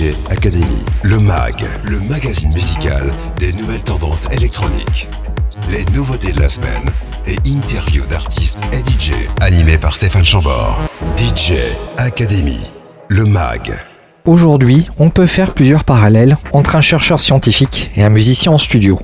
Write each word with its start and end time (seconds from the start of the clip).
DJ 0.00 0.14
Academy, 0.30 0.82
le 1.02 1.18
MAG, 1.18 1.62
le 1.84 2.00
magazine 2.08 2.50
musical 2.54 3.10
des 3.38 3.52
nouvelles 3.52 3.82
tendances 3.82 4.30
électroniques. 4.32 5.08
Les 5.70 5.84
nouveautés 5.94 6.32
de 6.32 6.40
la 6.40 6.48
semaine 6.48 6.88
et 7.26 7.36
interviews 7.46 8.06
d'artistes 8.06 8.60
et 8.72 8.78
DJ. 8.78 9.12
Animé 9.42 9.76
par 9.76 9.92
Stéphane 9.92 10.24
Chambord. 10.24 10.80
DJ 11.18 11.52
Academy, 11.98 12.70
le 13.08 13.26
MAG. 13.26 13.72
Aujourd'hui, 14.24 14.88
on 14.98 15.10
peut 15.10 15.26
faire 15.26 15.52
plusieurs 15.52 15.84
parallèles 15.84 16.38
entre 16.54 16.76
un 16.76 16.80
chercheur 16.80 17.20
scientifique 17.20 17.90
et 17.94 18.02
un 18.02 18.08
musicien 18.08 18.52
en 18.52 18.58
studio. 18.58 18.98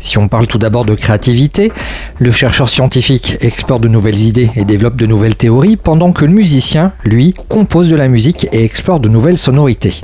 Si 0.00 0.18
on 0.18 0.28
parle 0.28 0.46
tout 0.46 0.58
d'abord 0.58 0.84
de 0.84 0.94
créativité, 0.94 1.72
le 2.18 2.30
chercheur 2.30 2.68
scientifique 2.68 3.36
explore 3.40 3.80
de 3.80 3.88
nouvelles 3.88 4.20
idées 4.20 4.50
et 4.54 4.64
développe 4.64 4.96
de 4.96 5.06
nouvelles 5.06 5.36
théories, 5.36 5.76
pendant 5.76 6.12
que 6.12 6.24
le 6.24 6.32
musicien, 6.32 6.92
lui, 7.04 7.34
compose 7.48 7.88
de 7.88 7.96
la 7.96 8.08
musique 8.08 8.46
et 8.52 8.64
explore 8.64 9.00
de 9.00 9.08
nouvelles 9.08 9.38
sonorités. 9.38 10.00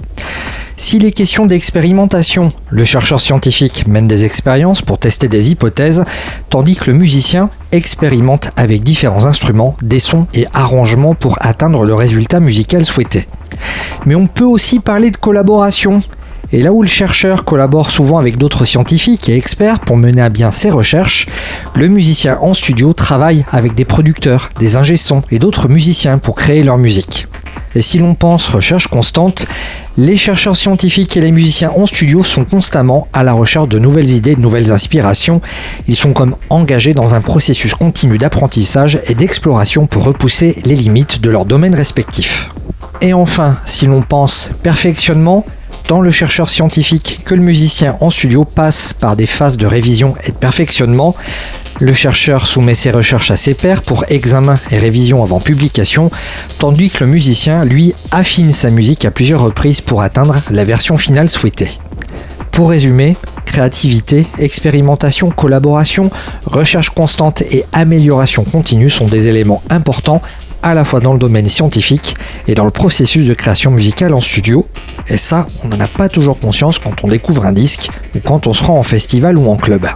S'il 0.77 1.05
est 1.05 1.13
question 1.13 1.47
d'expérimentation, 1.47 2.53
le 2.69 2.83
chercheur 2.83 3.21
scientifique 3.21 3.87
mène 3.87 4.09
des 4.09 4.25
expériences 4.25 4.83
pour 4.83 4.99
tester 4.99 5.29
des 5.29 5.53
hypothèses, 5.53 6.05
tandis 6.51 6.75
que 6.75 6.91
le 6.91 6.99
musicien 6.99 7.49
expérimente 7.71 8.51
avec 8.57 8.83
différents 8.83 9.25
instruments, 9.25 9.77
des 9.83 10.01
sons 10.01 10.27
et 10.35 10.47
arrangements 10.53 11.15
pour 11.15 11.37
atteindre 11.41 11.85
le 11.85 11.95
résultat 11.95 12.41
musical 12.41 12.85
souhaité. 12.85 13.29
Mais 14.05 14.17
on 14.17 14.27
peut 14.27 14.45
aussi 14.45 14.81
parler 14.81 15.13
de 15.13 15.17
collaboration. 15.17 16.03
Et 16.55 16.63
là 16.63 16.73
où 16.73 16.83
le 16.83 16.89
chercheur 16.89 17.45
collabore 17.45 17.91
souvent 17.91 18.17
avec 18.17 18.39
d'autres 18.39 18.65
scientifiques 18.65 19.29
et 19.29 19.37
experts 19.37 19.81
pour 19.81 19.97
mener 19.97 20.23
à 20.23 20.29
bien 20.29 20.53
ses 20.53 20.71
recherches, 20.71 21.27
le 21.75 21.89
musicien 21.89 22.39
en 22.41 22.55
studio 22.55 22.93
travaille 22.93 23.45
avec 23.51 23.75
des 23.75 23.85
producteurs, 23.85 24.51
des 24.61 24.77
ingé-sons 24.77 25.23
et 25.33 25.41
d'autres 25.41 25.69
musiciens 25.69 26.19
pour 26.19 26.37
créer 26.37 26.63
leur 26.63 26.79
musique. 26.79 27.27
Et 27.75 27.83
si 27.83 27.99
l'on 27.99 28.15
pense 28.15 28.49
recherche 28.49 28.87
constante, 28.87 29.47
les 29.97 30.17
chercheurs 30.17 30.55
scientifiques 30.55 31.17
et 31.17 31.21
les 31.21 31.33
musiciens 31.33 31.73
en 31.75 31.87
studio 31.87 32.23
sont 32.23 32.45
constamment 32.45 33.09
à 33.13 33.25
la 33.25 33.33
recherche 33.33 33.67
de 33.67 33.81
nouvelles 33.81 34.11
idées, 34.11 34.37
de 34.37 34.41
nouvelles 34.41 34.71
inspirations. 34.71 35.41
Ils 35.89 35.97
sont 35.97 36.13
comme 36.13 36.37
engagés 36.51 36.95
dans 36.95 37.17
un 37.17 37.21
processus 37.21 37.75
continu 37.75 38.17
d'apprentissage 38.17 39.01
et 39.09 39.17
d'exploration 39.17 39.89
pour 39.89 40.05
repousser 40.05 40.55
les 40.65 40.77
limites 40.77 41.21
de 41.21 41.31
leur 41.31 41.47
domaine 41.47 41.75
respectif. 41.75 42.51
Et 43.01 43.13
enfin, 43.13 43.59
si 43.67 43.87
l'on 43.87 44.03
pense 44.03 44.53
perfectionnement, 44.63 45.45
tant 45.87 46.01
le 46.01 46.11
chercheur 46.11 46.49
scientifique 46.49 47.21
que 47.25 47.35
le 47.35 47.43
musicien 47.43 47.97
en 48.01 48.11
studio 48.11 48.45
passent 48.45 48.93
par 48.93 49.17
des 49.17 49.27
phases 49.27 49.57
de 49.57 49.67
révision 49.67 50.15
et 50.25 50.31
de 50.31 50.37
perfectionnement. 50.37 51.15
Le 51.81 51.93
chercheur 51.93 52.47
soumet 52.47 52.75
ses 52.75 52.91
recherches 52.91 53.31
à 53.31 53.37
ses 53.37 53.55
pairs 53.55 53.83
pour 53.83 54.05
examen 54.09 54.61
et 54.71 54.79
révision 54.79 55.23
avant 55.23 55.41
publication, 55.41 56.11
tandis 56.59 56.91
que 56.91 57.05
le 57.05 57.11
musicien, 57.11 57.65
lui, 57.65 57.95
affine 58.11 58.53
sa 58.53 58.71
musique 58.71 59.05
à 59.05 59.11
plusieurs 59.11 59.43
reprises 59.43 59.81
pour 59.81 60.03
atteindre 60.03 60.43
la 60.51 60.65
version 60.65 60.97
finale 60.97 61.29
souhaitée. 61.29 61.71
Pour 62.53 62.71
résumer, 62.71 63.17
créativité, 63.45 64.27
expérimentation, 64.39 65.31
collaboration, 65.31 66.11
recherche 66.47 66.91
constante 66.91 67.43
et 67.43 67.65
amélioration 67.73 68.45
continue 68.45 68.89
sont 68.89 69.09
des 69.09 69.27
éléments 69.27 69.63
importants 69.71 70.23
à 70.65 70.73
la 70.73 70.85
fois 70.85 71.01
dans 71.01 71.13
le 71.13 71.19
domaine 71.19 71.49
scientifique 71.49 72.17
et 72.49 72.55
dans 72.55 72.65
le 72.65 72.71
processus 72.71 73.27
de 73.27 73.35
création 73.35 73.71
musicale 73.71 74.15
en 74.15 74.21
studio. 74.21 74.67
Et 75.09 75.19
ça, 75.19 75.47
on 75.63 75.69
n'en 75.69 75.79
a 75.79 75.89
pas 75.89 76.09
toujours 76.09 76.39
conscience 76.39 76.79
quand 76.79 77.05
on 77.05 77.09
découvre 77.09 77.45
un 77.45 77.53
disque 77.53 77.91
ou 78.17 78.21
quand 78.25 78.47
on 78.47 78.55
se 78.55 78.65
rend 78.65 78.79
en 78.79 78.83
festival 78.83 79.37
ou 79.37 79.47
en 79.49 79.57
club. 79.57 79.87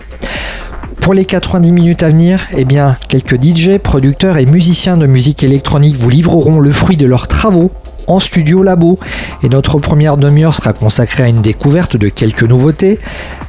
Pour 1.01 1.15
les 1.15 1.25
90 1.25 1.73
minutes 1.73 2.03
à 2.03 2.11
venir, 2.11 2.47
eh 2.55 2.67
bien, 2.67 2.97
quelques 3.09 3.43
DJ, 3.43 3.79
producteurs 3.79 4.37
et 4.37 4.45
musiciens 4.45 4.99
de 4.99 5.07
musique 5.07 5.43
électronique 5.43 5.97
vous 5.97 6.11
livreront 6.11 6.61
le 6.61 6.71
fruit 6.71 6.99
de 6.99 7.07
leurs 7.07 7.29
travaux 7.29 7.71
en 8.09 8.19
studio 8.19 8.63
labo. 8.63 8.99
Et 9.43 9.49
notre 9.49 9.79
première 9.79 10.17
demi-heure 10.17 10.55
sera 10.55 10.73
consacrée 10.73 11.23
à 11.23 11.29
une 11.29 11.43
découverte 11.43 11.97
de 11.97 12.09
quelques 12.09 12.43
nouveautés. 12.43 12.99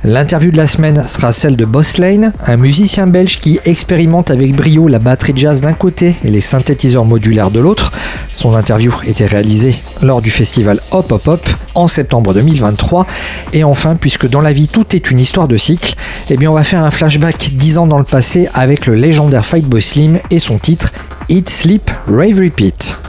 L'interview 0.04 0.52
de 0.52 0.58
la 0.58 0.68
semaine 0.68 1.08
sera 1.08 1.32
celle 1.32 1.56
de 1.56 1.66
Boss 1.66 1.98
Lane, 1.98 2.34
un 2.46 2.58
musicien 2.58 3.08
belge 3.08 3.40
qui 3.40 3.60
expérimente 3.66 4.32
avec 4.32 4.56
brio 4.56 4.88
la 4.88 5.00
batterie 5.00 5.34
jazz 5.36 5.62
d'un 5.62 5.74
côté 5.74 6.16
et 6.24 6.30
les 6.30 6.42
synthétiseurs 6.42 7.06
modulaires 7.06 7.52
de 7.52 7.60
l'autre. 7.60 7.92
Son 8.34 8.56
interview 8.56 8.94
était 9.06 9.26
réalisée 9.26 9.82
lors 10.02 10.22
du 10.22 10.30
festival 10.30 10.80
Hop 10.92 11.12
Hop 11.12 11.28
Hop 11.28 11.50
en 11.76 11.88
septembre 11.88 12.34
2023. 12.34 13.08
Et 13.54 13.64
enfin, 13.64 13.96
puisque 13.96 14.28
dans 14.28 14.42
la 14.42 14.54
vie 14.54 14.68
tout 14.68 14.96
est 14.96 15.12
une 15.12 15.20
histoire 15.20 15.48
de 15.48 15.58
cycle, 15.58 15.96
eh 16.30 16.38
bien 16.38 16.52
on 16.52 16.56
va 16.56 16.64
faire 16.64 16.84
un 16.84 16.92
flashback 16.92 17.52
10 17.54 17.78
ans 17.78 17.88
dans 17.88 17.98
le 17.98 18.04
passé 18.04 18.50
avec 18.54 18.86
le 18.86 18.96
légendaire 18.96 19.46
Fight 19.46 19.66
Boy 19.66 19.82
Slim 19.82 20.20
et 20.32 20.40
son 20.40 20.58
titre 20.58 20.92
Eat 21.30 21.50
Sleep 21.50 21.90
Rave 22.08 22.40
Repeat. 22.40 23.00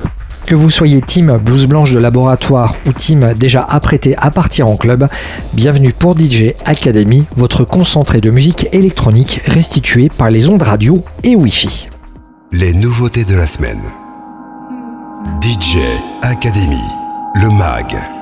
Que 0.51 0.57
vous 0.57 0.69
soyez 0.69 1.01
team 1.01 1.39
blouse 1.39 1.69
blanche 1.69 1.93
de 1.93 2.01
laboratoire 2.01 2.75
ou 2.85 2.93
team 2.93 3.35
déjà 3.35 3.63
apprêté 3.63 4.17
à 4.17 4.33
partir 4.33 4.67
en 4.67 4.77
club, 4.77 5.07
bienvenue 5.53 5.93
pour 5.93 6.19
DJ 6.19 6.55
Academy, 6.65 7.25
votre 7.37 7.65
concentré 7.65 8.21
de 8.21 8.31
musique 8.31 8.67
électronique 8.73 9.43
restitué 9.47 10.09
par 10.09 10.29
les 10.29 10.49
ondes 10.49 10.63
radio 10.63 11.05
et 11.23 11.37
Wi-Fi. 11.37 11.89
Les 12.51 12.73
nouveautés 12.73 13.23
de 13.23 13.37
la 13.37 13.47
semaine. 13.47 13.79
DJ 15.41 15.79
Academy, 16.23 16.83
le 17.37 17.49
MAG. 17.51 18.20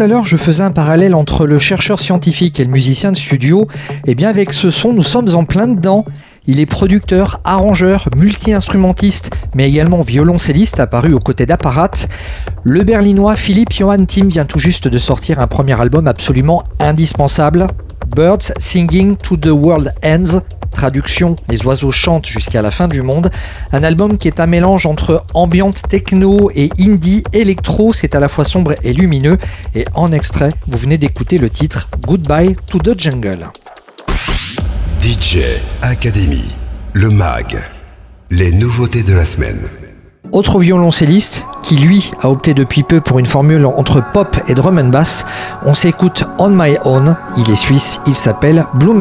À 0.00 0.06
l'heure, 0.06 0.24
je 0.24 0.36
faisais 0.36 0.62
un 0.62 0.70
parallèle 0.70 1.14
entre 1.14 1.46
le 1.46 1.58
chercheur 1.58 2.00
scientifique 2.00 2.58
et 2.58 2.64
le 2.64 2.70
musicien 2.70 3.12
de 3.12 3.16
studio. 3.16 3.68
Et 4.06 4.12
eh 4.12 4.14
bien, 4.14 4.30
avec 4.30 4.52
ce 4.52 4.70
son, 4.70 4.92
nous 4.92 5.02
sommes 5.02 5.34
en 5.34 5.44
plein 5.44 5.68
dedans. 5.68 6.04
Il 6.46 6.58
est 6.58 6.66
producteur, 6.66 7.40
arrangeur, 7.44 8.08
multi-instrumentiste, 8.16 9.30
mais 9.54 9.68
également 9.68 10.00
violoncelliste 10.00 10.80
apparu 10.80 11.12
aux 11.12 11.18
côtés 11.18 11.44
d'Apparat. 11.44 11.90
Le 12.62 12.82
berlinois 12.82 13.36
Philippe 13.36 13.72
Johann 13.72 14.06
Tim 14.06 14.28
vient 14.28 14.46
tout 14.46 14.58
juste 14.58 14.88
de 14.88 14.98
sortir 14.98 15.38
un 15.38 15.46
premier 15.46 15.78
album 15.78 16.06
absolument 16.06 16.64
indispensable, 16.78 17.66
Birds 18.16 18.52
Singing 18.58 19.16
to 19.16 19.36
the 19.36 19.50
World 19.50 19.92
Ends, 20.02 20.40
traduction 20.70 21.36
Les 21.48 21.64
oiseaux 21.64 21.92
chantent 21.92 22.26
jusqu'à 22.26 22.62
la 22.62 22.70
fin 22.70 22.88
du 22.88 23.02
monde, 23.02 23.30
un 23.72 23.84
album 23.84 24.18
qui 24.18 24.28
est 24.28 24.40
un 24.40 24.46
mélange 24.46 24.86
entre 24.86 25.24
ambiante 25.34 25.82
techno 25.88 26.50
et 26.54 26.70
indie 26.78 27.22
électro, 27.32 27.92
c'est 27.92 28.14
à 28.14 28.20
la 28.20 28.28
fois 28.28 28.44
sombre 28.44 28.74
et 28.82 28.92
lumineux, 28.92 29.38
et 29.74 29.84
en 29.94 30.12
extrait, 30.12 30.50
vous 30.66 30.78
venez 30.78 30.98
d'écouter 30.98 31.38
le 31.38 31.50
titre 31.50 31.88
Goodbye 32.06 32.56
to 32.66 32.78
the 32.78 32.98
Jungle. 32.98 33.48
DJ 35.02 35.38
Academy, 35.82 36.54
le 36.92 37.10
MAG, 37.10 37.56
les 38.30 38.52
nouveautés 38.52 39.02
de 39.02 39.14
la 39.14 39.24
semaine. 39.24 39.60
Autre 40.32 40.60
violoncelliste 40.60 41.44
qui 41.62 41.76
lui 41.76 42.12
a 42.22 42.28
opté 42.28 42.54
depuis 42.54 42.84
peu 42.84 43.00
pour 43.00 43.18
une 43.18 43.26
formule 43.26 43.66
entre 43.66 44.02
pop 44.12 44.36
et 44.46 44.54
drum 44.54 44.78
and 44.78 44.88
bass, 44.88 45.26
on 45.64 45.74
s'écoute 45.74 46.24
On 46.38 46.50
My 46.50 46.76
Own, 46.84 47.16
il 47.36 47.50
est 47.50 47.56
suisse, 47.56 47.98
il 48.06 48.14
s'appelle 48.14 48.66
Blue 48.74 48.94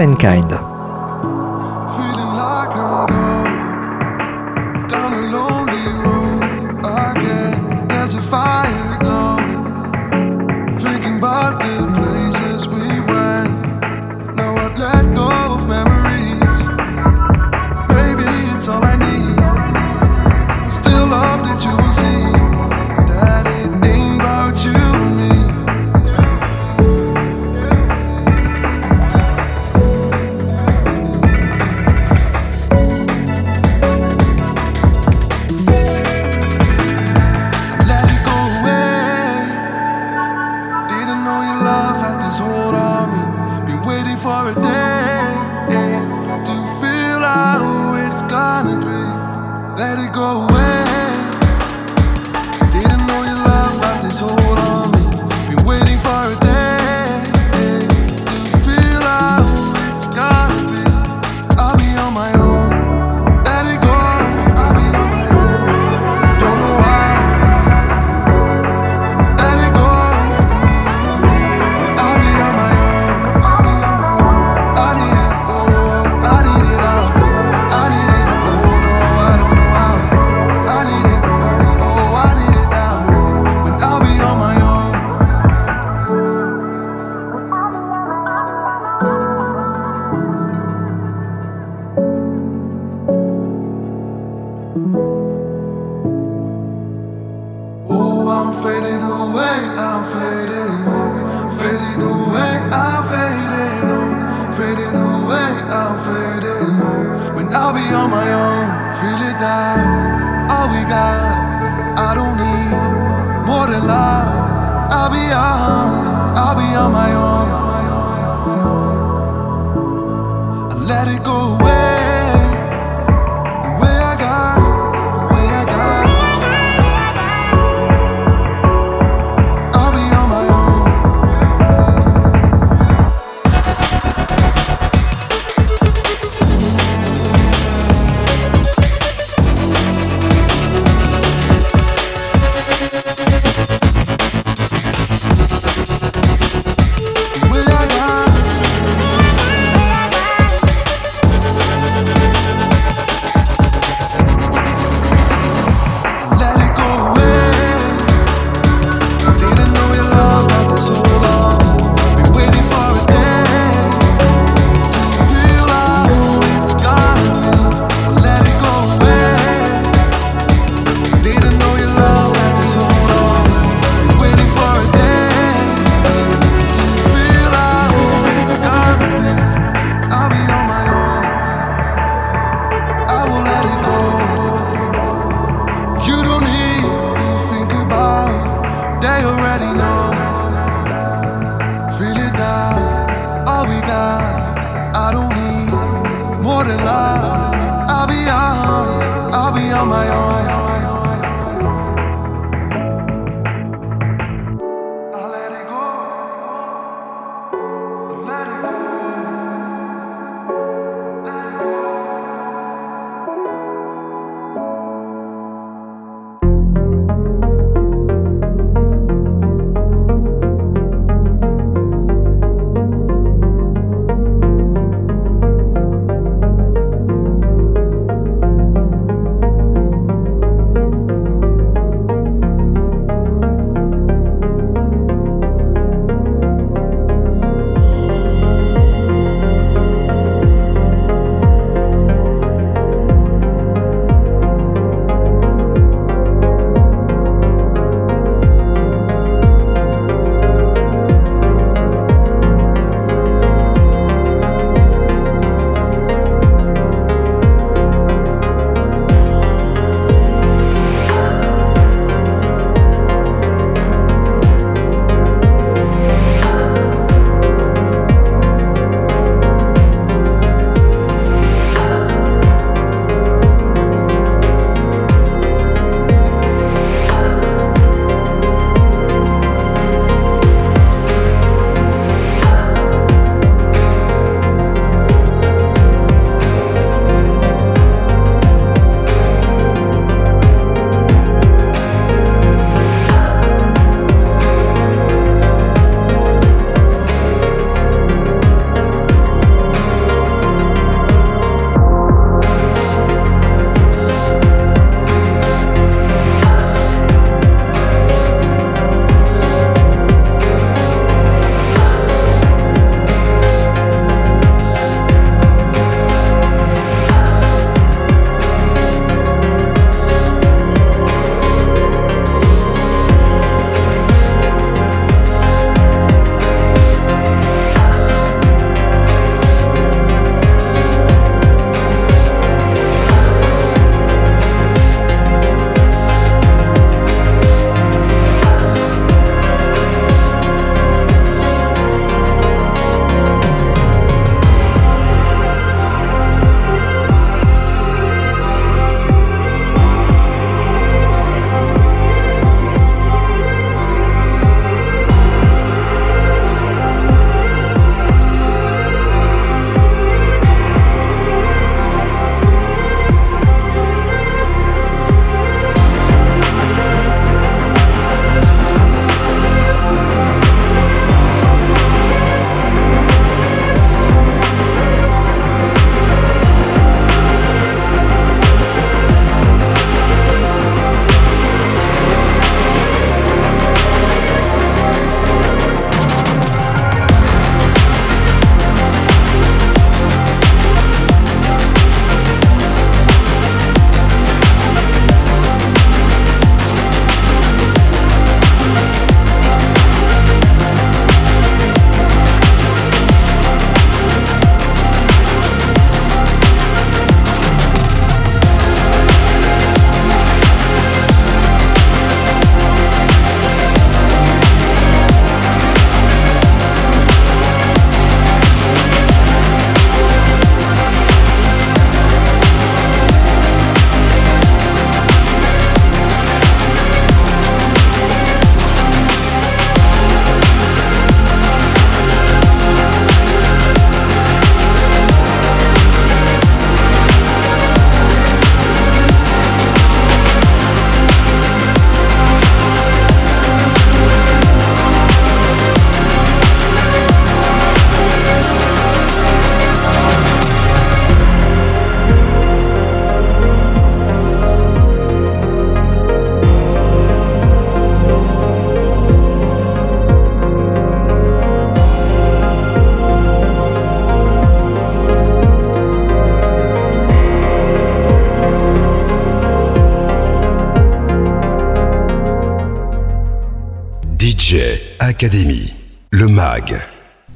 let 121.09 121.17
it 121.17 121.23
go 121.23 121.55
away. 121.55 121.68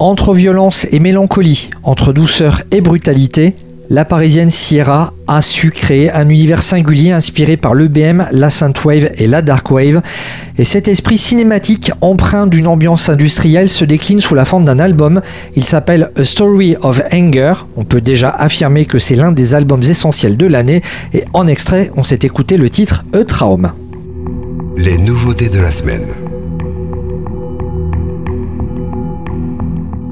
Entre 0.04 0.34
violence 0.34 0.86
et 0.92 1.00
mélancolie, 1.00 1.70
entre 1.82 2.12
douceur 2.12 2.60
et 2.70 2.82
brutalité, 2.82 3.54
la 3.88 4.04
parisienne 4.04 4.50
Sierra 4.50 5.14
a 5.26 5.40
su 5.40 5.70
créer 5.70 6.12
un 6.12 6.28
univers 6.28 6.60
singulier 6.60 7.10
inspiré 7.10 7.56
par 7.56 7.74
l'EBM, 7.74 8.26
la 8.30 8.50
synthwave 8.50 9.12
et 9.16 9.26
la 9.26 9.40
darkwave. 9.40 10.02
Et 10.58 10.64
cet 10.64 10.88
esprit 10.88 11.16
cinématique 11.16 11.90
empreint 12.02 12.46
d'une 12.46 12.66
ambiance 12.66 13.08
industrielle 13.08 13.70
se 13.70 13.86
décline 13.86 14.20
sous 14.20 14.34
la 14.34 14.44
forme 14.44 14.66
d'un 14.66 14.78
album. 14.78 15.22
Il 15.56 15.64
s'appelle 15.64 16.10
A 16.18 16.24
Story 16.24 16.76
of 16.82 17.00
Anger. 17.10 17.54
On 17.78 17.84
peut 17.84 18.02
déjà 18.02 18.28
affirmer 18.28 18.84
que 18.84 18.98
c'est 18.98 19.16
l'un 19.16 19.32
des 19.32 19.54
albums 19.54 19.84
essentiels 19.84 20.36
de 20.36 20.46
l'année. 20.46 20.82
Et 21.14 21.24
en 21.32 21.46
extrait, 21.46 21.90
on 21.96 22.02
s'est 22.02 22.20
écouté 22.24 22.58
le 22.58 22.68
titre 22.68 23.04
A 23.14 23.24
Traum. 23.24 23.72
Les 24.76 24.98
nouveautés 24.98 25.48
de 25.48 25.60
la 25.60 25.70
semaine. 25.70 26.33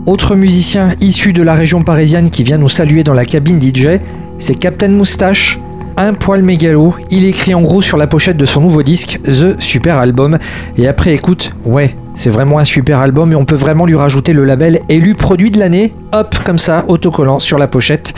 Autre 0.04 0.34
musicien 0.34 0.94
issu 1.00 1.32
de 1.32 1.44
la 1.44 1.54
région 1.54 1.82
parisienne 1.82 2.30
qui 2.30 2.42
vient 2.42 2.58
nous 2.58 2.68
saluer 2.68 3.04
dans 3.04 3.14
la 3.14 3.24
cabine 3.24 3.62
DJ, 3.62 4.00
c'est 4.36 4.56
Captain 4.56 4.88
Moustache. 4.88 5.60
Un 5.96 6.14
poil 6.14 6.42
mégalo, 6.42 6.96
il 7.10 7.24
écrit 7.24 7.54
en 7.54 7.60
gros 7.60 7.82
sur 7.82 7.96
la 7.96 8.08
pochette 8.08 8.36
de 8.36 8.44
son 8.44 8.62
nouveau 8.62 8.82
disque 8.82 9.20
The 9.22 9.60
Super 9.60 9.98
Album. 9.98 10.38
Et 10.76 10.88
après 10.88 11.14
écoute, 11.14 11.52
ouais, 11.64 11.94
c'est 12.16 12.30
vraiment 12.30 12.58
un 12.58 12.64
super 12.64 12.98
album 12.98 13.30
et 13.30 13.36
on 13.36 13.44
peut 13.44 13.54
vraiment 13.54 13.86
lui 13.86 13.94
rajouter 13.94 14.32
le 14.32 14.44
label 14.44 14.80
élu 14.88 15.14
produit 15.14 15.52
de 15.52 15.60
l'année, 15.60 15.94
hop, 16.10 16.34
comme 16.44 16.58
ça, 16.58 16.84
autocollant 16.88 17.38
sur 17.38 17.56
la 17.56 17.68
pochette. 17.68 18.12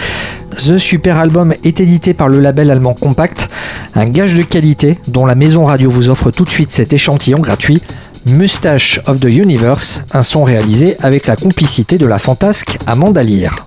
The 0.52 0.78
Super 0.78 1.18
Album 1.18 1.52
est 1.64 1.80
édité 1.80 2.14
par 2.14 2.28
le 2.28 2.40
label 2.40 2.70
allemand 2.70 2.94
Compact, 2.94 3.50
un 3.94 4.06
gage 4.06 4.32
de 4.32 4.42
qualité 4.42 4.98
dont 5.06 5.26
la 5.26 5.34
maison 5.34 5.66
radio 5.66 5.90
vous 5.90 6.08
offre 6.08 6.30
tout 6.30 6.44
de 6.44 6.50
suite 6.50 6.72
cet 6.72 6.94
échantillon 6.94 7.40
gratuit. 7.40 7.82
Mustache 8.26 8.98
of 9.06 9.20
the 9.20 9.26
Universe, 9.26 10.00
un 10.12 10.22
son 10.22 10.44
réalisé 10.44 10.96
avec 11.00 11.26
la 11.26 11.36
complicité 11.36 11.98
de 11.98 12.06
la 12.06 12.18
fantasque 12.18 12.78
Amanda 12.86 13.22
Lear. 13.22 13.66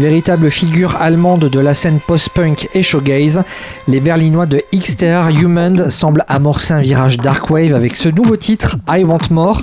Véritable 0.00 0.50
figure 0.50 0.96
allemande 0.96 1.50
de 1.50 1.60
la 1.60 1.74
scène 1.74 2.00
post-punk 2.00 2.70
et 2.72 2.82
showgaze, 2.82 3.42
les 3.86 4.00
Berlinois 4.00 4.46
de 4.46 4.62
XTR 4.74 5.28
Human 5.28 5.90
semblent 5.90 6.24
amorcer 6.26 6.72
un 6.72 6.80
virage 6.80 7.18
darkwave 7.18 7.74
avec 7.74 7.94
ce 7.94 8.08
nouveau 8.08 8.36
titre 8.36 8.78
I 8.88 9.04
Want 9.04 9.28
More. 9.30 9.60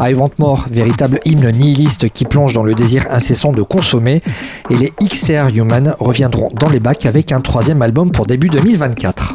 I 0.00 0.14
Want 0.14 0.32
More, 0.38 0.66
véritable 0.68 1.20
hymne 1.24 1.52
nihiliste 1.52 2.08
qui 2.08 2.24
plonge 2.24 2.54
dans 2.54 2.64
le 2.64 2.74
désir 2.74 3.06
incessant 3.12 3.52
de 3.52 3.62
consommer. 3.62 4.20
Et 4.68 4.74
les 4.74 4.92
XTR 5.00 5.46
Human 5.54 5.94
reviendront 6.00 6.48
dans 6.58 6.70
les 6.70 6.80
bacs 6.80 7.06
avec 7.06 7.30
un 7.30 7.40
troisième 7.40 7.80
album 7.80 8.10
pour 8.10 8.26
début 8.26 8.48
2024. 8.48 9.27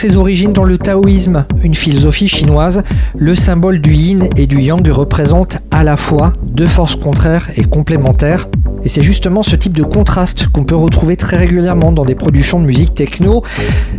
Ses 0.00 0.16
origines 0.16 0.54
dans 0.54 0.64
le 0.64 0.78
taoïsme, 0.78 1.44
une 1.62 1.74
philosophie 1.74 2.26
chinoise, 2.26 2.82
le 3.18 3.34
symbole 3.34 3.80
du 3.80 3.92
yin 3.92 4.30
et 4.34 4.46
du 4.46 4.58
yang 4.58 4.88
représente 4.88 5.58
à 5.70 5.84
la 5.84 5.98
fois 5.98 6.32
deux 6.42 6.68
forces 6.68 6.96
contraires 6.96 7.50
et 7.58 7.64
complémentaires. 7.64 8.48
Et 8.82 8.88
c'est 8.88 9.02
justement 9.02 9.42
ce 9.42 9.56
type 9.56 9.76
de 9.76 9.82
contraste 9.82 10.48
qu'on 10.48 10.64
peut 10.64 10.74
retrouver 10.74 11.18
très 11.18 11.36
régulièrement 11.36 11.92
dans 11.92 12.06
des 12.06 12.14
productions 12.14 12.58
de 12.58 12.64
musique 12.64 12.94
techno. 12.94 13.42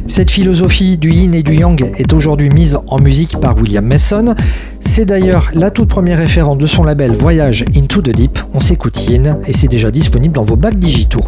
Cette 0.08 0.32
philosophie 0.32 0.98
du 0.98 1.12
yin 1.12 1.36
et 1.36 1.44
du 1.44 1.54
yang 1.54 1.80
est 1.96 2.14
aujourd'hui 2.14 2.50
mise 2.50 2.80
en 2.88 2.98
musique 2.98 3.40
par 3.40 3.56
William 3.58 3.86
Mason. 3.86 4.34
C'est 4.80 5.06
d'ailleurs 5.06 5.52
la 5.54 5.70
toute 5.70 5.90
première 5.90 6.18
référence 6.18 6.58
de 6.58 6.66
son 6.66 6.84
label 6.84 7.12
Voyage 7.12 7.64
into 7.78 8.02
the 8.02 8.10
Deep. 8.10 8.40
On 8.56 8.60
s'écoute 8.60 9.08
Yin 9.08 9.38
et 9.46 9.54
c'est 9.54 9.68
déjà 9.68 9.92
disponible 9.92 10.34
dans 10.34 10.42
vos 10.42 10.56
bacs 10.56 10.80
digitaux. 10.80 11.26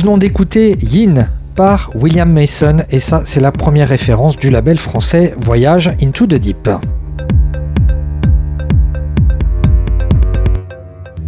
Venons 0.00 0.16
d'écouter 0.16 0.78
Yin 0.80 1.28
par 1.54 1.90
William 1.94 2.32
Mason 2.32 2.78
et 2.88 3.00
ça 3.00 3.20
c'est 3.26 3.40
la 3.40 3.52
première 3.52 3.88
référence 3.88 4.38
du 4.38 4.48
label 4.48 4.78
français 4.78 5.34
Voyage 5.36 5.92
into 6.02 6.26
the 6.26 6.36
Deep. 6.36 6.70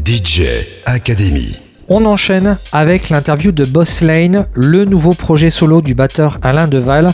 DJ 0.06 0.42
Academy. 0.86 1.58
On 1.88 2.06
enchaîne 2.06 2.56
avec 2.72 3.10
l'interview 3.10 3.52
de 3.52 3.66
Boss 3.66 4.00
Lane, 4.00 4.46
le 4.54 4.86
nouveau 4.86 5.12
projet 5.12 5.50
solo 5.50 5.82
du 5.82 5.94
batteur 5.94 6.38
Alain 6.40 6.66
Deval. 6.66 7.10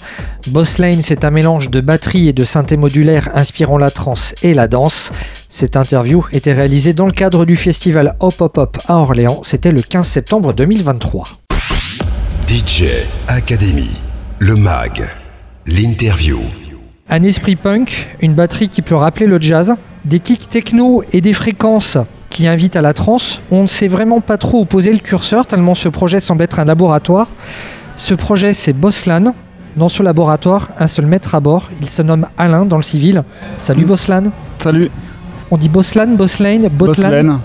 Boss 0.48 0.78
Lane, 0.78 1.02
c'est 1.02 1.24
un 1.24 1.30
mélange 1.30 1.70
de 1.70 1.80
batterie 1.80 2.28
et 2.28 2.32
de 2.32 2.44
synthé 2.44 2.76
modulaire 2.76 3.30
inspirant 3.34 3.78
la 3.78 3.90
trance 3.90 4.36
et 4.44 4.54
la 4.54 4.68
danse. 4.68 5.12
Cette 5.48 5.76
interview 5.76 6.24
était 6.30 6.52
réalisée 6.52 6.92
dans 6.92 7.06
le 7.06 7.12
cadre 7.12 7.44
du 7.44 7.56
festival 7.56 8.14
Hop 8.20 8.40
Hop 8.40 8.58
Hop 8.58 8.78
à 8.86 8.94
Orléans. 8.94 9.40
C'était 9.42 9.72
le 9.72 9.82
15 9.82 10.06
septembre 10.06 10.52
2023. 10.52 11.24
DJ 12.48 12.86
Academy. 13.28 14.00
Le 14.38 14.56
mag. 14.56 15.02
L'interview. 15.66 16.38
Un 17.10 17.22
esprit 17.22 17.56
punk, 17.56 18.16
une 18.22 18.32
batterie 18.32 18.70
qui 18.70 18.80
peut 18.80 18.94
rappeler 18.94 19.26
le 19.26 19.38
jazz, 19.38 19.74
des 20.06 20.18
kicks 20.18 20.48
techno 20.48 21.02
et 21.12 21.20
des 21.20 21.34
fréquences 21.34 21.98
qui 22.30 22.46
invitent 22.46 22.76
à 22.76 22.80
la 22.80 22.94
trance. 22.94 23.42
On 23.50 23.64
ne 23.64 23.66
sait 23.66 23.86
vraiment 23.86 24.22
pas 24.22 24.38
trop 24.38 24.62
où 24.62 24.64
poser 24.64 24.94
le 24.94 24.98
curseur 24.98 25.46
tellement 25.46 25.74
ce 25.74 25.90
projet 25.90 26.20
semble 26.20 26.42
être 26.42 26.58
un 26.58 26.64
laboratoire. 26.64 27.28
Ce 27.96 28.14
projet 28.14 28.54
c'est 28.54 28.72
Boslan. 28.72 29.34
Dans 29.76 29.88
ce 29.88 30.02
laboratoire, 30.02 30.70
un 30.78 30.86
seul 30.86 31.04
maître 31.04 31.34
à 31.34 31.40
bord, 31.40 31.68
il 31.82 31.88
se 31.90 32.00
nomme 32.00 32.28
Alain 32.38 32.64
dans 32.64 32.78
le 32.78 32.82
civil. 32.82 33.24
Salut 33.58 33.84
Boslan. 33.84 34.32
Salut, 34.58 34.90
On 35.50 35.58
dit 35.58 35.68
Boslan, 35.68 36.16
Boslane, 36.16 36.68
Botlan, 36.68 37.40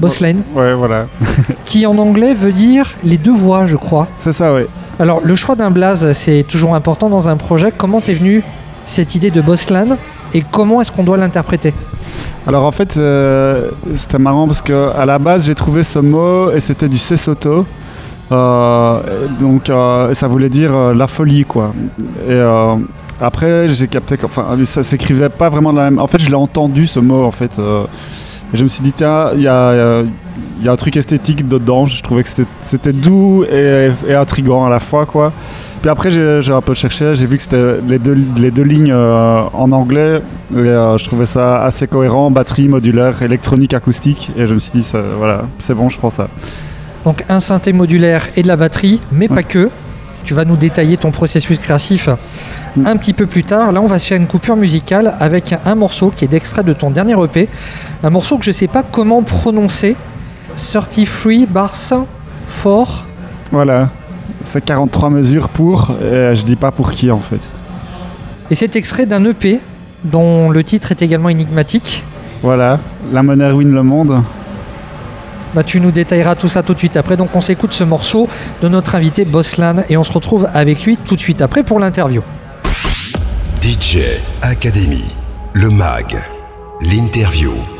Boslane. 0.00 0.42
Boslane, 0.54 0.66
Ouais, 0.68 0.74
voilà. 0.74 1.06
qui 1.64 1.86
en 1.86 1.96
anglais 1.98 2.34
veut 2.34 2.52
dire 2.52 2.90
les 3.04 3.18
deux 3.18 3.32
voix, 3.32 3.66
je 3.66 3.76
crois. 3.76 4.08
C'est 4.16 4.32
ça, 4.32 4.52
ouais. 4.54 4.66
Alors, 4.98 5.20
le 5.22 5.34
choix 5.34 5.56
d'un 5.56 5.70
blaze, 5.70 6.12
c'est 6.12 6.42
toujours 6.42 6.74
important 6.74 7.08
dans 7.08 7.28
un 7.28 7.36
projet. 7.36 7.72
Comment 7.76 8.00
t'es 8.00 8.14
venu 8.14 8.42
cette 8.86 9.14
idée 9.14 9.30
de 9.30 9.40
Boslan 9.40 9.96
et 10.34 10.42
comment 10.42 10.80
est-ce 10.80 10.92
qu'on 10.92 11.04
doit 11.04 11.16
l'interpréter? 11.16 11.72
Alors 12.46 12.64
en 12.64 12.72
fait, 12.72 12.96
euh, 12.96 13.70
c'était 13.96 14.18
marrant 14.18 14.46
parce 14.46 14.62
que 14.62 14.90
à 14.96 15.04
la 15.06 15.18
base, 15.18 15.44
j'ai 15.44 15.54
trouvé 15.54 15.82
ce 15.82 15.98
mot 15.98 16.50
et 16.50 16.60
c'était 16.60 16.88
du 16.88 16.98
Sesotho. 16.98 17.66
Euh, 18.32 19.26
donc 19.38 19.70
euh, 19.70 20.14
ça 20.14 20.28
voulait 20.28 20.48
dire 20.48 20.74
euh, 20.74 20.94
la 20.94 21.06
folie, 21.06 21.44
quoi. 21.44 21.72
Et 22.28 22.40
après, 23.20 23.68
j'ai 23.68 23.88
capté 23.88 24.16
qu'enfin, 24.16 24.56
ça 24.64 24.82
s'écrivait 24.82 25.28
pas 25.28 25.48
vraiment 25.48 25.72
de 25.72 25.78
la 25.78 25.84
même. 25.84 25.98
En 25.98 26.06
fait, 26.06 26.20
je 26.20 26.28
l'ai 26.28 26.34
entendu 26.34 26.86
ce 26.86 27.00
mot, 27.00 27.24
en 27.24 27.30
fait. 27.30 27.60
Et 28.52 28.56
je 28.56 28.64
me 28.64 28.68
suis 28.68 28.82
dit, 28.82 28.92
tiens, 28.92 29.30
il 29.34 29.42
y 29.42 29.48
a, 29.48 30.02
il 30.58 30.64
y 30.64 30.68
a 30.68 30.72
un 30.72 30.76
truc 30.76 30.96
esthétique 30.96 31.46
dedans. 31.48 31.86
Je 31.86 32.02
trouvais 32.02 32.22
que 32.22 32.28
c'était- 32.60 32.92
doux 32.92 33.44
et, 33.44 33.90
et 34.08 34.14
intriguant 34.14 34.66
à 34.66 34.70
la 34.70 34.80
fois, 34.80 35.06
quoi. 35.06 35.32
Puis 35.80 35.88
après, 35.90 36.10
j'ai 36.10 36.52
un 36.52 36.60
peu 36.60 36.74
cherché, 36.74 37.14
j'ai 37.14 37.24
vu 37.26 37.36
que 37.36 37.42
c'était 37.42 37.76
les 37.88 37.98
deux, 37.98 38.16
les 38.36 38.50
deux 38.50 38.62
lignes 38.64 38.92
euh, 38.92 39.40
en 39.54 39.72
anglais. 39.72 40.20
Et 40.52 40.58
euh, 40.58 40.98
je 40.98 41.04
trouvais 41.04 41.24
ça 41.26 41.62
assez 41.62 41.86
cohérent, 41.86 42.30
batterie, 42.30 42.68
modulaire, 42.68 43.22
électronique, 43.22 43.72
acoustique. 43.72 44.30
Et 44.36 44.46
je 44.46 44.52
me 44.54 44.58
suis 44.58 44.72
dit, 44.72 44.82
ça, 44.82 45.00
voilà, 45.16 45.42
c'est 45.58 45.72
bon, 45.74 45.88
je 45.88 45.96
prends 45.96 46.10
ça. 46.10 46.28
Donc, 47.04 47.24
un 47.30 47.40
synthé 47.40 47.72
modulaire 47.72 48.28
et 48.36 48.42
de 48.42 48.48
la 48.48 48.56
batterie, 48.56 49.00
mais 49.10 49.28
pas 49.28 49.42
que. 49.42 49.70
Tu 50.24 50.34
vas 50.34 50.44
nous 50.44 50.56
détailler 50.56 50.96
ton 50.96 51.10
processus 51.10 51.58
créatif 51.58 52.08
un 52.84 52.96
petit 52.96 53.12
peu 53.12 53.26
plus 53.26 53.44
tard. 53.44 53.72
Là, 53.72 53.80
on 53.80 53.86
va 53.86 53.98
se 53.98 54.06
faire 54.08 54.16
une 54.16 54.26
coupure 54.26 54.56
musicale 54.56 55.14
avec 55.18 55.54
un 55.64 55.74
morceau 55.74 56.10
qui 56.10 56.24
est 56.24 56.28
d'extrait 56.28 56.62
de 56.62 56.72
ton 56.72 56.90
dernier 56.90 57.14
EP. 57.22 57.48
Un 58.02 58.10
morceau 58.10 58.38
que 58.38 58.44
je 58.44 58.52
sais 58.52 58.68
pas 58.68 58.82
comment 58.82 59.22
prononcer. 59.22 59.96
33 60.56 61.46
bars 61.48 61.72
4 61.72 63.06
Voilà, 63.50 63.90
c'est 64.44 64.64
43 64.64 65.10
mesures 65.10 65.48
pour, 65.48 65.92
et 66.02 66.34
je 66.34 66.42
dis 66.42 66.56
pas 66.56 66.70
pour 66.70 66.92
qui 66.92 67.10
en 67.10 67.20
fait. 67.20 67.48
Et 68.50 68.54
c'est 68.54 68.74
extrait 68.76 69.06
d'un 69.06 69.24
EP 69.24 69.60
dont 70.04 70.50
le 70.50 70.64
titre 70.64 70.90
est 70.90 71.02
également 71.02 71.28
énigmatique. 71.28 72.04
Voilà, 72.42 72.80
la 73.12 73.22
monnaie 73.22 73.50
ruine 73.50 73.72
le 73.72 73.82
monde. 73.82 74.22
Bah, 75.54 75.64
tu 75.64 75.80
nous 75.80 75.90
détailleras 75.90 76.36
tout 76.36 76.48
ça 76.48 76.62
tout 76.62 76.74
de 76.74 76.78
suite 76.78 76.96
après. 76.96 77.16
Donc 77.16 77.34
on 77.34 77.40
s'écoute 77.40 77.72
ce 77.72 77.84
morceau 77.84 78.28
de 78.62 78.68
notre 78.68 78.94
invité 78.94 79.24
Boslan 79.24 79.84
et 79.88 79.96
on 79.96 80.04
se 80.04 80.12
retrouve 80.12 80.48
avec 80.52 80.84
lui 80.84 80.96
tout 80.96 81.16
de 81.16 81.20
suite 81.20 81.42
après 81.42 81.62
pour 81.62 81.80
l'interview. 81.80 82.22
DJ 83.62 83.98
Academy. 84.42 85.14
Le 85.52 85.70
mag. 85.70 86.16
L'interview. 86.80 87.79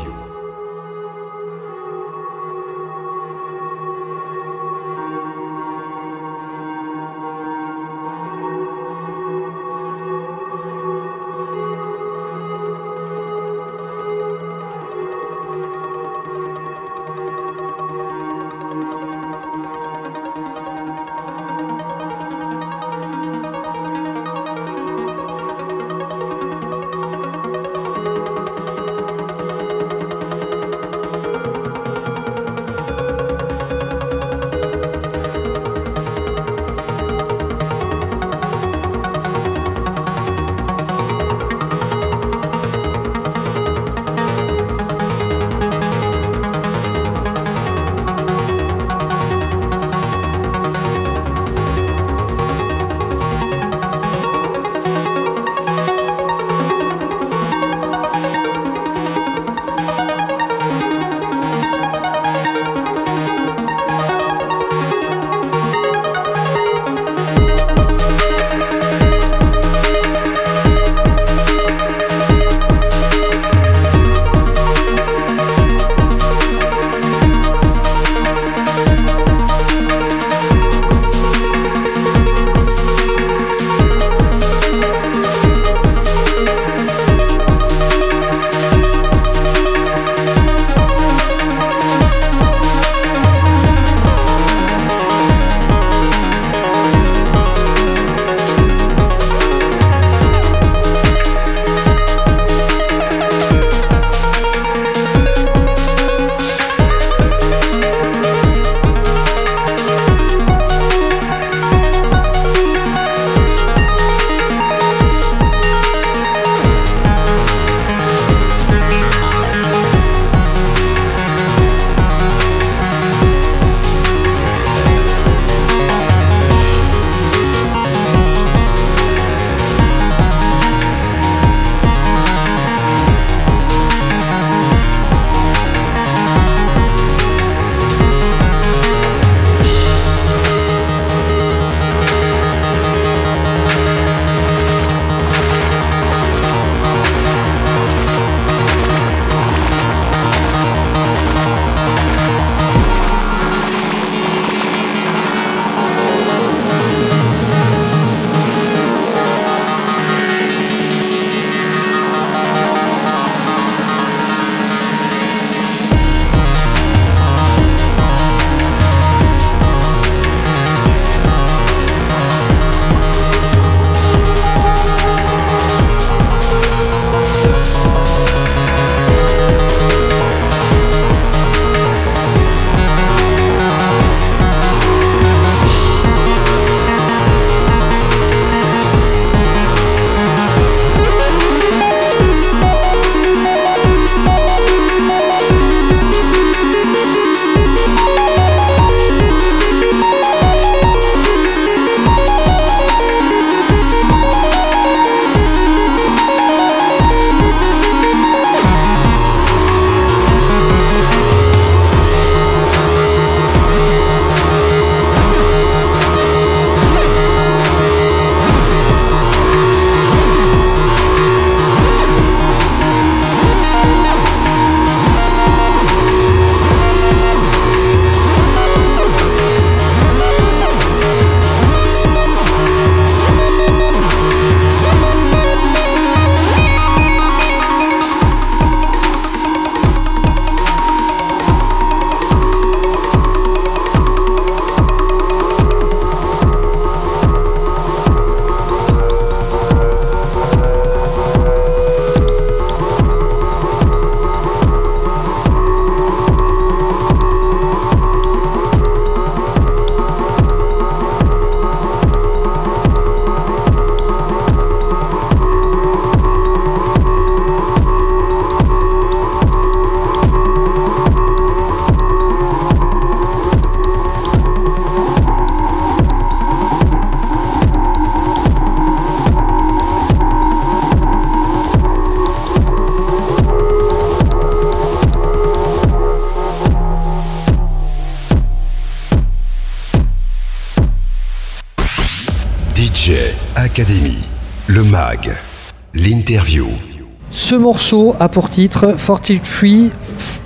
Morceau 297.71 298.13
a 298.19 298.27
pour 298.27 298.49
titre 298.49 298.97
43 298.97 299.91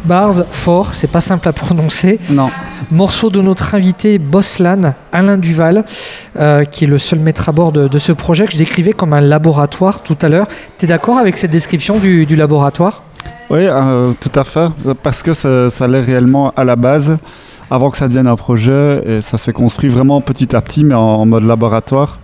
Bars 0.06 0.44
4, 0.64 0.94
c'est 0.94 1.08
pas 1.08 1.22
simple 1.22 1.48
à 1.50 1.54
prononcer. 1.54 2.20
Non. 2.30 2.52
Morceau 2.92 3.32
de 3.32 3.42
notre 3.42 3.74
invité 3.74 4.20
Bosslan, 4.20 4.94
Alain 5.12 5.38
Duval, 5.38 5.86
euh, 6.38 6.66
qui 6.66 6.84
est 6.84 6.88
le 6.88 7.00
seul 7.00 7.18
maître 7.18 7.50
à 7.50 7.52
bord 7.52 7.72
de, 7.72 7.88
de 7.88 7.98
ce 7.98 8.12
projet 8.12 8.46
que 8.46 8.52
je 8.52 8.60
décrivais 8.60 8.94
comme 8.94 9.14
un 9.14 9.22
laboratoire 9.22 10.04
tout 10.04 10.18
à 10.22 10.30
l'heure. 10.30 10.46
Tu 10.78 10.86
es 10.86 10.88
d'accord 10.88 11.18
avec 11.18 11.38
cette 11.38 11.50
description 11.50 11.98
du, 11.98 12.28
du 12.28 12.36
laboratoire? 12.36 13.02
Oui, 13.50 13.62
euh, 13.62 14.12
tout 14.22 14.40
à 14.40 14.44
fait. 14.44 14.68
Parce 15.02 15.24
que 15.24 15.34
ça, 15.34 15.72
ça 15.72 15.88
l'est 15.88 16.02
réellement 16.02 16.54
à 16.56 16.64
la 16.64 16.76
base, 16.76 17.18
avant 17.72 17.90
que 17.90 17.98
ça 17.98 18.08
devienne 18.08 18.28
un 18.28 18.36
projet. 18.36 19.02
Et 19.08 19.22
ça 19.22 19.40
s'est 19.40 19.54
construit 19.54 19.90
vraiment 19.90 20.22
petit 20.22 20.56
à 20.56 20.62
petit, 20.62 20.84
mais 20.84 20.94
en, 20.94 21.02
en 21.02 21.26
mode 21.26 21.44
laboratoire. 21.44 22.20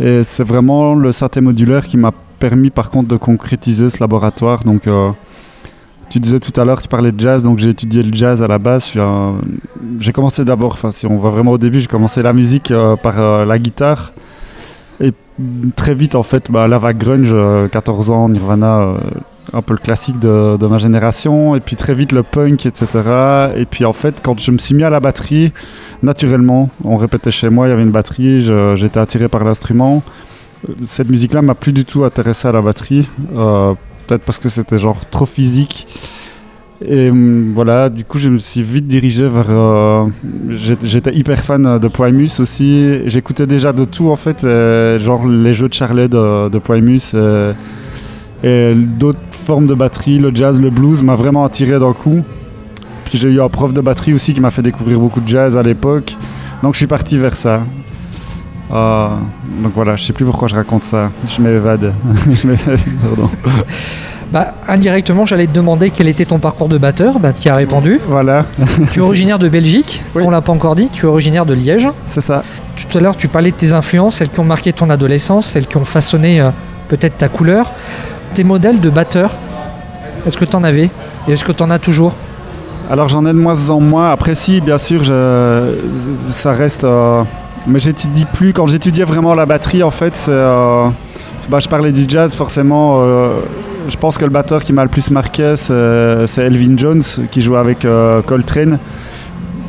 Et 0.00 0.24
c'est 0.24 0.44
vraiment 0.44 0.96
le 0.96 1.12
synthé 1.12 1.40
modulaire 1.40 1.86
qui 1.86 1.96
m'a 1.96 2.10
permis 2.38 2.70
par 2.70 2.90
contre 2.90 3.08
de 3.08 3.16
concrétiser 3.16 3.90
ce 3.90 3.98
laboratoire. 4.00 4.64
Donc, 4.64 4.86
euh, 4.86 5.10
tu 6.08 6.20
disais 6.20 6.38
tout 6.38 6.58
à 6.60 6.64
l'heure, 6.64 6.80
tu 6.80 6.88
parlais 6.88 7.12
de 7.12 7.18
jazz, 7.18 7.42
donc 7.42 7.58
j'ai 7.58 7.70
étudié 7.70 8.02
le 8.02 8.14
jazz 8.14 8.42
à 8.42 8.46
la 8.46 8.58
base. 8.58 8.92
J'ai 9.98 10.12
commencé 10.12 10.44
d'abord, 10.44 10.72
enfin 10.72 10.92
si 10.92 11.06
on 11.06 11.18
va 11.18 11.30
vraiment 11.30 11.52
au 11.52 11.58
début, 11.58 11.80
j'ai 11.80 11.88
commencé 11.88 12.22
la 12.22 12.32
musique 12.32 12.70
euh, 12.70 12.96
par 12.96 13.18
euh, 13.18 13.44
la 13.44 13.58
guitare. 13.58 14.12
Et 15.00 15.12
très 15.74 15.94
vite 15.94 16.14
en 16.14 16.22
fait, 16.22 16.50
bah, 16.50 16.68
la 16.68 16.78
vague 16.78 16.96
grunge, 16.96 17.30
euh, 17.32 17.68
14 17.68 18.10
ans, 18.10 18.28
Nirvana, 18.28 18.94
un 19.52 19.62
peu 19.62 19.74
le 19.74 19.78
classique 19.78 20.18
de, 20.20 20.66
ma 20.66 20.78
génération. 20.78 21.56
Et 21.56 21.60
puis 21.60 21.74
très 21.74 21.94
vite 21.94 22.12
le 22.12 22.22
punk, 22.22 22.66
etc. 22.66 22.86
Et 23.56 23.64
puis 23.64 23.84
en 23.84 23.92
fait, 23.92 24.20
quand 24.22 24.38
je 24.40 24.52
me 24.52 24.58
suis 24.58 24.74
mis 24.74 24.84
à 24.84 24.90
la 24.90 25.00
batterie, 25.00 25.52
naturellement, 26.02 26.70
on 26.84 26.96
répétait 26.96 27.32
chez 27.32 27.50
moi, 27.50 27.66
il 27.66 27.70
y 27.70 27.72
avait 27.72 27.82
une 27.82 27.90
batterie, 27.90 28.48
j'étais 28.76 29.00
attiré 29.00 29.28
par 29.28 29.44
l'instrument. 29.44 30.02
Euh, 30.68 30.72
Cette 30.86 31.10
musique-là 31.10 31.42
m'a 31.42 31.54
plus 31.54 31.72
du 31.72 31.84
tout 31.84 32.04
intéressé 32.04 32.48
à 32.48 32.52
la 32.52 32.62
batterie. 32.62 33.08
Euh, 33.36 33.74
Peut-être 34.06 34.22
parce 34.24 34.38
que 34.38 34.48
c'était 34.48 34.78
genre 34.78 35.04
trop 35.10 35.26
physique. 35.26 35.88
Et 36.86 37.10
hum, 37.10 37.52
voilà, 37.54 37.88
du 37.88 38.04
coup, 38.04 38.18
je 38.18 38.28
me 38.28 38.38
suis 38.38 38.62
vite 38.62 38.86
dirigé 38.86 39.28
vers. 39.28 39.46
euh, 39.50 40.04
J'étais 40.84 41.12
hyper 41.14 41.40
fan 41.40 41.78
de 41.80 41.88
Primus 41.88 42.30
aussi. 42.38 43.00
J'écoutais 43.06 43.46
déjà 43.48 43.72
de 43.72 43.84
tout 43.84 44.08
en 44.10 44.14
fait, 44.16 44.42
genre 45.00 45.26
les 45.26 45.52
jeux 45.54 45.68
de 45.68 45.74
Charlet 45.74 46.08
de, 46.08 46.48
de 46.48 46.58
Primus 46.58 47.00
euh, 47.14 47.52
et 48.44 48.74
d'autres 48.76 49.18
formes 49.32 49.66
de 49.66 49.74
batterie, 49.74 50.18
le 50.20 50.30
jazz, 50.32 50.60
le 50.60 50.70
blues 50.70 51.02
m'a 51.02 51.16
vraiment 51.16 51.44
attiré 51.44 51.78
d'un 51.80 51.92
coup. 51.94 52.20
Puis 53.06 53.18
j'ai 53.18 53.28
eu 53.30 53.40
un 53.40 53.48
prof 53.48 53.72
de 53.72 53.80
batterie 53.80 54.12
aussi 54.12 54.34
qui 54.34 54.40
m'a 54.40 54.50
fait 54.52 54.62
découvrir 54.62 55.00
beaucoup 55.00 55.20
de 55.20 55.26
jazz 55.26 55.56
à 55.56 55.62
l'époque. 55.64 56.16
Donc 56.62 56.74
je 56.74 56.78
suis 56.78 56.86
parti 56.86 57.16
vers 57.18 57.34
ça. 57.34 57.64
Euh, 58.72 59.08
donc 59.62 59.72
voilà, 59.74 59.94
je 59.96 60.04
sais 60.04 60.12
plus 60.12 60.24
pourquoi 60.24 60.48
je 60.48 60.56
raconte 60.56 60.84
ça. 60.84 61.10
Je 61.26 61.40
m'évade. 61.40 61.94
Pardon. 63.02 63.30
bah, 64.32 64.54
Indirectement, 64.66 65.24
j'allais 65.24 65.46
te 65.46 65.52
demander 65.52 65.90
quel 65.90 66.08
était 66.08 66.24
ton 66.24 66.38
parcours 66.40 66.68
de 66.68 66.76
batteur. 66.78 67.18
Bah, 67.20 67.32
tu 67.32 67.46
y 67.46 67.50
as 67.50 67.54
répondu. 67.54 68.00
Voilà, 68.06 68.44
tu 68.92 68.98
es 68.98 69.02
originaire 69.02 69.38
de 69.38 69.48
Belgique, 69.48 70.02
ça 70.10 70.18
Oui. 70.20 70.24
on 70.26 70.30
l'a 70.30 70.40
pas 70.40 70.52
encore 70.52 70.74
dit. 70.74 70.88
Tu 70.92 71.06
es 71.06 71.08
originaire 71.08 71.46
de 71.46 71.54
Liège. 71.54 71.88
c'est 72.06 72.20
ça. 72.20 72.42
Tout 72.90 72.98
à 72.98 73.00
l'heure, 73.00 73.16
tu 73.16 73.28
parlais 73.28 73.52
de 73.52 73.56
tes 73.56 73.72
influences, 73.72 74.16
celles 74.16 74.30
qui 74.30 74.40
ont 74.40 74.44
marqué 74.44 74.72
ton 74.72 74.90
adolescence, 74.90 75.46
celles 75.46 75.66
qui 75.66 75.76
ont 75.76 75.84
façonné 75.84 76.40
euh, 76.40 76.50
peut-être 76.88 77.16
ta 77.16 77.28
couleur. 77.28 77.72
Tes 78.34 78.42
modèles 78.44 78.80
de 78.80 78.90
batteur, 78.90 79.30
est-ce 80.26 80.36
que 80.36 80.44
tu 80.44 80.56
en 80.56 80.64
avais 80.64 80.90
Et 81.28 81.32
est-ce 81.32 81.44
que 81.44 81.52
tu 81.52 81.62
en 81.62 81.70
as 81.70 81.78
toujours? 81.78 82.14
Alors 82.90 83.08
j'en 83.08 83.24
ai 83.26 83.32
de 83.32 83.38
moins 83.38 83.70
en 83.70 83.80
moins. 83.80 84.10
Après 84.10 84.34
si, 84.34 84.60
bien 84.60 84.76
sûr, 84.78 85.02
je, 85.04 85.74
ça 86.30 86.52
reste... 86.52 86.84
euh, 86.84 87.22
mais 87.66 87.78
j'étudie 87.78 88.26
plus. 88.26 88.52
Quand 88.52 88.66
j'étudiais 88.66 89.04
vraiment 89.04 89.34
la 89.34 89.46
batterie, 89.46 89.82
en 89.82 89.90
fait, 89.90 90.26
euh, 90.28 90.88
bah, 91.48 91.58
je 91.58 91.68
parlais 91.68 91.92
du 91.92 92.04
jazz, 92.08 92.34
forcément. 92.34 93.00
euh, 93.00 93.40
je 93.88 93.96
pense 93.96 94.18
que 94.18 94.24
le 94.24 94.30
batteur 94.30 94.64
qui 94.64 94.72
m'a 94.72 94.82
le 94.82 94.88
plus 94.88 95.10
marqué, 95.10 95.54
c'est, 95.56 96.38
Elvin 96.38 96.76
Jones, 96.76 97.02
qui 97.30 97.40
jouait 97.40 97.58
avec 97.58 97.84
euh, 97.84 98.22
Coltrane. 98.22 98.78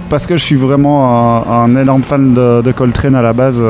Parce 0.10 0.26
que 0.26 0.38
je 0.38 0.44
suis 0.44 0.56
vraiment 0.56 1.46
un, 1.52 1.76
énorme 1.76 2.02
fan 2.02 2.34
de, 2.34 2.72
Coltrane 2.72 3.14
à 3.14 3.22
la 3.22 3.34
base, 3.34 3.62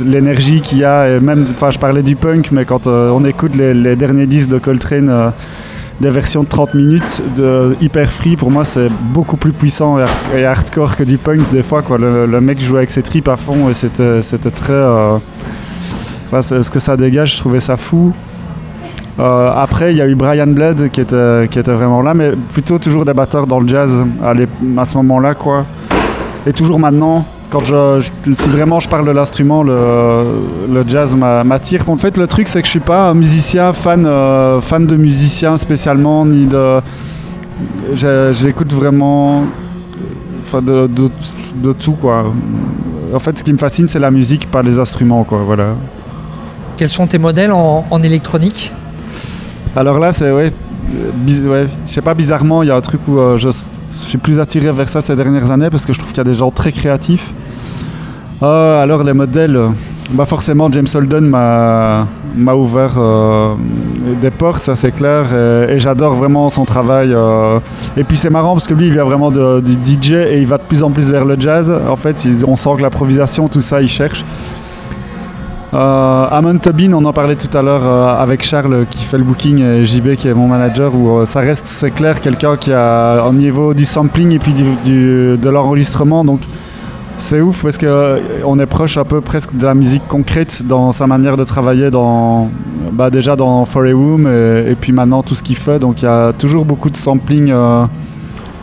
l'énergie 0.00 0.60
qu'il 0.60 0.78
y 0.78 0.84
a, 0.84 1.18
même, 1.18 1.46
enfin 1.50 1.72
je 1.72 1.80
parlais 1.80 2.04
du 2.04 2.14
punk, 2.14 2.52
mais 2.52 2.64
quand 2.64 2.86
on 2.86 3.24
écoute 3.24 3.56
les, 3.56 3.96
derniers 3.96 4.26
disques 4.26 4.50
de 4.50 4.58
Coltrane, 4.58 5.32
des 6.02 6.10
versions 6.10 6.42
de 6.42 6.48
30 6.48 6.74
minutes 6.74 7.22
de 7.36 7.76
hyper 7.80 8.10
free 8.10 8.34
pour 8.34 8.50
moi 8.50 8.64
c'est 8.64 8.88
beaucoup 9.14 9.36
plus 9.36 9.52
puissant 9.52 9.98
et, 9.98 10.02
hard- 10.02 10.36
et 10.36 10.44
hardcore 10.44 10.96
que 10.96 11.04
du 11.04 11.16
punk 11.16 11.48
des 11.52 11.62
fois 11.62 11.80
quoi. 11.82 11.96
Le, 11.96 12.40
mec 12.40 12.60
jouait 12.60 12.78
avec 12.78 12.90
ses 12.90 13.02
tripes 13.02 13.28
à 13.28 13.36
fond 13.36 13.68
et 13.70 13.74
c'était 13.74 14.20
c'était 14.20 14.50
très 14.50 14.72
euh, 14.72 15.18
ce 16.32 16.70
que 16.70 16.80
ça 16.80 16.96
dégage 16.96 17.34
je 17.34 17.38
trouvais 17.38 17.60
ça 17.60 17.76
fou. 17.76 18.12
Euh, 19.20 19.52
après 19.54 19.92
il 19.92 19.98
y 19.98 20.00
a 20.00 20.08
eu 20.08 20.16
Brian 20.16 20.48
Blade 20.48 20.90
qui 20.90 21.00
était, 21.00 21.46
qui 21.48 21.58
était 21.60 21.72
vraiment 21.72 22.02
là 22.02 22.14
mais 22.14 22.32
plutôt 22.52 22.78
toujours 22.78 23.04
des 23.04 23.14
batteurs 23.14 23.46
dans 23.46 23.60
le 23.60 23.68
jazz 23.68 23.92
à, 24.24 24.84
ce 24.84 24.96
moment 24.96 25.20
là 25.20 25.34
quoi. 25.34 25.64
Et 26.46 26.52
toujours 26.52 26.80
maintenant 26.80 27.24
quand 27.52 27.64
je, 27.64 28.00
je- 28.26 28.32
si 28.32 28.48
vraiment 28.48 28.80
je 28.80 28.88
parle 28.88 29.06
de 29.06 29.10
l'instrument, 29.12 29.62
le, 29.62 29.76
le 30.72 30.84
jazz 30.88 31.14
m'a- 31.14 31.44
m'attire. 31.44 31.82
En 31.88 31.98
fait, 31.98 32.16
le 32.16 32.26
truc, 32.26 32.48
c'est 32.48 32.60
que 32.62 32.66
je 32.66 32.70
suis 32.70 32.80
pas 32.80 33.10
un 33.10 33.14
musicien 33.14 33.72
fan, 33.74 34.06
euh, 34.06 34.60
fan 34.62 34.86
de 34.86 34.96
musiciens 34.96 35.56
spécialement, 35.58 36.24
ni 36.24 36.46
de. 36.46 36.80
J'écoute 38.32 38.72
vraiment, 38.72 39.44
enfin, 40.42 40.62
de, 40.62 40.86
de, 40.86 41.10
de 41.62 41.72
tout 41.72 41.92
quoi. 41.92 42.24
En 43.14 43.18
fait, 43.18 43.38
ce 43.38 43.44
qui 43.44 43.52
me 43.52 43.58
fascine, 43.58 43.88
c'est 43.88 43.98
la 43.98 44.10
musique, 44.10 44.50
pas 44.50 44.62
les 44.62 44.78
instruments 44.78 45.24
quoi. 45.24 45.40
Voilà. 45.44 45.74
Quels 46.78 46.88
sont 46.88 47.06
tes 47.06 47.18
modèles 47.18 47.52
en, 47.52 47.84
en 47.90 48.02
électronique? 48.02 48.72
Alors 49.76 49.98
là, 49.98 50.12
c'est 50.12 50.32
ouais, 50.32 50.52
ouais, 51.28 51.66
je 51.86 51.90
sais 51.92 52.00
pas 52.00 52.14
bizarrement, 52.14 52.62
il 52.62 52.68
y 52.68 52.70
a 52.70 52.76
un 52.76 52.80
truc 52.80 53.00
où 53.06 53.18
euh, 53.18 53.36
je 53.36 53.50
suis 53.50 54.18
plus 54.18 54.38
attiré 54.38 54.72
vers 54.72 54.88
ça 54.88 55.00
ces 55.02 55.14
dernières 55.14 55.50
années 55.50 55.70
parce 55.70 55.84
que 55.84 55.92
je 55.92 55.98
trouve 55.98 56.10
qu'il 56.12 56.18
y 56.18 56.26
a 56.28 56.30
des 56.30 56.34
gens 56.34 56.50
très 56.50 56.72
créatifs. 56.72 57.32
Euh, 58.42 58.82
alors 58.82 59.04
les 59.04 59.12
modèles, 59.12 59.56
bah 60.10 60.24
forcément 60.24 60.68
James 60.72 60.86
Holden 60.92 61.24
m'a 61.24 62.06
ouvert 62.54 62.94
euh, 62.96 63.54
des 64.20 64.32
portes, 64.32 64.64
ça 64.64 64.74
c'est 64.74 64.90
clair, 64.90 65.26
et, 65.68 65.78
j'adore 65.78 66.14
vraiment 66.14 66.50
son 66.50 66.64
travail. 66.64 67.12
euh. 67.12 67.60
Et 67.96 68.02
puis 68.02 68.16
c'est 68.16 68.30
marrant 68.30 68.54
parce 68.54 68.66
que 68.66 68.74
lui 68.74 68.86
il 68.86 68.92
vient 68.92 69.04
vraiment 69.04 69.30
du 69.30 69.72
DJ 69.72 70.12
et 70.12 70.40
il 70.40 70.46
va 70.46 70.58
de 70.58 70.64
plus 70.64 70.82
en 70.82 70.90
plus 70.90 71.10
vers 71.10 71.24
le 71.24 71.38
jazz. 71.38 71.72
En 71.88 71.96
fait, 71.96 72.26
on 72.46 72.56
sent 72.56 72.70
que 72.78 72.82
l'improvisation, 72.82 73.46
tout 73.48 73.60
ça, 73.60 73.80
il 73.80 73.88
cherche. 73.88 74.24
Euh, 75.72 76.26
Amon 76.30 76.58
Tobin, 76.58 76.92
on 76.92 77.04
en 77.04 77.12
parlait 77.12 77.36
tout 77.36 77.56
à 77.56 77.62
l'heure 77.62 77.86
avec 78.20 78.42
Charles 78.42 78.86
qui 78.90 79.04
fait 79.04 79.18
le 79.18 79.24
booking 79.24 79.60
et 79.62 79.84
JB 79.84 80.16
qui 80.16 80.26
est 80.26 80.34
mon 80.34 80.48
manager, 80.48 80.92
où 80.94 81.24
ça 81.26 81.40
reste, 81.40 81.64
c'est 81.66 81.92
clair, 81.92 82.20
quelqu'un 82.20 82.56
qui 82.56 82.72
a 82.72 83.22
un 83.22 83.32
niveau 83.32 83.72
du 83.72 83.84
sampling 83.84 84.32
et 84.32 84.38
puis 84.40 84.52
de 84.52 85.48
l'enregistrement. 85.48 86.24
Donc 86.24 86.40
c'est 87.18 87.40
ouf 87.40 87.62
parce 87.62 87.78
que 87.78 87.86
euh, 87.86 88.18
on 88.44 88.58
est 88.58 88.66
proche 88.66 88.96
un 88.96 89.04
peu 89.04 89.20
presque 89.20 89.54
de 89.56 89.64
la 89.64 89.74
musique 89.74 90.06
concrète 90.08 90.62
dans 90.66 90.90
sa 90.92 91.06
manière 91.06 91.36
de 91.36 91.44
travailler, 91.44 91.88
bah, 92.92 93.10
déjà 93.10 93.36
dans 93.36 93.64
For 93.64 93.82
a 93.84 93.92
Room 93.92 94.26
et, 94.26 94.70
et 94.72 94.74
puis 94.74 94.92
maintenant 94.92 95.22
tout 95.22 95.34
ce 95.34 95.42
qu'il 95.42 95.56
fait. 95.56 95.78
Donc 95.78 96.02
il 96.02 96.06
y 96.06 96.08
a 96.08 96.32
toujours 96.32 96.64
beaucoup 96.64 96.90
de 96.90 96.96
sampling. 96.96 97.50
euh, 97.50 97.84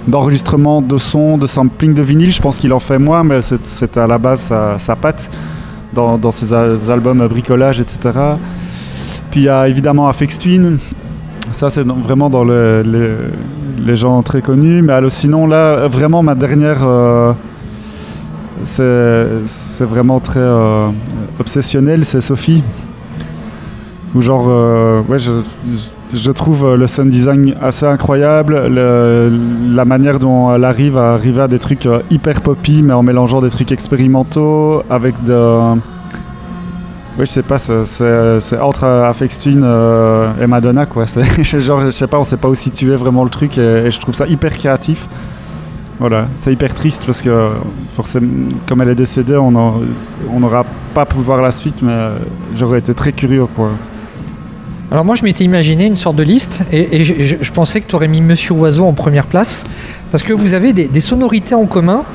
d'enregistrement 0.07 0.81
de 0.81 0.97
son, 0.97 1.37
de 1.37 1.45
sampling 1.45 1.93
de 1.93 2.01
vinyle, 2.01 2.31
je 2.31 2.41
pense 2.41 2.57
qu'il 2.57 2.73
en 2.73 2.79
fait 2.79 2.97
moins, 2.97 3.23
mais 3.23 3.41
c'est 3.63 3.95
à 3.97 4.07
la 4.07 4.17
base 4.17 4.39
sa, 4.39 4.79
sa 4.79 4.95
patte 4.95 5.29
dans, 5.93 6.17
ses 6.31 6.51
al- 6.53 6.79
albums 6.89 7.27
bricolage, 7.27 7.79
etc. 7.79 8.17
Puis 9.29 9.41
il 9.41 9.43
y 9.43 9.49
a 9.49 9.67
évidemment 9.67 10.07
Afex 10.07 10.39
Twin. 10.39 10.79
Ça, 11.51 11.69
c'est 11.69 11.83
vraiment 11.85 12.29
dans 12.29 12.43
le- 12.43 12.81
les, 12.81 13.95
gens 13.95 14.23
très 14.23 14.41
connus. 14.41 14.81
Mais 14.81 14.93
sinon, 15.09 15.45
là, 15.45 15.87
vraiment, 15.87 16.23
ma 16.23 16.33
dernière. 16.33 16.79
euh, 16.81 17.33
c'est 18.63 19.83
vraiment 19.85 20.19
très 20.19 20.39
euh, 20.39 20.89
obsessionnel, 21.39 22.03
c'est 22.05 22.21
Sophie. 22.21 22.63
Où, 24.15 24.21
genre, 24.21 24.45
euh, 24.49 25.01
ouais, 25.07 25.19
je, 25.19 25.31
je- 26.17 26.31
trouve 26.31 26.65
euh, 26.65 26.75
le 26.77 26.87
sound 26.87 27.09
design 27.09 27.53
assez 27.61 27.85
incroyable. 27.85 28.67
le- 28.67 29.31
la 29.71 29.85
manière 29.85 30.17
dont 30.17 30.53
elle 30.53 30.65
arrive 30.65 30.97
à 30.97 31.13
arriver 31.13 31.41
à 31.41 31.47
des 31.47 31.59
trucs 31.59 31.87
hyper 32.09 32.41
poppy, 32.41 32.81
mais 32.81 32.93
en 32.93 33.03
mélangeant 33.03 33.39
des 33.41 33.49
trucs 33.51 33.71
expérimentaux 33.71 34.81
avec 34.89 35.23
de. 35.23 35.73
Oui, 37.17 37.25
je 37.25 37.31
sais 37.31 37.43
pas, 37.43 37.59
c'est- 37.59 38.59
entre 38.59 38.85
Aphex 38.85 39.37
Twin 39.43 39.63
et 40.41 40.47
Madonna, 40.47 40.85
quoi. 40.87 41.05
Genre, 41.43 41.85
je 41.85 41.91
sais 41.91 42.07
pas, 42.07 42.17
on 42.17 42.23
sait 42.23 42.37
pas 42.37 42.47
où 42.49 42.55
situer 42.55 42.95
vraiment 42.95 43.23
le 43.23 43.29
truc 43.29 43.57
et, 43.59 43.61
et 43.85 43.91
je 43.91 43.99
trouve 43.99 44.15
ça 44.15 44.25
hyper 44.25 44.53
créatif. 44.53 45.07
Voilà, 45.99 46.27
c'est 46.39 46.53
hyper 46.53 46.73
triste 46.73 47.03
parce 47.05 47.21
que 47.21 47.49
forcément, 47.95 48.27
comme 48.65 48.81
elle 48.81 48.89
est 48.89 48.95
décédée, 48.95 49.35
on 49.35 49.51
n'aura 50.39 50.65
pas 50.93 51.05
pu 51.05 51.17
voir 51.17 51.41
la 51.41 51.51
suite, 51.51 51.81
mais 51.81 51.91
euh, 51.91 52.17
j'aurais 52.55 52.79
été 52.79 52.93
très 52.93 53.11
curieux, 53.11 53.47
quoi. 53.55 53.71
Alors 54.91 55.05
moi 55.05 55.13
je 55.15 55.23
m'étais 55.23 55.43
imaginé 55.43 55.85
une 55.85 55.97
sorte 55.97 56.15
de 56.15 56.23
liste 56.23 56.63
et, 56.71 56.95
et 57.01 57.03
je, 57.05 57.13
je- 57.19 57.35
je 57.41 57.51
pensais 57.51 57.79
que 57.79 57.87
tu 57.87 57.95
aurais 57.95 58.07
mis 58.07 58.21
Monsieur 58.21 58.53
Oiseau 58.55 58.85
en 58.85 58.93
première 58.93 59.27
place 59.27 59.63
parce 60.09 60.23
que 60.23 60.33
vous 60.33 60.55
avez 60.55 60.73
des, 60.73 60.85
des 60.85 60.99
sonorités 60.99 61.53
en 61.53 61.67
commun 61.67 62.05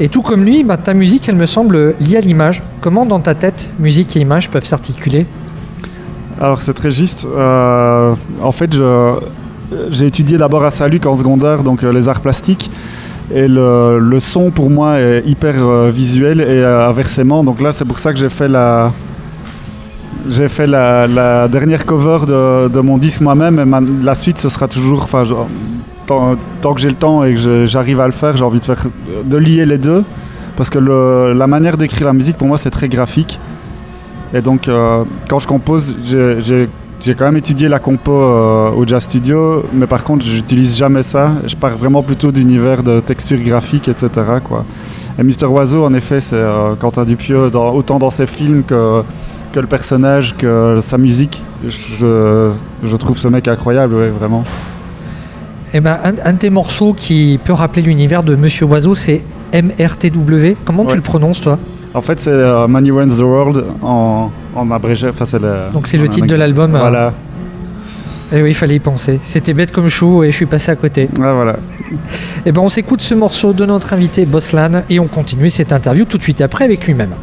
Et 0.00 0.08
tout 0.08 0.22
comme 0.22 0.42
lui, 0.44 0.64
bah, 0.64 0.76
ta 0.76 0.92
musique, 0.92 1.28
elle 1.28 1.36
me 1.36 1.46
semble 1.46 1.94
liée 2.00 2.16
à 2.16 2.20
l'image. 2.20 2.62
Comment 2.80 3.06
dans 3.06 3.20
ta 3.20 3.34
tête, 3.36 3.70
musique 3.78 4.16
et 4.16 4.20
image 4.20 4.50
peuvent 4.50 4.64
s'articuler? 4.66 5.26
Alors 6.40 6.60
c'est 6.62 6.74
très 6.74 6.90
juste. 6.90 7.26
Euh, 7.26 8.14
en 8.42 8.52
fait, 8.52 8.74
j'ai 9.90 10.06
étudié 10.06 10.36
d'abord 10.36 10.64
à 10.64 10.70
Saluc 10.70 11.06
en 11.06 11.16
secondaire, 11.16 11.62
donc 11.62 11.82
euh, 11.84 11.92
les 11.92 12.08
arts 12.08 12.20
plastiques. 12.20 12.70
Et 13.34 13.48
le, 13.48 13.98
le 13.98 14.20
son 14.20 14.50
pour 14.50 14.70
moi 14.70 15.00
est 15.00 15.22
hyper 15.26 15.54
euh, 15.58 15.90
visuel 15.90 16.40
et 16.40 16.44
euh, 16.44 16.88
inversement. 16.88 17.42
Donc 17.42 17.60
là, 17.60 17.72
c'est 17.72 17.84
pour 17.84 17.98
ça 17.98 18.12
que 18.12 18.18
j'ai 18.18 18.28
fait 18.28 18.46
la, 18.46 18.92
j'ai 20.28 20.48
fait 20.48 20.66
la, 20.66 21.48
dernière 21.48 21.84
cover 21.84 22.18
de, 22.26 22.68
de 22.68 22.80
mon 22.80 22.98
disque 22.98 23.20
moi-même. 23.20 23.58
Et 23.58 24.04
la 24.04 24.14
suite, 24.14 24.38
ce 24.38 24.48
sera 24.48 24.68
toujours, 24.68 25.02
enfin, 25.02 25.24
tant, 26.06 26.74
que 26.74 26.80
j'ai 26.80 26.88
le 26.88 26.94
temps 26.94 27.24
et 27.24 27.34
que 27.34 27.66
j'arrive 27.66 28.00
à 28.00 28.06
le 28.06 28.12
faire, 28.12 28.36
j'ai 28.36 28.44
envie 28.44 28.60
de 28.60 28.64
faire, 28.64 28.84
de 29.24 29.36
lier 29.36 29.66
les 29.66 29.78
deux, 29.78 30.04
parce 30.56 30.70
que 30.70 30.78
la 30.78 31.46
manière 31.46 31.76
d'écrire 31.76 32.06
la 32.06 32.12
musique 32.12 32.36
pour 32.36 32.46
moi, 32.46 32.56
c'est 32.56 32.70
très 32.70 32.88
graphique. 32.88 33.40
Et 34.32 34.40
donc, 34.40 34.68
euh, 34.68 35.04
quand 35.28 35.38
je 35.38 35.46
compose, 35.46 35.96
j'ai- 36.02 36.68
j'ai 37.06 37.14
quand 37.14 37.24
même 37.26 37.36
étudié 37.36 37.68
la 37.68 37.78
compo 37.78 38.10
euh, 38.10 38.70
au 38.72 38.84
Jazz 38.84 39.04
Studio, 39.04 39.64
mais 39.72 39.86
par 39.86 40.02
contre, 40.02 40.26
j'utilise 40.26 40.76
jamais 40.76 41.04
ça. 41.04 41.34
Je 41.46 41.54
pars 41.54 41.76
vraiment 41.78 42.02
plutôt 42.02 42.32
d'univers 42.32 42.82
de 42.82 42.98
texture 42.98 43.38
graphique, 43.38 43.86
etc. 43.86 44.08
Quoi. 44.42 44.64
Et 45.16 45.22
Mister 45.22 45.46
Oiseau, 45.46 45.84
en 45.84 45.94
effet, 45.94 46.18
c'est 46.18 46.34
euh, 46.34 46.74
Quentin 46.74 47.04
Dupieux, 47.04 47.48
dans- 47.48 47.72
autant 47.72 48.00
dans 48.00 48.10
ses 48.10 48.26
films 48.26 48.64
que, 48.64 49.02
que 49.52 49.60
le 49.60 49.68
personnage, 49.68 50.34
que 50.36 50.80
sa 50.82 50.98
musique. 50.98 51.40
Je, 51.68 52.50
je 52.82 52.96
trouve 52.96 53.16
ce 53.16 53.28
mec 53.28 53.46
incroyable, 53.46 53.94
ouais, 53.94 54.08
vraiment. 54.08 54.42
Eh 55.72 55.80
ben, 55.80 55.98
un, 56.02 56.14
un 56.24 56.32
de 56.32 56.38
tes 56.38 56.50
morceaux 56.50 56.92
qui 56.92 57.38
peut 57.44 57.52
rappeler 57.52 57.82
l'univers 57.82 58.24
de 58.24 58.34
Monsieur 58.34 58.66
Oiseau, 58.66 58.96
c'est 58.96 59.22
MRTW. 59.54 60.56
Comment 60.64 60.84
tu 60.84 60.96
le 60.96 61.02
prononces, 61.02 61.40
toi? 61.40 61.56
En 61.96 62.02
fait, 62.02 62.20
c'est 62.20 62.28
euh, 62.30 62.68
Money 62.68 62.90
Runs 62.90 63.08
the 63.08 63.20
World 63.20 63.64
en, 63.82 64.30
en 64.54 64.70
abrégé. 64.70 65.08
Enfin, 65.08 65.24
c'est 65.24 65.38
le, 65.40 65.72
Donc 65.72 65.86
c'est 65.86 65.96
le 65.96 66.06
titre 66.08 66.26
de 66.26 66.34
l'album. 66.34 66.74
euh, 66.74 66.78
Voilà. 66.78 67.12
Eh 68.32 68.42
oui, 68.42 68.50
il 68.50 68.54
fallait 68.54 68.74
y 68.74 68.80
penser. 68.80 69.18
C'était 69.22 69.54
bête 69.54 69.72
comme 69.72 69.88
chou 69.88 70.22
et 70.22 70.30
je 70.30 70.36
suis 70.36 70.46
passé 70.46 70.70
à 70.70 70.76
côté. 70.76 71.08
Ouais, 71.18 71.32
voilà. 71.32 71.56
Eh 72.44 72.52
ben, 72.52 72.60
on 72.60 72.68
s'écoute 72.68 73.00
ce 73.00 73.14
morceau 73.14 73.52
de 73.54 73.64
notre 73.64 73.92
invité 73.94 74.26
Boslan 74.26 74.82
et 74.90 75.00
on 75.00 75.06
continue 75.06 75.48
cette 75.48 75.72
interview 75.72 76.04
tout 76.04 76.18
de 76.18 76.22
suite 76.22 76.40
après 76.42 76.64
avec 76.64 76.86
lui-même. 76.86 77.14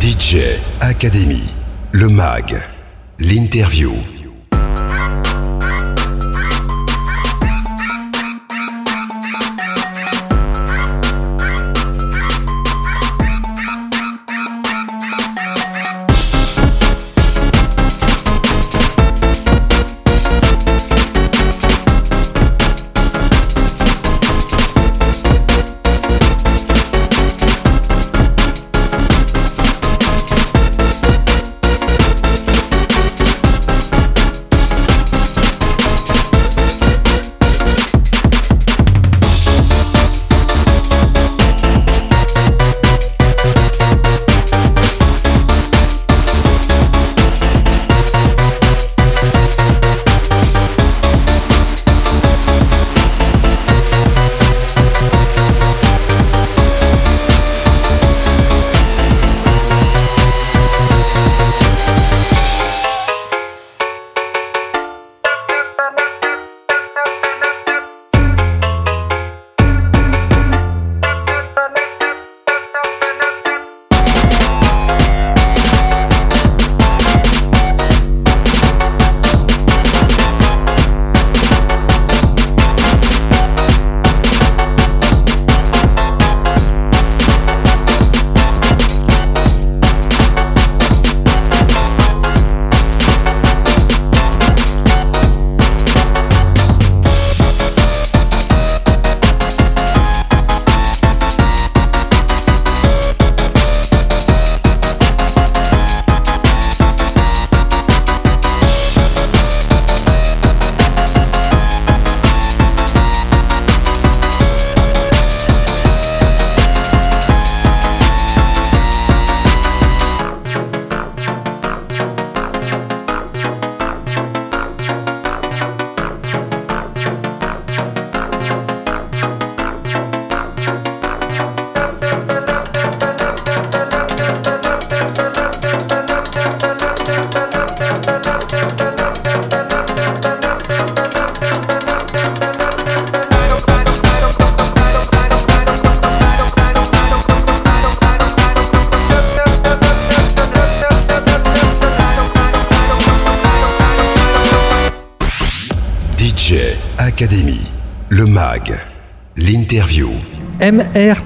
DJ 0.00 0.38
Academy, 0.80 1.48
le 1.92 2.08
MAG, 2.08 2.56
l'interview. 3.20 3.92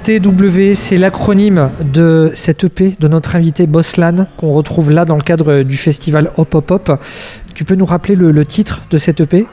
C'est 0.07 0.99
l'acronyme 0.99 1.69
de 1.93 2.31
cette 2.35 2.63
EP 2.63 2.95
de 3.01 3.09
notre 3.09 3.35
invité 3.35 3.67
Boslan 3.67 4.27
qu'on 4.37 4.51
retrouve 4.51 4.93
là 4.93 5.05
dans 5.05 5.17
le 5.17 5.23
cadre 5.23 5.65
du 5.65 5.77
festival 5.77 6.31
Hop 6.37 6.55
Hop 6.55 6.71
Hop. 6.71 7.01
Tu 7.57 7.65
peux 7.65 7.75
nous 7.75 7.87
rappeler 7.87 8.15
le, 8.15 8.31
le 8.31 8.45
titre 8.45 8.83
de 8.89 8.99
cette 8.99 9.19
EP 9.21 9.49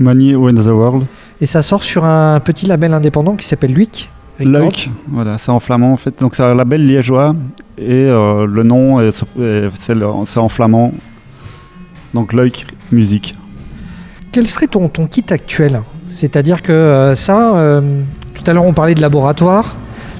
Money 0.00 0.34
Runs 0.34 0.54
the 0.64 0.66
World. 0.66 1.06
Et 1.40 1.46
ça 1.46 1.62
sort 1.62 1.84
sur 1.84 2.04
un 2.04 2.40
petit 2.40 2.66
label 2.66 2.94
indépendant 2.94 3.36
qui 3.36 3.46
s'appelle 3.46 3.72
Luik. 3.74 4.10
Leuk, 4.40 4.90
voilà, 5.06 5.38
c'est 5.38 5.52
en 5.52 5.60
flamand 5.60 5.92
en 5.92 5.96
fait. 5.96 6.18
Donc 6.18 6.34
c'est 6.34 6.42
un 6.42 6.54
label 6.56 6.84
liégeois 6.84 7.36
et 7.78 7.92
euh, 7.92 8.44
le 8.44 8.64
nom 8.64 9.00
est, 9.00 9.24
est- 9.40 9.70
c'est 10.24 10.38
en 10.40 10.48
flamand. 10.48 10.94
Donc 12.12 12.32
Leuk 12.32 12.66
Musique. 12.90 13.36
Quel 14.32 14.48
serait 14.48 14.66
ton, 14.66 14.88
ton 14.88 15.06
kit 15.06 15.24
actuel? 15.30 15.80
C'est-à-dire 16.08 16.62
que 16.62 16.72
euh, 16.72 17.14
ça, 17.14 17.56
euh, 17.56 18.02
tout 18.46 18.52
à 18.52 18.54
l'heure 18.54 18.64
on 18.64 18.72
parlait 18.72 18.94
de 18.94 19.00
laboratoire. 19.00 19.74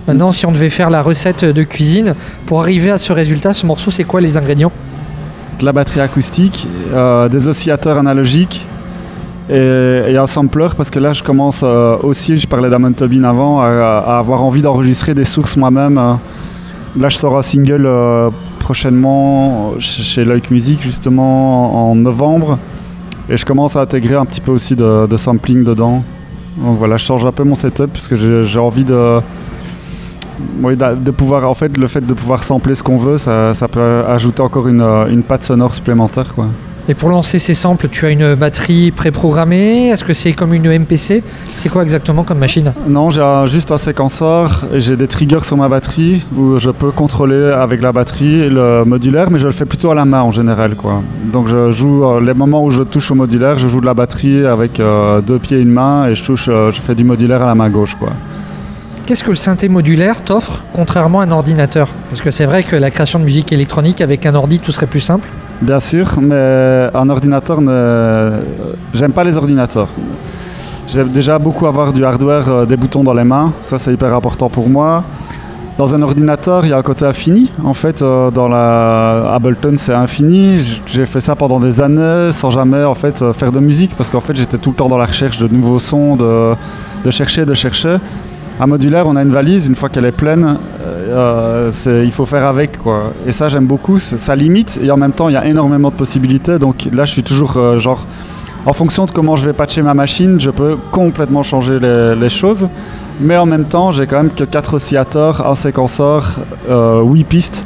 Maintenant, 0.09 0.33
si 0.33 0.47
on 0.47 0.53
devait 0.53 0.69
faire 0.69 0.91
la 0.91 1.01
recette 1.01 1.45
de 1.45 1.63
cuisine, 1.63 2.17
pour 2.47 2.61
arriver 2.61 2.91
à 2.91 2.99
ce 2.99 3.13
résultat, 3.13 3.53
ce 3.53 3.65
morceau, 3.65 3.93
c'est 3.93 4.03
quoi 4.03 4.21
les 4.21 4.37
ingrédients? 4.37 4.73
La 5.61 5.73
batterie 5.73 6.01
acoustique, 6.01 6.67
euh, 6.93 7.29
des 7.29 7.47
oscillateurs 7.47 7.99
analogiques 7.99 8.67
et, 9.49 10.17
un 10.17 10.27
sampler 10.27 10.67
parce 10.77 10.91
que 10.91 10.99
là 10.99 11.13
je 11.13 11.23
commence 11.23 11.61
euh, 11.63 11.99
aussi, 12.03 12.37
je 12.37 12.49
parlais 12.49 12.69
d'Amon 12.69 12.93
Tobin 12.95 13.23
avant, 13.23 13.61
à, 13.61 14.19
avoir 14.19 14.43
envie 14.43 14.61
d'enregistrer 14.61 15.15
des 15.15 15.25
sources 15.25 15.57
moi-même. 15.57 15.97
euh. 15.97 16.15
Là 16.99 17.09
je 17.09 17.17
sors 17.17 17.39
un 17.39 17.43
single 17.43 17.87
euh, 17.87 18.31
prochainement 18.59 19.75
chez 19.79 20.25
Leuk 20.25 20.51
Music 20.51 20.83
justement 20.83 21.91
en 21.91 21.95
novembre 21.95 22.59
et 23.29 23.37
je 23.37 23.47
commence 23.47 23.77
à 23.77 23.83
intégrer 23.83 24.17
un 24.17 24.25
petit 24.25 24.41
peu 24.41 24.51
aussi 24.51 24.75
de 24.75 25.17
sampling 25.17 25.63
dedans. 25.63 26.03
Donc 26.57 26.79
voilà, 26.79 26.97
je 26.97 27.05
change 27.05 27.25
un 27.25 27.33
peu 27.33 27.45
mon 27.45 27.55
setup 27.55 27.93
parce 27.93 28.09
que 28.09 28.17
j'ai 28.45 28.59
envie 28.59 28.85
de 28.85 29.21
de 30.41 31.11
pouvoir, 31.11 31.49
en 31.49 31.55
fait, 31.55 31.77
le 31.77 31.87
fait 31.87 32.05
de 32.05 32.15
pouvoir 32.15 32.45
sampler 32.45 32.75
ce 32.75 32.83
qu'on 32.83 32.99
veut, 32.99 33.17
ça, 33.17 33.55
ça 33.55 33.69
peut 33.69 34.05
ajouter 34.07 34.43
encore 34.43 34.69
une, 34.69 34.83
euh, 34.83 35.07
une 35.09 35.23
patte 35.23 35.45
sonore 35.45 35.75
supplémentaire. 35.75 36.35
Quoi. 36.35 36.49
Et 36.89 36.95
pour 36.95 37.09
lancer 37.09 37.41
ces 37.41 37.55
samples, 37.55 37.89
tu 37.89 38.07
as 38.07 38.11
une 38.11 38.37
batterie 38.37 38.93
préprogrammée? 38.93 39.89
Est-ce 39.89 40.05
que 40.05 40.15
c'est 40.15 40.33
comme 40.33 40.55
une 40.55 40.69
MPC 40.69 41.25
C'est 41.57 41.69
quoi 41.69 41.83
exactement 41.83 42.23
comme 42.23 42.39
machine? 42.39 42.73
Non, 42.87 43.11
j'ai 43.11 43.23
juste 43.47 43.73
un 43.73 43.77
séquenceur 43.77 44.67
et 44.73 44.81
j'ai 44.81 44.97
des 44.97 45.09
triggers 45.09 45.43
sur 45.43 45.57
ma 45.57 45.69
batterie 45.69 46.25
où 46.37 46.61
je 46.61 46.71
peux 46.71 46.93
contrôler 46.93 47.51
avec 47.51 47.83
la 47.83 47.91
batterie 47.91 48.49
le 48.49 48.85
modulaire, 48.85 49.33
mais 49.33 49.41
je 49.41 49.47
le 49.47 49.53
fais 49.53 49.65
plutôt 49.65 49.91
à 49.91 49.97
la 49.97 50.05
main 50.05 50.23
en 50.23 50.31
général. 50.31 50.77
Quoi. 50.77 51.03
Donc 51.33 51.49
je 51.49 51.73
joue 51.73 52.05
euh, 52.05 52.21
les 52.21 52.35
moments 52.35 52.63
où 52.63 52.71
je 52.71 52.85
touche 52.85 53.11
au 53.11 53.17
modulaire, 53.17 53.59
je 53.59 53.67
joue 53.67 53.81
de 53.81 53.87
la 53.87 53.95
batterie 53.95 54.47
avec 54.47 54.79
euh, 54.79 55.21
deux 55.21 55.41
pieds 55.41 55.59
et 55.59 55.63
une 55.63 55.73
main 55.73 56.07
et 56.07 56.15
je, 56.15 56.23
touche, 56.23 56.47
euh, 56.49 56.71
je 56.71 56.81
fais 56.81 56.95
du 56.95 57.03
modulaire 57.03 57.43
à 57.43 57.47
la 57.47 57.57
main 57.57 57.69
gauche. 57.69 57.97
Quoi. 57.97 58.11
Qu'est-ce 59.07 59.25
que 59.25 59.31
le 59.31 59.37
synthé 59.37 59.69
modulaire 59.69 60.23
t'offre 60.23 60.63
contrairement 60.73 61.21
à 61.21 61.25
un 61.25 61.33
ordinateur? 61.33 61.89
Parce 62.11 62.21
que 62.21 62.31
c'est 62.31 62.47
vrai 62.47 62.63
que 62.63 62.77
la 62.77 62.93
création 62.93 63.19
de 63.19 63.25
musique 63.25 63.53
électronique 63.53 64.01
avec 64.01 64.25
un 64.25 64.37
ordi, 64.37 64.61
tout 64.61 64.71
serait 64.71 64.87
plus 64.87 65.01
simple. 65.01 65.29
Bien 65.63 65.81
sûr, 65.81 66.19
mais 66.21 66.91
un 66.95 67.09
ordinateur, 67.09 67.61
j'aime 68.93 69.13
pas 69.13 69.25
les 69.25 69.37
ordinateurs. 69.37 69.89
J'aime 70.89 71.09
déjà 71.09 71.39
beaucoup 71.39 71.67
avoir 71.67 71.93
du 71.93 72.05
hardware, 72.05 72.49
euh, 72.49 72.65
des 72.65 72.77
boutons 72.77 73.03
dans 73.03 73.13
les 73.13 73.25
mains, 73.25 73.53
ça 73.61 73.77
c'est 73.77 73.93
hyper 73.93 74.15
important 74.15 74.49
pour 74.49 74.69
moi. 74.69 75.03
Dans 75.79 75.97
un 75.97 76.01
ordinateur, 76.01 76.65
il 76.65 76.71
y 76.71 76.73
a 76.73 76.79
un 76.79 76.83
côté 76.83 77.05
infini. 77.05 77.51
En 77.65 77.75
fait, 77.75 78.03
euh, 78.03 78.31
dans 78.31 78.47
la 78.47 79.33
Ableton, 79.35 79.75
c'est 79.77 79.93
infini. 79.93 80.81
J'ai 80.87 81.05
fait 81.05 81.21
ça 81.21 81.35
pendant 81.35 81.59
des 81.59 81.81
années 81.81 82.31
sans 82.31 82.51
jamais 82.51 82.85
en 82.85 82.95
fait 82.95 83.21
euh, 83.21 83.33
faire 83.33 83.51
de 83.51 83.59
musique 83.59 83.97
parce 83.97 84.11
qu'en 84.11 84.21
fait, 84.21 84.37
j'étais 84.37 84.59
tout 84.59 84.71
le 84.71 84.77
temps 84.77 84.89
dans 84.89 84.97
la 84.97 85.07
recherche 85.07 85.39
de 85.39 85.49
nouveaux 85.49 85.81
sons, 85.81 86.17
de, 86.17 86.55
de 87.05 87.11
chercher, 87.11 87.45
de 87.45 87.53
chercher. 87.53 87.97
Un 88.61 88.67
modulaire, 88.67 89.07
on 89.09 89.17
a 89.17 89.23
une 89.23 89.33
valise. 89.33 89.67
Une 89.67 89.75
fois 89.75 89.89
qu'elle 89.89 90.07
est 90.07 90.13
pleine, 90.13 90.57
euh, 91.07 91.71
il 92.05 92.13
faut 92.13 92.27
faire 92.27 92.45
avec 92.45 92.79
quoi. 92.79 93.13
Et 93.27 93.33
ça, 93.33 93.49
j'aime 93.49 93.67
beaucoup. 93.67 93.99
Ça 93.99 94.35
limite 94.37 94.79
et 94.83 94.91
en 94.91 94.97
même 94.97 95.13
temps, 95.13 95.29
il 95.29 95.33
y 95.33 95.37
a 95.37 95.47
énormément 95.47 95.91
de 95.91 95.95
possibilités. 95.95 96.59
Donc 96.59 96.89
là, 96.93 97.05
je 97.05 97.13
suis 97.13 97.23
toujours 97.23 97.57
euh, 97.57 97.79
genre 97.79 98.07
en 98.65 98.73
fonction 98.73 99.07
de 99.07 99.13
comment 99.13 99.37
je 99.37 99.47
vais 99.47 99.53
patcher 99.53 99.83
ma 99.83 99.95
machine, 99.95 100.41
je 100.41 100.51
peux 100.51 100.77
complètement 100.91 101.45
changer 101.45 101.79
les, 101.79 102.29
choses. 102.29 102.69
Mais 103.21 103.37
en 103.37 103.47
même 103.47 103.65
temps, 103.65 103.93
j'ai 103.93 104.07
quand 104.09 104.17
même 104.17 104.31
que 104.31 104.43
4 104.43 104.75
oscillateurs, 104.75 105.47
un 105.47 105.55
séquenceur, 105.55 106.41
euh, 106.69 107.01
8 107.01 107.25
pistes. 107.25 107.65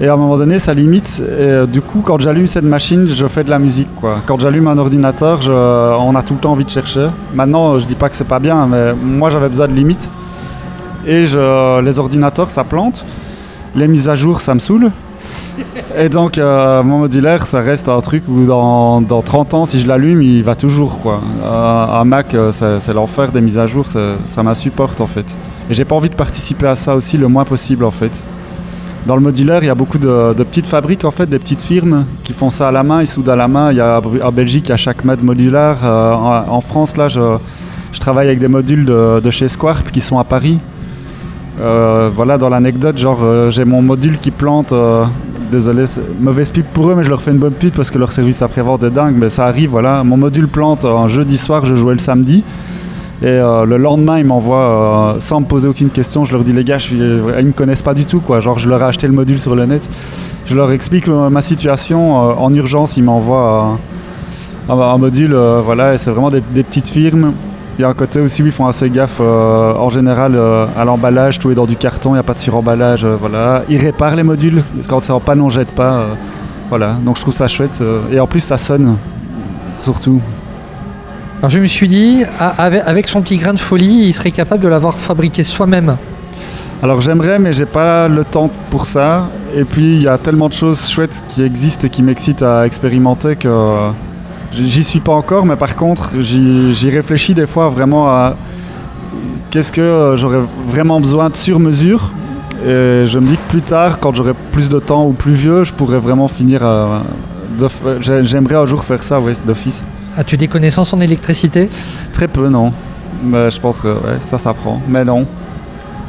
Et 0.00 0.06
à 0.08 0.14
un 0.14 0.16
moment 0.16 0.36
donné, 0.36 0.60
ça 0.60 0.72
limite. 0.72 1.20
Et 1.20 1.42
euh, 1.42 1.66
du 1.66 1.80
coup, 1.80 2.00
quand 2.00 2.20
j'allume 2.20 2.46
cette 2.46 2.64
machine, 2.64 3.08
je 3.08 3.26
fais 3.26 3.42
de 3.42 3.50
la 3.50 3.58
musique. 3.58 3.92
Quoi. 3.96 4.18
Quand 4.24 4.40
j'allume 4.40 4.68
un 4.68 4.78
ordinateur, 4.78 5.40
on 5.48 6.14
a 6.14 6.22
tout 6.22 6.34
le 6.34 6.40
temps 6.40 6.52
envie 6.52 6.64
de 6.64 6.70
chercher. 6.70 7.08
Maintenant, 7.34 7.78
je 7.80 7.86
dis 7.86 7.96
pas 7.96 8.08
que 8.08 8.14
c'est 8.14 8.24
pas 8.24 8.38
bien, 8.38 8.66
mais 8.66 8.94
moi, 8.94 9.30
j'avais 9.30 9.48
besoin 9.48 9.66
de 9.66 9.72
limites. 9.72 10.10
Et 11.06 11.24
les 11.82 11.98
ordinateurs, 11.98 12.50
ça 12.50 12.64
plante. 12.64 13.04
Les 13.74 13.88
mises 13.88 14.08
à 14.08 14.14
jour, 14.14 14.40
ça 14.40 14.54
me 14.54 14.60
saoule. 14.60 14.92
Et 15.96 16.08
donc, 16.08 16.38
euh, 16.38 16.82
mon 16.82 17.00
modulaire, 17.00 17.46
ça 17.46 17.60
reste 17.60 17.88
un 17.88 18.00
truc 18.00 18.24
où 18.28 18.44
dans, 18.44 19.00
dans 19.00 19.22
30 19.22 19.54
ans, 19.54 19.64
si 19.64 19.80
je 19.80 19.86
l'allume, 19.86 20.22
il 20.22 20.42
va 20.42 20.54
toujours. 20.54 21.00
Quoi. 21.00 21.20
Euh, 21.42 22.00
un 22.00 22.04
Mac, 22.04 22.34
euh, 22.34 22.52
c'est 22.52 22.92
l'enfer 22.92 23.30
des 23.32 23.40
mises 23.40 23.58
à 23.58 23.66
jour, 23.66 23.86
ça, 23.86 24.42
m'insupporte 24.42 25.00
en 25.00 25.06
fait. 25.06 25.36
Et 25.70 25.74
j'ai 25.74 25.84
pas 25.84 25.94
envie 25.94 26.10
de 26.10 26.14
participer 26.14 26.66
à 26.66 26.74
ça 26.74 26.94
aussi 26.94 27.16
le 27.16 27.28
moins 27.28 27.44
possible 27.44 27.84
en 27.84 27.90
fait. 27.90 28.24
Dans 29.06 29.16
le 29.16 29.22
modulaire, 29.22 29.62
il 29.62 29.66
y 29.66 29.70
a 29.70 29.74
beaucoup 29.74 29.98
de, 29.98 30.32
petites 30.44 30.66
fabriques 30.66 31.04
en 31.04 31.10
fait, 31.10 31.26
des 31.26 31.38
petites 31.38 31.62
firmes 31.62 32.06
qui 32.24 32.32
font 32.32 32.50
ça 32.50 32.68
à 32.68 32.72
la 32.72 32.82
main, 32.82 33.02
ils 33.02 33.06
soudent 33.06 33.28
à 33.28 33.36
la 33.36 33.48
main. 33.48 33.70
Il 33.70 33.76
y 33.76 33.80
a 33.80 34.00
en 34.22 34.32
Belgique, 34.32 34.66
il 34.68 34.70
y 34.70 34.72
a 34.72 34.76
chaque 34.76 35.04
mode 35.04 35.22
modulaire. 35.22 35.78
En, 35.84 36.44
en 36.48 36.60
France, 36.60 36.96
là, 36.96 37.08
je, 37.08 37.36
je 37.92 38.00
travaille 38.00 38.26
avec 38.26 38.38
des 38.38 38.48
modules 38.48 38.86
de, 38.86 39.20
de 39.20 39.30
chez 39.30 39.48
Squarp 39.48 39.90
qui 39.90 40.00
sont 40.00 40.18
à 40.18 40.24
Paris. 40.24 40.58
Euh, 41.60 42.10
voilà, 42.14 42.36
dans 42.36 42.48
l'anecdote, 42.48 42.96
euh, 43.04 43.50
j'ai 43.50 43.64
mon 43.64 43.82
module 43.82 44.18
qui 44.18 44.30
plante. 44.30 44.72
euh, 44.72 45.04
désolé, 45.52 45.84
mauvaise 46.20 46.50
pub 46.50 46.64
pour 46.72 46.90
eux, 46.90 46.94
mais 46.96 47.04
je 47.04 47.10
leur 47.10 47.22
fais 47.22 47.30
une 47.30 47.38
bonne 47.38 47.52
pub 47.52 47.70
parce 47.70 47.90
que 47.90 47.98
leur 47.98 48.10
service 48.10 48.42
après-vente 48.42 48.82
est 48.82 48.90
dingue. 48.90 49.14
Mais 49.16 49.28
ça 49.28 49.46
arrive, 49.46 49.70
voilà. 49.70 50.02
Mon 50.02 50.16
module 50.16 50.48
plante 50.48 50.84
un 50.84 51.06
jeudi 51.08 51.38
soir, 51.38 51.64
je 51.64 51.74
jouais 51.74 51.94
le 51.94 52.00
samedi. 52.00 52.42
Et 53.22 53.38
le 53.38 53.76
lendemain, 53.76 54.18
ils 54.18 54.24
m'envoient, 54.24 55.16
sans 55.20 55.40
me 55.40 55.46
poser 55.46 55.68
aucune 55.68 55.88
question, 55.88 56.24
je 56.24 56.32
leur 56.32 56.44
dis 56.44 56.52
les 56.52 56.64
gars, 56.64 56.76
je 56.76 56.94
ils 56.94 57.46
me 57.46 57.52
connaissent 57.52 57.82
pas 57.82 57.94
du 57.94 58.04
tout, 58.04 58.20
quoi. 58.20 58.40
Je 58.40 58.68
leur 58.68 58.82
ai 58.82 58.84
acheté 58.84 59.06
le 59.06 59.14
module 59.14 59.38
sur 59.38 59.54
le 59.54 59.64
net. 59.64 59.88
Je 60.44 60.54
leur 60.54 60.72
explique 60.72 61.06
ma 61.08 61.40
situation. 61.40 62.16
en 62.16 62.52
urgence, 62.52 62.96
ils 62.96 63.04
m'envoient 63.04 63.78
un, 64.68 64.98
module, 64.98 65.34
voilà, 65.64 65.94
et 65.94 65.98
c'est 65.98 66.10
vraiment 66.10 66.30
des 66.30 66.62
petites 66.64 66.90
firmes. 66.90 67.32
Il 67.76 67.82
y 67.82 67.84
a 67.84 67.88
un 67.88 67.94
côté 67.94 68.20
aussi 68.20 68.40
où 68.42 68.46
ils 68.46 68.52
font 68.52 68.66
assez 68.66 68.88
gaffe 68.88 69.18
euh, 69.20 69.74
en 69.74 69.88
général 69.88 70.36
euh, 70.36 70.66
à 70.76 70.84
l'emballage, 70.84 71.40
tout 71.40 71.50
est 71.50 71.56
dans 71.56 71.66
du 71.66 71.74
carton, 71.74 72.10
il 72.10 72.14
n'y 72.14 72.20
a 72.20 72.22
pas 72.22 72.34
de 72.34 72.38
suremballage, 72.38 73.04
euh, 73.04 73.16
voilà. 73.18 73.64
Ils 73.68 73.78
réparent 73.78 74.14
les 74.14 74.22
modules, 74.22 74.62
parce 74.74 74.86
que 74.86 74.90
quand 74.90 75.00
c'est 75.00 75.12
en 75.12 75.18
panne, 75.18 75.40
on 75.40 75.48
jette 75.48 75.72
pas. 75.72 76.06
voilà, 76.68 76.96
donc 77.04 77.16
je 77.16 77.22
trouve 77.22 77.34
ça 77.34 77.48
chouette. 77.48 77.82
et 78.12 78.20
en 78.20 78.28
plus, 78.28 78.40
ça 78.40 78.58
sonne, 78.58 78.96
surtout. 79.76 80.20
Alors 81.40 81.50
je 81.50 81.58
me 81.58 81.66
suis 81.66 81.88
dit, 81.88 82.22
ah, 82.38 82.54
avec, 82.58 83.08
son 83.08 83.22
petit 83.22 83.38
grain 83.38 83.52
de 83.52 83.58
folie, 83.58 84.06
il 84.06 84.12
serait 84.12 84.30
capable 84.30 84.62
de 84.62 84.68
l'avoir 84.68 84.98
fabriqué 85.00 85.42
soi-même. 85.42 85.96
Alors 86.80 87.00
j'aimerais, 87.00 87.40
mais 87.40 87.52
j'ai 87.52 87.66
pas 87.66 88.06
le 88.06 88.24
temps 88.24 88.50
pour 88.70 88.86
ça. 88.86 89.30
Et 89.54 89.64
puis 89.64 89.96
il 89.96 90.02
y 90.02 90.08
a 90.08 90.16
tellement 90.16 90.48
de 90.48 90.54
choses 90.54 90.88
chouettes 90.88 91.24
qui 91.28 91.42
existent 91.42 91.86
et 91.86 91.90
qui 91.90 92.02
m'excitent 92.02 92.42
à 92.42 92.66
expérimenter 92.66 93.36
que 93.36 93.48
j'y 94.56 94.82
suis 94.84 95.00
pas 95.00 95.12
encore. 95.12 95.44
Mais 95.46 95.56
par 95.56 95.76
contre, 95.76 96.20
j'y 96.20 96.90
réfléchis 96.90 97.34
des 97.34 97.46
fois 97.46 97.68
vraiment 97.68 98.08
à 98.08 98.36
qu'est-ce 99.50 99.72
que 99.72 99.80
euh, 99.80 100.16
j'aurais 100.16 100.40
vraiment 100.66 101.00
besoin 101.00 101.30
de 101.30 101.36
sur 101.36 101.58
mesure. 101.58 102.12
Et 102.66 103.04
je 103.06 103.18
me 103.18 103.26
dis 103.28 103.36
que 103.36 103.48
plus 103.50 103.62
tard, 103.62 103.98
quand 104.00 104.14
j'aurai 104.14 104.32
plus 104.52 104.68
de 104.68 104.78
temps 104.78 105.06
ou 105.06 105.12
plus 105.12 105.32
vieux, 105.34 105.64
je 105.64 105.72
pourrais 105.72 105.98
vraiment 105.98 106.28
finir. 106.28 106.62
à- 106.64 107.02
j'ai- 108.00 108.24
J'aimerais 108.24 108.56
un 108.56 108.66
jour 108.66 108.82
faire 108.84 109.02
ça, 109.02 109.20
ouais, 109.20 109.34
d'office. 109.46 109.84
As-tu 110.16 110.36
des 110.36 110.48
connaissances 110.48 110.92
en 110.94 111.00
électricité? 111.00 111.68
Très 112.12 112.28
peu, 112.28 112.48
non. 112.48 112.72
Mais 113.22 113.50
je 113.50 113.60
pense 113.60 113.80
que 113.80 113.88
ouais, 113.88 114.18
ça 114.20 114.38
s'apprend. 114.38 114.80
Mais 114.88 115.04
non. 115.04 115.26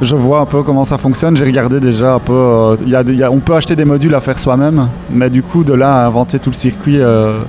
Je 0.02 0.16
vois 0.16 0.42
un 0.42 0.46
peu 0.46 0.62
comment 0.64 0.84
ça 0.84 0.98
fonctionne. 0.98 1.36
J'ai 1.38 1.46
regardé 1.46 1.80
déjà 1.80 2.16
un 2.16 2.20
peu. 2.20 2.34
euh, 2.34 2.76
il 2.82 2.90
y 2.90 2.96
a 2.96 3.04
des- 3.04 3.14
il 3.14 3.20
y 3.20 3.24
a- 3.24 3.32
on 3.32 3.40
peut 3.40 3.56
acheter 3.56 3.76
des 3.76 3.86
modules 3.86 4.14
à 4.16 4.20
faire 4.22 4.38
soi-même, 4.40 4.88
mais 5.10 5.30
du 5.30 5.42
coup, 5.42 5.64
de 5.64 5.74
là 5.74 6.04
à 6.04 6.08
inventer 6.08 6.38
tout 6.40 6.50
le 6.50 6.56
circuit 6.56 7.00
euh, 7.00 7.40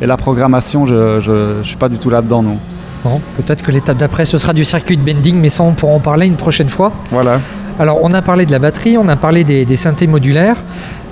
et 0.00 0.06
la 0.06 0.16
programmation, 0.16 0.86
je, 0.86 1.20
je 1.20 1.62
suis 1.62 1.76
pas 1.76 1.88
du 1.88 1.98
tout 1.98 2.10
là-dedans, 2.10 2.42
non. 2.42 2.58
Bon, 3.04 3.20
peut-être 3.36 3.62
que 3.62 3.70
l'étape 3.70 3.98
d'après 3.98 4.24
ce 4.24 4.38
sera 4.38 4.54
du 4.54 4.64
circuit 4.64 4.96
de 4.96 5.02
bending, 5.02 5.38
mais 5.38 5.50
ça 5.50 5.62
on 5.62 5.74
pourra 5.74 5.92
en 5.92 6.00
parler 6.00 6.26
une 6.26 6.36
prochaine 6.36 6.70
fois. 6.70 6.92
Voilà. 7.10 7.38
Alors 7.78 7.98
on 8.02 8.14
a 8.14 8.22
parlé 8.22 8.46
de 8.46 8.52
la 8.52 8.58
batterie, 8.58 8.96
on 8.96 9.08
a 9.08 9.16
parlé 9.16 9.44
des, 9.44 9.66
des 9.66 9.76
synthés 9.76 10.06
modulaires. 10.06 10.56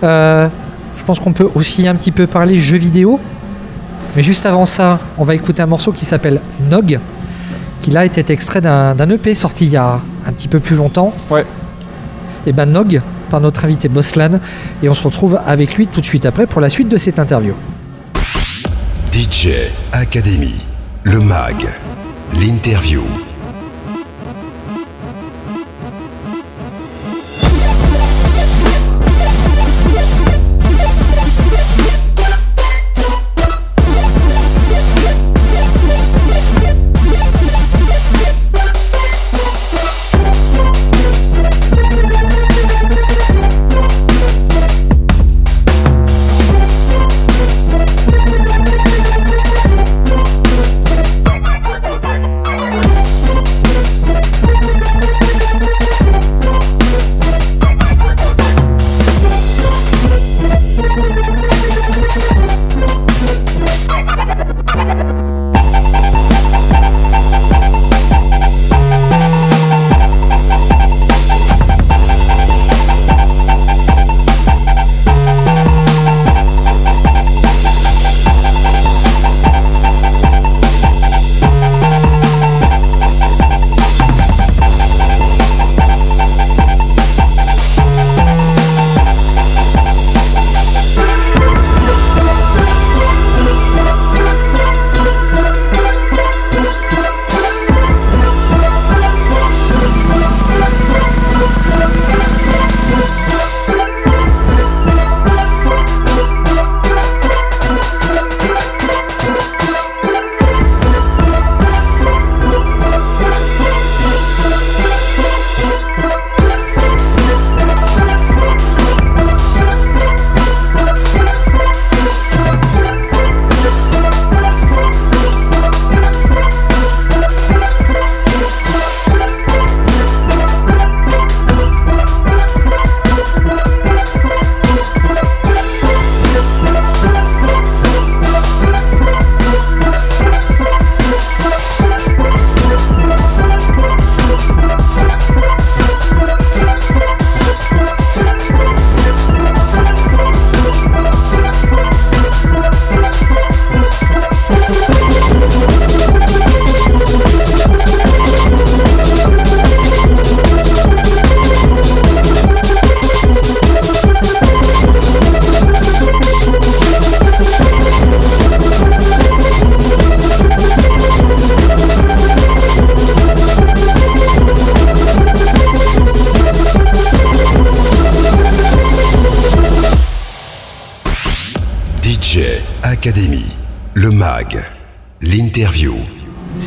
Euh, 0.02 0.48
je 0.96 1.04
pense 1.04 1.20
qu'on 1.20 1.32
peut 1.34 1.48
aussi 1.54 1.86
un 1.86 1.94
petit 1.94 2.12
peu 2.12 2.26
parler 2.26 2.58
jeux 2.58 2.78
vidéo. 2.78 3.20
Mais 4.16 4.22
juste 4.22 4.46
avant 4.46 4.64
ça, 4.64 5.00
on 5.18 5.24
va 5.24 5.34
écouter 5.34 5.62
un 5.62 5.66
morceau 5.66 5.92
qui 5.92 6.04
s'appelle 6.04 6.40
Nog, 6.70 6.98
qui 7.82 7.90
là 7.90 8.06
était 8.06 8.32
extrait 8.32 8.60
d'un 8.62 8.94
d'un 8.94 9.10
EP 9.10 9.34
sorti 9.34 9.66
il 9.66 9.72
y 9.72 9.76
a 9.76 10.00
un 10.26 10.32
petit 10.32 10.48
peu 10.48 10.60
plus 10.60 10.76
longtemps. 10.76 11.12
Ouais. 11.30 11.44
Et 12.46 12.52
ben 12.54 12.70
Nog, 12.70 13.02
par 13.28 13.40
notre 13.40 13.64
invité 13.66 13.88
Boslan, 13.88 14.40
et 14.82 14.88
on 14.88 14.94
se 14.94 15.02
retrouve 15.02 15.40
avec 15.46 15.76
lui 15.76 15.86
tout 15.86 16.00
de 16.00 16.06
suite 16.06 16.24
après 16.24 16.46
pour 16.46 16.60
la 16.60 16.70
suite 16.70 16.88
de 16.88 16.96
cette 16.96 17.18
interview. 17.18 17.54
DJ 19.12 19.50
Academy, 19.92 20.58
le 21.04 21.20
MAG, 21.20 21.68
l'interview. 22.32 23.02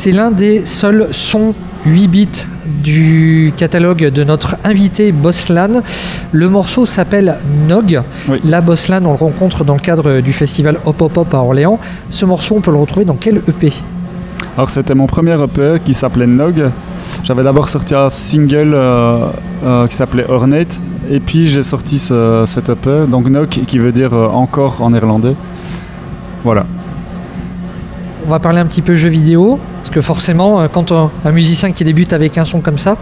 C'est 0.06 0.12
l'un 0.12 0.30
des 0.30 0.64
seuls 0.64 1.08
sons 1.10 1.52
8 1.84 2.06
bits 2.06 2.28
du 2.64 3.52
catalogue 3.56 4.04
de 4.10 4.22
notre 4.22 4.54
invité 4.62 5.10
Bosslan. 5.10 5.82
Le 6.30 6.48
morceau 6.48 6.86
s'appelle 6.86 7.38
Nog. 7.66 8.00
Oui. 8.28 8.40
La 8.44 8.60
Bosslan, 8.60 9.04
on 9.04 9.10
le 9.10 9.18
rencontre 9.18 9.64
dans 9.64 9.74
le 9.74 9.80
cadre 9.80 10.20
du 10.20 10.32
festival 10.32 10.78
Hop 10.84 11.02
Hop 11.02 11.16
Hop 11.16 11.34
à 11.34 11.38
Orléans. 11.38 11.80
Ce 12.08 12.24
morceau, 12.24 12.54
on 12.54 12.60
peut 12.60 12.70
le 12.70 12.76
retrouver 12.76 13.04
dans 13.04 13.16
quel 13.16 13.38
EP 13.48 13.72
Alors 14.56 14.70
c'était 14.70 14.94
mon 14.94 15.08
premier 15.08 15.32
EP 15.42 15.80
qui 15.84 15.92
s'appelait 15.92 16.28
Nog. 16.28 16.70
J'avais 17.24 17.42
d'abord 17.42 17.68
sorti 17.68 17.96
un 17.96 18.08
single 18.08 18.74
euh, 18.74 19.26
euh, 19.64 19.88
qui 19.88 19.96
s'appelait 19.96 20.30
Ornate 20.30 20.80
et 21.10 21.18
puis 21.18 21.48
j'ai 21.48 21.64
sorti 21.64 21.98
ce- 21.98 22.44
cet 22.46 22.68
EP, 22.68 23.08
donc 23.08 23.28
Nog 23.28 23.48
qui 23.48 23.78
veut 23.80 23.90
dire 23.90 24.14
euh, 24.14 24.28
encore 24.28 24.80
en 24.82 24.90
néerlandais. 24.90 25.34
Voilà. 26.44 26.64
On 28.26 28.30
va 28.30 28.38
parler 28.40 28.58
un 28.58 28.66
petit 28.66 28.82
peu 28.82 28.94
jeux 28.96 29.08
vidéo, 29.08 29.58
parce 29.78 29.90
que 29.90 30.00
forcément, 30.00 30.60
euh, 30.60 30.66
quand 30.72 30.90
un, 30.92 31.10
un 31.24 31.30
musicien 31.32 31.70
qui 31.72 31.84
débute 31.84 32.12
avec 32.12 32.36
un 32.38 32.44
son 32.44 32.60
comme 32.60 32.78
ça, 32.78 32.96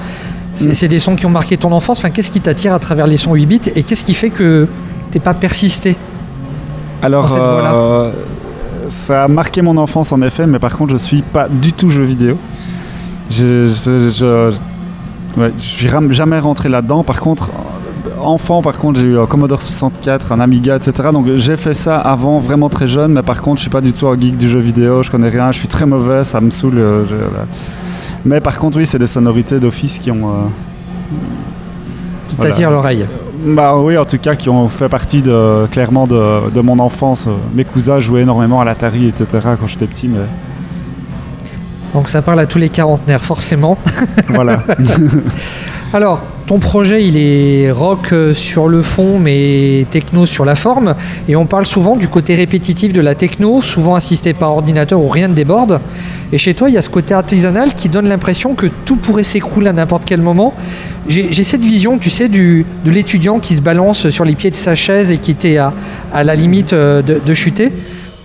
c'est 0.55 0.69
Mm. 0.71 0.75
c'est 0.75 0.89
des 0.89 0.99
sons 0.99 1.17
qui 1.17 1.25
ont 1.27 1.31
marqué 1.31 1.57
ton 1.57 1.73
enfance. 1.73 1.99
Enfin, 1.99 2.11
qu'est-ce 2.11 2.31
qui 2.31 2.41
t'attire 2.41 2.75
à 2.75 2.79
travers 2.79 3.07
les 3.07 3.17
sons 3.17 3.35
8 3.35 3.47
bits 3.47 3.61
et 3.75 3.83
qu'est-ce 3.83 4.05
qui 4.05 4.15
fait 4.15 4.31
que 4.31 4.69
t'es 5.11 5.19
pas 5.21 5.35
persisté 5.35 5.97
Alors 7.03 7.23
Dans 7.23 7.29
cette 7.29 7.43
voie-là? 7.43 7.73
euh, 7.75 8.13
ça 8.91 9.25
a 9.25 9.29
marqué 9.29 9.63
mon 9.63 9.77
enfance 9.79 10.13
en 10.13 10.21
effet, 10.23 10.47
mais 10.47 10.59
par 10.59 10.77
contre 10.77 10.93
je 10.93 10.99
suis 10.99 11.23
pas 11.23 11.49
du 11.49 11.73
tout 11.73 11.89
jeu 11.89 12.05
vidéo. 12.05 12.37
Je, 13.31 13.67
je, 13.67 14.11
je- 14.11 15.41
ouais, 15.41 15.53
je 15.57 15.63
suis 15.63 15.89
jamais 16.11 16.39
rentré 16.39 16.69
là-dedans. 16.69 17.03
Par 17.03 17.21
contre, 17.21 17.51
enfant, 18.21 18.63
par 18.63 18.79
contre, 18.79 19.01
j'ai 19.01 19.07
eu 19.07 19.19
un 19.19 19.27
Commodore 19.27 19.63
64, 19.63 20.33
un 20.33 20.41
Amiga, 20.41 20.77
etc. 20.77 20.93
Donc 21.13 21.27
j'ai 21.35 21.57
fait 21.57 21.75
ça 21.75 21.99
avant, 21.99 22.39
vraiment 22.41 22.69
très 22.69 22.87
jeune. 22.87 23.13
Mais 23.13 23.23
par 23.23 23.41
contre, 23.41 23.57
je 23.59 23.63
suis 23.63 23.71
pas 23.71 23.81
du 23.81 23.93
tout 23.93 24.07
un 24.09 24.19
geek 24.19 24.37
du 24.37 24.49
jeu 24.49 24.59
vidéo. 24.61 25.03
Je 25.03 25.11
connais 25.11 25.29
rien. 25.29 25.53
Je 25.53 25.59
suis 25.59 25.69
très 25.69 25.87
mauvais. 25.87 26.25
Ça 26.25 26.41
me 26.41 26.51
saoule. 26.51 26.79
euh, 26.79 27.05
je- 27.05 27.15
voilà. 27.17 27.47
Mais 28.25 28.41
par 28.41 28.59
contre, 28.59 28.79
oui, 28.79 28.87
c'est 28.87 28.99
des 28.99 29.07
sonorités 29.07 29.59
d'office 29.61 29.99
qui 29.99 30.11
ont. 30.11 30.29
euh, 30.29 30.45
qui 32.27 32.37
Voilà. 32.37 32.71
l'oreille 32.71 33.07
bah 33.47 33.77
oui, 33.77 33.99
en 33.99 34.07
tout 34.07 34.17
cas, 34.17 34.37
qui 34.37 34.49
ont 34.49 34.69
fait 34.69 34.89
partie 34.89 35.21
de, 35.21 35.67
clairement 35.67 36.07
de, 36.07 36.51
de 36.51 36.61
mon 36.63 36.79
enfance. 36.79 37.27
Mes 37.55 37.65
cousins 37.67 37.99
jouaient 37.99 38.23
énormément 38.23 38.59
à 38.63 38.65
l'Atari, 38.65 39.09
etc. 39.09 39.27
quand 39.61 39.67
j'étais 39.67 39.87
petit, 39.87 40.09
mais 40.09 40.21
Donc 41.93 42.09
ça 42.09 42.23
parle 42.23 42.41
à 42.41 42.47
tous 42.47 42.57
les 42.57 42.71
quarantenaires, 42.71 43.21
forcément. 43.23 43.77
voilà. 44.31 44.63
Alors, 45.93 46.23
ton 46.47 46.59
projet, 46.59 47.07
il 47.07 47.17
est 47.17 47.71
rock 47.71 48.13
euh, 48.13 48.35
sur 48.35 48.69
le 48.69 48.83
fond, 48.83 49.19
mais 49.19 49.87
techno 49.91 50.27
sur 50.27 50.45
la 50.45 50.55
forme. 50.55 50.95
Et 51.27 51.37
on 51.37 51.47
parle 51.47 51.65
souvent 51.65 51.97
du 51.97 52.09
côté 52.09 52.35
répétitif 52.35 52.93
de 52.93 53.01
la 53.01 53.15
techno, 53.15 53.63
souvent 53.63 53.95
assisté 53.95 54.35
par 54.35 54.51
ordinateur 54.51 55.01
où 55.01 55.09
rien 55.09 55.29
ne 55.29 55.35
déborde. 55.35 55.81
Et 56.33 56.39
chez 56.39 56.53
toi, 56.53 56.69
il 56.69 56.75
y 56.75 56.79
a 56.79 56.83
ce 56.83 56.91
côté 56.91 57.15
artisanal 57.15 57.75
qui 57.75 57.89
donne 57.89 58.09
l'impression 58.09 58.55
que 58.55 58.67
tout 58.85 58.97
pourrait 58.97 59.25
s'écrouler 59.25 59.69
à 59.69 59.73
n'importe 59.73 60.05
quel 60.05 60.21
moment. 60.21 60.53
J'ai 61.09 61.43
cette 61.43 61.63
vision, 61.65 61.99
tu 61.99 62.11
sais, 62.11 62.29
de 62.29 62.65
l'étudiant 62.85 63.39
qui 63.39 63.57
se 63.57 63.63
balance 63.63 64.09
sur 64.11 64.25
les 64.25 64.35
pieds 64.35 64.51
de 64.51 64.55
sa 64.55 64.75
chaise 64.75 65.11
et 65.11 65.19
qui 65.19 65.31
était 65.31 65.59
à, 65.59 65.73
la 66.13 66.35
limite 66.35 66.73
euh, 66.73 67.03
de, 67.03 67.35
chuter. 67.35 67.73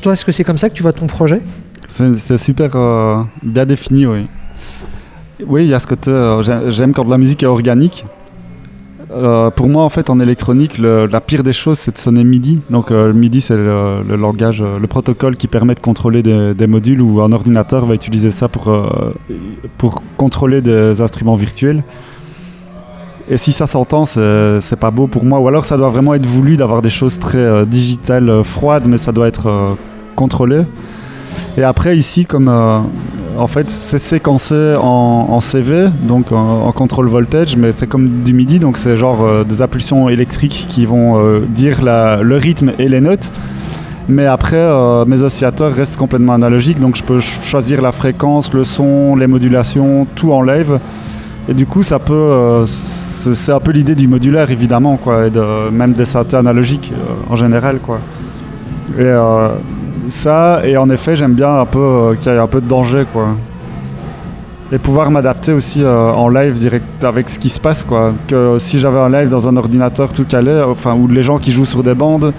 Toi, 0.01 0.13
est-ce 0.13 0.26
que 0.26 0.32
c'est 0.32 0.43
comme 0.43 0.57
ça 0.57 0.70
que 0.70 0.74
tu 0.74 0.84
vois 0.84 0.93
ton 0.93 1.07
projet? 1.07 1.41
C'est 1.88 2.17
c'est 2.17 2.38
super 2.38 2.76
euh, 2.76 3.22
bien 3.43 3.65
défini, 3.65 4.05
oui. 4.05 4.28
Oui, 5.48 5.64
il 5.64 5.70
y 5.70 5.74
a 5.74 5.80
ce 5.80 5.88
côté. 5.88 6.10
euh, 6.12 6.42
j'ai- 6.42 6.70
J'aime 6.72 6.94
quand 6.94 7.08
la 7.08 7.18
musique 7.18 7.44
est 7.44 7.48
organique. 7.48 8.06
Euh, 9.12 9.50
pour 9.50 9.70
moi, 9.70 9.84
en 9.84 9.90
fait, 9.90 10.10
en 10.10 10.20
électronique, 10.20 10.78
le- 10.78 11.08
la 11.08 11.20
pire 11.22 11.42
des 11.42 11.54
choses, 11.54 11.80
c'est 11.80 11.94
de 11.96 11.98
sonner 11.98 12.24
MIDI. 12.24 12.60
Donc, 12.70 12.92
euh, 12.92 13.12
MIDI, 13.14 13.42
c'est 13.42 13.56
le, 13.56 14.16
langage, 14.16 14.62
euh, 14.62 14.78
le 14.80 14.88
protocole 14.88 15.36
qui 15.36 15.48
permet 15.48 15.74
de 15.74 15.80
contrôler 15.80 16.22
des, 16.22 16.68
modules 16.68 17.02
ou 17.02 17.22
un 17.22 17.32
ordinateur 17.32 17.86
va 17.86 17.96
utiliser 17.96 18.30
ça 18.32 18.48
pour, 18.50 18.72
pour 19.78 20.04
contrôler 20.18 20.62
des 20.62 21.02
instruments 21.02 21.36
virtuels. 21.36 21.84
Et 23.32 23.38
si 23.38 23.52
ça 23.52 23.66
s'entend, 23.66 24.06
c'est 24.06 24.76
pas 24.80 24.92
beau 24.92 25.08
pour 25.08 25.24
moi. 25.26 25.40
Ou 25.40 25.48
alors, 25.48 25.66
ça 25.66 25.78
doit 25.78 25.90
vraiment 25.90 26.14
être 26.14 26.26
voulu 26.26 26.58
d'avoir 26.58 26.82
des 26.82 26.90
choses 26.92 27.18
très 27.18 27.66
digitales, 27.66 28.44
froides, 28.44 28.88
mais 28.88 28.98
ça 28.98 29.12
doit 29.12 29.28
être 29.28 29.76
contrôlé. 30.16 30.64
Et 31.57 31.63
après, 31.63 31.97
ici, 31.97 32.25
comme 32.25 32.47
euh, 32.47 32.80
en 33.38 33.47
fait, 33.47 33.69
c'est 33.69 33.99
séquencé 33.99 34.75
en, 34.80 35.39
CV, 35.39 35.88
donc 36.03 36.32
en, 36.32 36.61
en 36.67 36.71
contrôle 36.71 37.07
voltage, 37.07 37.57
mais 37.57 37.71
c'est 37.71 37.88
comme 37.88 38.23
du 38.23 38.34
MIDI, 38.34 38.59
donc 38.59 38.77
c'est 38.77 38.95
genre 38.97 39.23
euh, 39.23 39.43
des 39.43 39.61
impulsions 39.61 40.09
électriques 40.09 40.65
qui 40.69 40.86
vont 40.86 41.19
euh, 41.19 41.39
dire 41.49 41.80
le 41.82 42.36
rythme 42.38 42.71
et 42.80 42.88
les 42.88 43.01
notes. 43.01 43.32
Mais 44.07 44.25
après, 44.25 44.67
mes 45.05 45.21
oscillateurs 45.21 45.71
restent 45.71 45.97
complètement 45.97 46.34
analogiques, 46.34 46.80
donc 46.80 46.95
je 46.95 47.03
peux 47.03 47.19
ch- 47.19 47.41
choisir 47.47 47.80
la 47.80 47.91
fréquence, 47.91 48.51
le 48.53 48.63
son, 48.63 49.15
les 49.15 49.27
modulations, 49.27 50.07
tout 50.15 50.32
en 50.34 50.41
live. 50.41 50.80
Et 51.47 51.53
du 51.53 51.67
coup, 51.67 51.84
ça 51.84 51.99
peut, 51.99 52.63
c'est 52.65 53.51
un 53.51 53.59
peu 53.59 53.71
l'idée 53.71 53.93
du 53.93 54.07
modulaire 54.07 54.49
évidemment, 54.49 54.97
quoi, 54.97 55.27
et 55.27 55.32
même 55.71 55.93
des 55.93 56.05
synthés 56.05 56.38
analogiques 56.38 56.91
en 57.30 57.36
général, 57.36 57.77
quoi. 57.80 57.99
Ça, 60.10 60.62
et 60.66 60.78
en 60.78 60.89
effet, 60.89 61.16
j'aime 61.16 61.34
bien 61.34 61.60
un 61.60 61.66
peu 61.66 61.80
euh, 61.80 62.16
qu'il 62.16 62.32
y 62.32 62.36
ait 62.36 62.39
un 62.39 62.47
peu 62.47 62.62
de 62.62 62.68
danger, 62.68 63.06
quoi. 63.12 63.28
Et 64.72 64.78
pouvoir 64.78 65.10
m'adapter 65.10 65.52
aussi 65.52 65.84
euh, 65.84 66.12
en 66.12 66.30
live 66.30 66.58
direct 66.60 67.04
avec 67.04 67.28
ce 67.30 67.39
qui 67.39 67.50
se 67.50 67.60
passe, 67.60 67.84
quoi. 67.84 68.14
Que 68.28 68.58
si 68.60 68.80
j'avais 68.80 69.00
un 69.00 69.10
live 69.10 69.30
dans 69.30 69.47
un 69.47 69.58
ordinateur 69.58 70.14
tout 70.14 70.26
calé, 70.26 70.64
enfin, 70.68 70.93
ou 70.95 71.08
les 71.08 71.24
gens 71.24 71.39
qui 71.39 71.52
jouent 71.52 71.66
sur 71.66 71.82
des 71.84 71.95
bandes, 71.95 72.34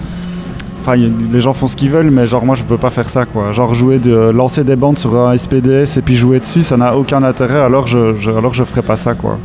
enfin, 0.81 0.95
y- 0.95 1.11
les 1.31 1.39
gens 1.41 1.51
font 1.53 1.67
ce 1.67 1.75
qu'ils 1.75 1.89
veulent, 1.89 2.09
mais 2.09 2.25
genre 2.27 2.45
moi 2.45 2.55
je 2.55 2.63
peux 2.63 2.77
pas 2.77 2.89
faire 2.89 3.09
ça, 3.09 3.25
quoi. 3.25 3.51
Genre 3.51 3.73
jouer, 3.73 3.99
de, 3.99 4.29
lancer 4.29 4.63
des 4.63 4.77
bandes 4.77 4.97
sur 4.97 5.15
un 5.19 5.37
SPDS 5.37 5.97
et 5.97 6.01
puis 6.03 6.15
jouer 6.15 6.39
dessus, 6.39 6.61
ça 6.61 6.77
n'a 6.77 6.95
aucun 6.95 7.21
intérêt, 7.21 7.59
alors 7.59 7.85
je, 7.87 8.15
je, 8.17 8.31
alors 8.31 8.53
je 8.53 8.63
ferais 8.63 8.81
pas 8.81 8.95
ça, 8.95 9.13
quoi. 9.13 9.37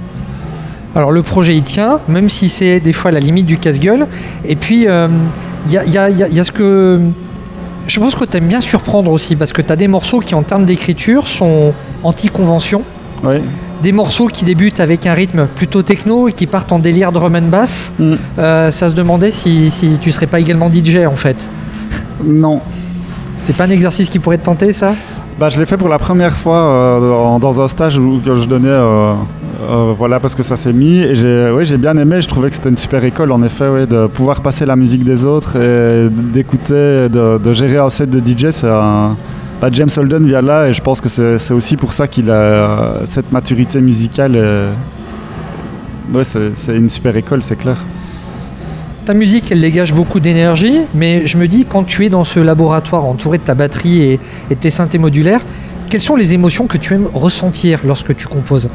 Alors 0.95 1.11
le 1.13 1.23
projet 1.23 1.55
il 1.55 1.63
tient, 1.63 1.99
même 2.09 2.31
si 2.31 2.49
c'est 2.49 2.81
des 2.81 2.93
fois 2.95 3.11
la 3.11 3.21
limite 3.21 3.45
du 3.47 3.59
casse-gueule. 3.59 4.07
Et 4.47 4.57
puis 4.57 4.87
euh, 4.89 5.09
il 5.67 5.73
y, 5.73 5.77
y 5.77 5.99
y 5.99 6.35
y 6.37 6.41
a 6.41 6.45
ce 6.45 6.53
que... 6.53 7.01
Je 7.87 8.01
pense 8.01 8.15
que 8.15 8.25
tu 8.25 8.37
aimes 8.37 8.49
bien 8.49 8.61
surprendre 8.61 9.13
aussi, 9.13 9.37
parce 9.37 9.53
que 9.53 9.63
tu 9.63 9.73
as 9.73 9.77
des 9.77 9.89
morceaux 9.89 10.21
qui 10.21 10.35
en 10.35 10.43
termes 10.43 10.65
d'écriture 10.65 11.27
sont 11.27 11.73
anti-convention. 12.03 12.83
Oui. 13.23 13.37
Des 13.83 13.93
morceaux 13.93 14.27
qui 14.27 14.45
débutent 14.45 14.81
avec 14.81 15.07
un 15.07 15.15
rythme 15.15 15.47
plutôt 15.47 15.83
techno 15.83 16.29
et 16.29 16.33
qui 16.33 16.47
partent 16.47 16.73
en 16.73 16.79
délire 16.79 17.13
drum 17.13 17.37
and 17.37 17.49
bass. 17.49 17.93
Mm. 17.99 18.15
Euh, 18.39 18.71
ça 18.71 18.89
se 18.89 18.95
demandait 18.95 19.31
si, 19.31 19.71
si 19.71 19.99
tu 20.01 20.11
serais 20.11 20.27
pas 20.27 20.41
également 20.41 20.71
DJ 20.73 21.07
en 21.07 21.15
fait. 21.15 21.49
Non. 22.25 22.61
C'est 23.43 23.55
pas 23.55 23.65
un 23.65 23.71
exercice 23.71 24.09
qui 24.09 24.19
pourrait 24.19 24.39
te 24.39 24.45
tenter 24.45 24.73
ça? 24.73 24.95
Bah, 25.39 25.51
je 25.51 25.59
l'ai 25.61 25.67
fait 25.67 25.77
pour 25.77 25.91
la 25.91 25.99
première 25.99 26.35
fois 26.35 26.59
euh, 26.59 27.39
dans, 27.39 27.61
un 27.61 27.69
stage 27.69 27.99
où, 27.99 28.21
que 28.25 28.35
je 28.35 28.47
donnais, 28.49 28.69
euh, 28.69 29.13
euh, 29.69 29.93
voilà, 29.95 30.19
parce 30.19 30.35
que 30.35 30.43
ça 30.43 30.57
s'est 30.57 30.73
mis. 30.73 30.97
Et 30.97 31.15
j'ai, 31.15 31.77
bien 31.77 31.95
aimé. 31.99 32.23
Je 32.23 32.29
trouvais 32.29 32.49
que 32.49 32.55
c'était 32.55 32.71
une 32.71 32.79
super 32.79 33.05
école, 33.05 33.31
en 33.33 33.43
effet, 33.43 33.87
de 33.87 34.07
pouvoir 34.07 34.41
passer 34.41 34.65
la 34.65 34.77
musique 34.77 35.05
des 35.05 35.27
autres 35.27 35.57
et 35.57 36.09
d'écouter, 36.09 37.11
de, 37.11 37.53
gérer 37.53 37.77
un 37.77 37.91
set 37.91 38.09
de 38.09 38.19
DJ. 38.19 38.47
Bah, 38.63 39.69
James 39.73 39.89
Holden 39.95 40.27
vient 40.27 40.43
là, 40.43 40.69
et 40.69 40.73
je 40.73 40.81
pense 40.81 41.03
que 41.03 41.09
c'est, 41.11 41.53
aussi 41.53 41.77
pour 41.77 41.93
ça 41.93 42.09
qu'il 42.09 42.31
a 42.31 43.01
cette 43.07 43.31
maturité 43.31 43.83
musicale. 43.83 44.39
c'est 46.23 46.75
une 46.75 46.89
super 46.89 47.15
école, 47.15 47.43
c'est 47.43 47.57
clair. 47.57 47.77
Ta 49.07 49.15
musique, 49.15 49.53
elle 49.53 49.61
dégage 49.61 49.95
beaucoup 49.95 50.19
d'énergie, 50.19 50.81
mais 50.93 51.29
je 51.29 51.39
me 51.39 51.47
dis, 51.47 51.65
quand 51.65 51.85
tu 51.85 52.05
es 52.05 52.09
dans 52.09 52.25
ce 52.25 52.41
laboratoire 52.41 53.05
entouré 53.05 53.39
de 53.39 53.45
ta 53.45 53.55
batterie 53.55 54.03
et, 54.03 54.21
de 54.51 54.55
tes 54.57 54.69
synthés 54.69 54.99
modulaires, 54.99 55.43
quelles 55.89 56.01
sont 56.01 56.17
les 56.17 56.35
émotions 56.35 56.67
que 56.67 56.77
tu 56.77 56.93
aimes 56.93 57.07
ressentir 57.15 57.79
lorsque 57.87 58.17
tu 58.17 58.27
composes 58.27 58.69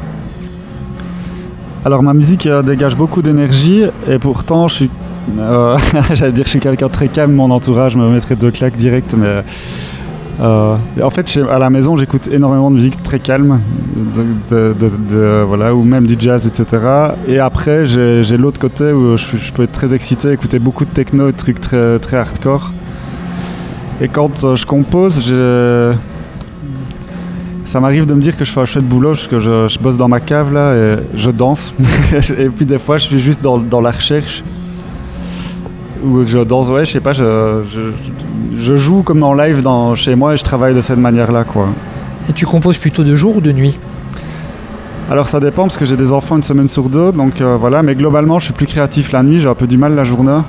Alors 1.84 2.02
ma 2.02 2.14
musique 2.14 2.46
euh, 2.46 2.62
dégage 2.62 2.96
beaucoup 2.96 3.20
d'énergie 3.20 3.84
et 4.08 4.18
pourtant 4.18 4.68
je 4.68 4.74
suis, 4.74 4.90
euh, 5.38 5.76
j'allais 6.14 6.32
je 6.42 6.48
suis 6.48 6.60
quelqu'un 6.60 6.88
très 6.88 7.08
calme, 7.08 7.32
mon 7.32 7.50
entourage 7.50 7.96
me 7.96 8.08
mettrait 8.08 8.36
deux 8.36 8.50
claques 8.50 8.78
direct, 8.78 9.14
mais 9.14 9.42
euh, 10.42 10.76
en 11.00 11.10
fait 11.10 11.38
à 11.48 11.58
la 11.60 11.70
maison 11.70 11.94
j'écoute 11.96 12.26
énormément 12.26 12.70
de 12.70 12.74
musique 12.74 13.00
très 13.02 13.20
calme, 13.20 13.60
voilà, 14.48 15.74
ou 15.74 15.84
même 15.84 16.06
du 16.06 16.16
jazz, 16.18 16.46
etc. 16.46 16.84
Et 17.28 17.38
après 17.38 17.86
j'ai 17.86 18.36
l'autre 18.36 18.60
côté 18.60 18.92
où 18.92 19.16
je, 19.16 19.52
peux 19.52 19.62
être 19.62 19.72
très 19.72 19.94
excité, 19.94 20.32
écouter 20.32 20.58
beaucoup 20.58 20.84
de 20.84 20.90
techno 20.90 21.30
de 21.30 21.36
trucs 21.36 21.60
très, 21.60 21.98
très 22.00 22.16
hardcore. 22.16 22.72
Et 24.00 24.08
quand 24.08 24.42
euh, 24.42 24.56
je 24.56 24.66
compose, 24.66 25.32
ça 27.64 27.78
m'arrive 27.78 28.06
de 28.06 28.14
me 28.14 28.20
dire 28.20 28.36
que 28.36 28.44
je 28.44 28.50
fais 28.50 28.60
un 28.60 28.64
chouette 28.64 28.88
boulot 28.88 29.10
parce 29.10 29.28
que 29.28 29.38
je, 29.38 29.78
bosse 29.78 29.96
dans 29.96 30.08
ma 30.08 30.18
cave 30.18 30.52
là 30.52 30.74
et 30.74 30.96
je 31.14 31.30
danse. 31.30 31.72
et 32.36 32.48
puis 32.48 32.66
des 32.66 32.80
fois 32.80 32.98
je 32.98 33.04
suis 33.06 33.20
juste 33.20 33.40
dans, 33.42 33.80
la 33.80 33.92
recherche. 33.92 34.42
Ou 36.04 36.26
je 36.26 36.38
danse, 36.38 36.68
ouais, 36.68 36.84
je 36.84 36.90
sais 36.90 37.00
pas, 37.00 37.12
je 38.62 38.76
joue 38.76 39.02
comme 39.02 39.22
en 39.24 39.34
live 39.34 39.60
dans, 39.60 39.94
chez 39.96 40.14
moi 40.14 40.34
et 40.34 40.36
je 40.36 40.44
travaille 40.44 40.74
de 40.74 40.82
cette 40.82 40.98
manière-là 40.98 41.44
quoi. 41.44 41.66
Et 42.28 42.32
tu 42.32 42.46
composes 42.46 42.78
plutôt 42.78 43.02
de 43.02 43.16
jour 43.16 43.36
ou 43.36 43.40
de 43.40 43.50
nuit? 43.50 43.78
Alors 45.10 45.28
ça 45.28 45.40
dépend 45.40 45.62
parce 45.64 45.76
que 45.76 45.84
j'ai 45.84 45.96
des 45.96 46.12
enfants 46.12 46.36
une 46.36 46.44
semaine 46.44 46.68
sur 46.68 46.88
deux, 46.88 47.10
donc 47.10 47.40
euh, 47.40 47.56
voilà, 47.58 47.82
mais 47.82 47.96
globalement 47.96 48.38
je 48.38 48.46
suis 48.46 48.54
plus 48.54 48.66
créatif 48.66 49.10
la 49.10 49.24
nuit, 49.24 49.40
j'ai 49.40 49.48
un 49.48 49.56
peu 49.56 49.66
du 49.66 49.76
mal 49.76 49.96
la 49.96 50.04
journée. 50.04 50.40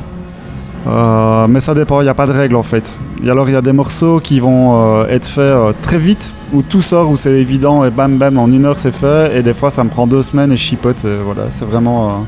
Euh, 0.85 1.47
mais 1.47 1.59
ça 1.59 1.73
dépend, 1.73 2.01
il 2.01 2.03
n'y 2.03 2.09
a 2.09 2.13
pas 2.13 2.27
de 2.27 2.33
règle 2.33 2.55
en 2.55 2.61
fait. 2.61 2.99
Et 3.25 3.31
alors 3.31 3.49
il 3.49 3.53
y 3.53 3.55
a 3.55 3.61
des 3.61 3.71
morceaux 3.73 4.19
qui 4.19 4.39
vont 4.39 4.75
euh, 4.75 5.07
être 5.07 5.25
faits 5.25 5.81
très 5.81 5.97
vite, 5.97 6.33
où 6.53 6.61
tout 6.61 6.83
sort, 6.83 7.09
où 7.09 7.17
c'est 7.17 7.31
évident 7.31 7.83
et 7.83 7.89
bam 7.89 8.17
bam, 8.17 8.37
en 8.37 8.47
une 8.47 8.65
heure 8.65 8.77
c'est 8.77 8.93
fait. 8.93 9.35
Et 9.35 9.41
des 9.41 9.55
fois 9.55 9.71
ça 9.71 9.83
me 9.83 9.89
prend 9.89 10.05
deux 10.05 10.21
semaines 10.21 10.51
et 10.51 10.57
je 10.57 10.61
chipote. 10.61 11.03
et 11.03 11.17
voilà, 11.25 11.49
c'est 11.49 11.65
vraiment. 11.65 12.27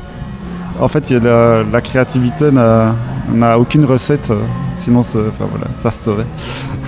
En 0.80 0.88
fait, 0.88 1.08
y 1.10 1.14
a 1.14 1.20
la, 1.20 1.62
la 1.62 1.80
créativité 1.80 2.50
n'a 2.50 3.58
aucune 3.58 3.84
recette, 3.84 4.30
sinon 4.76 5.02
c'est- 5.02 5.18
enfin, 5.18 5.46
voilà, 5.50 5.66
ça 5.80 5.90
se 5.90 6.04
saurait. 6.04 6.26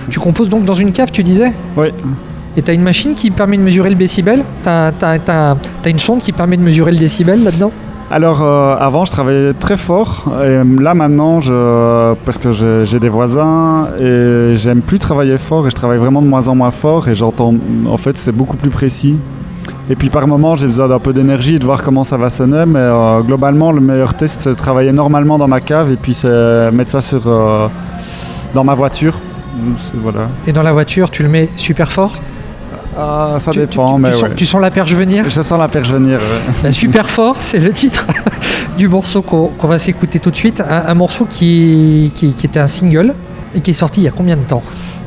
Tu 0.09 0.19
composes 0.19 0.49
donc 0.49 0.65
dans 0.65 0.73
une 0.73 0.91
cave, 0.91 1.11
tu 1.11 1.23
disais 1.23 1.51
Oui, 1.77 1.87
Et 2.57 2.61
t'as 2.61 2.73
une 2.73 2.81
machine 2.83 3.13
qui 3.13 3.29
permet 3.31 3.57
de 3.57 3.61
mesurer 3.63 3.89
le 3.89 3.95
décibel 3.95 4.43
t'as- 4.63 4.91
t'as 4.91 5.55
une 5.89 5.99
sonde 5.99 6.19
qui 6.21 6.31
permet 6.31 6.57
de 6.57 6.63
mesurer 6.63 6.91
le 6.91 6.97
décibel 6.97 7.43
là-dedans 7.43 7.71
Alors 8.11 8.41
euh, 8.41 8.75
avant 8.79 9.05
je 9.05 9.11
travaillais 9.11 9.53
très 9.53 9.77
fort 9.77 10.25
et 10.43 10.57
là 10.81 10.93
maintenant 10.95 11.41
je 11.41 12.15
parce 12.25 12.39
que 12.39 12.51
j'ai 12.85 12.99
des 12.99 13.09
voisins 13.09 13.87
et 13.99 14.53
j'aime 14.55 14.81
plus 14.81 14.97
travailler 14.97 15.37
fort 15.37 15.67
et 15.67 15.69
je 15.69 15.75
travaille 15.75 15.99
vraiment 15.99 16.21
de 16.23 16.27
moins 16.27 16.47
en 16.47 16.55
moins 16.55 16.71
fort 16.71 17.07
et 17.07 17.13
j'entends 17.15 17.53
en 17.87 17.97
fait 17.97 18.17
c'est 18.17 18.31
beaucoup 18.31 18.57
plus 18.57 18.71
précis. 18.71 19.15
Et 19.89 19.95
puis 19.95 20.09
par 20.09 20.27
moment 20.27 20.55
j'ai 20.55 20.65
besoin 20.67 20.87
d'un 20.87 20.99
peu 20.99 21.13
d'énergie 21.13 21.55
et 21.55 21.59
de 21.59 21.65
voir 21.65 21.81
comment 21.83 22.03
ça 22.03 22.17
va 22.17 22.29
sonner 22.29 22.65
mais 22.65 22.79
euh, 22.79 23.21
globalement 23.21 23.71
le 23.71 23.81
meilleur 23.81 24.13
test 24.13 24.41
c'est 24.43 24.49
de 24.49 24.55
travailler 24.55 24.91
normalement 24.91 25.37
dans 25.37 25.47
ma 25.47 25.61
cave 25.61 25.91
et 25.91 25.95
puis 25.95 26.13
c'est 26.13 26.71
mettre 26.71 26.91
ça 26.91 27.01
sur 27.01 27.21
euh, 27.27 27.67
dans 28.53 28.63
ma 28.63 28.75
voiture. 28.75 29.19
Voilà. 30.01 30.27
Et 30.47 30.53
dans 30.53 30.63
la 30.63 30.71
voiture, 30.71 31.09
tu 31.11 31.21
le 31.23 31.29
mets 31.29 31.49
super 31.55 31.91
fort? 31.91 32.17
Ah, 32.97 33.35
ça 33.39 33.51
tu, 33.51 33.59
dépend 33.59 33.95
tu- 33.95 34.01
mais 34.01 34.09
tu 34.09 34.15
sens, 34.15 34.23
ouais. 34.23 34.35
tu 34.35 34.45
sens 34.45 34.61
la 34.61 34.71
perche 34.71 34.93
venir? 34.93 35.23
Je 35.29 35.41
sens 35.41 35.59
la 35.59 35.67
perche 35.67 35.91
venir. 35.91 36.17
ouais. 36.19 36.53
Bah, 36.63 36.71
Super 36.71 37.09
fort, 37.09 37.35
c'est 37.39 37.59
le 37.59 37.71
titre 37.71 38.05
du 38.77 38.87
morceau 38.87 39.21
qu'on 39.21 39.67
va 39.67 39.77
s'écouter 39.77 40.19
tout 40.19 40.31
de 40.31 40.35
suite. 40.35 40.61
Un, 40.61 40.83
un 40.87 40.93
morceau 40.93 41.25
qui, 41.29 42.11
qui, 42.15 42.31
qui 42.33 42.45
était 42.45 42.59
un 42.59 42.67
single 42.67 43.13
et 43.55 43.61
qui 43.61 43.71
est 43.71 43.73
sorti 43.73 44.01
il 44.01 44.03
y 44.05 44.07
a 44.07 44.11
combien 44.11 44.35
de 44.37 44.43
temps? 44.43 44.63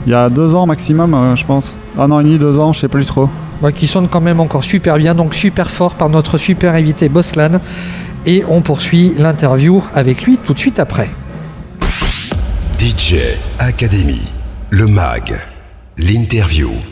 Il 0.07 0.13
y 0.13 0.15
a 0.15 0.29
deux 0.29 0.55
ans 0.55 0.67
maximum 0.67 1.15
euh, 1.15 1.37
je 1.37 1.45
pense. 1.45 1.75
Un 1.99 2.11
an 2.11 2.21
et 2.21 2.25
demi, 2.25 2.39
deux 2.39 2.59
ans, 2.59 2.73
je 2.73 2.81
sais 2.81 2.89
plus 2.89 3.07
trop. 3.07 3.29
Qui 3.71 3.87
sonne 3.87 4.09
quand 4.09 4.21
même 4.21 4.41
encore 4.41 4.65
super 4.65 4.97
bien, 4.97 5.15
donc 5.15 5.35
super 5.35 5.71
fort 5.71 5.95
par 5.95 6.09
notre 6.09 6.37
super 6.37 6.75
invité 6.75 7.09
Boslan. 7.09 7.61
Et 8.27 8.45
on 8.49 8.61
poursuit 8.61 9.15
l'interview 9.19 9.83
avec 9.95 10.23
lui 10.23 10.39
tout 10.39 10.55
de 10.55 10.59
suite 10.59 10.79
après. 10.79 11.11
DJ 12.79 13.17
Academy, 13.59 14.29
le 14.71 14.87
MAG, 14.89 15.35
l'interview. 15.99 16.92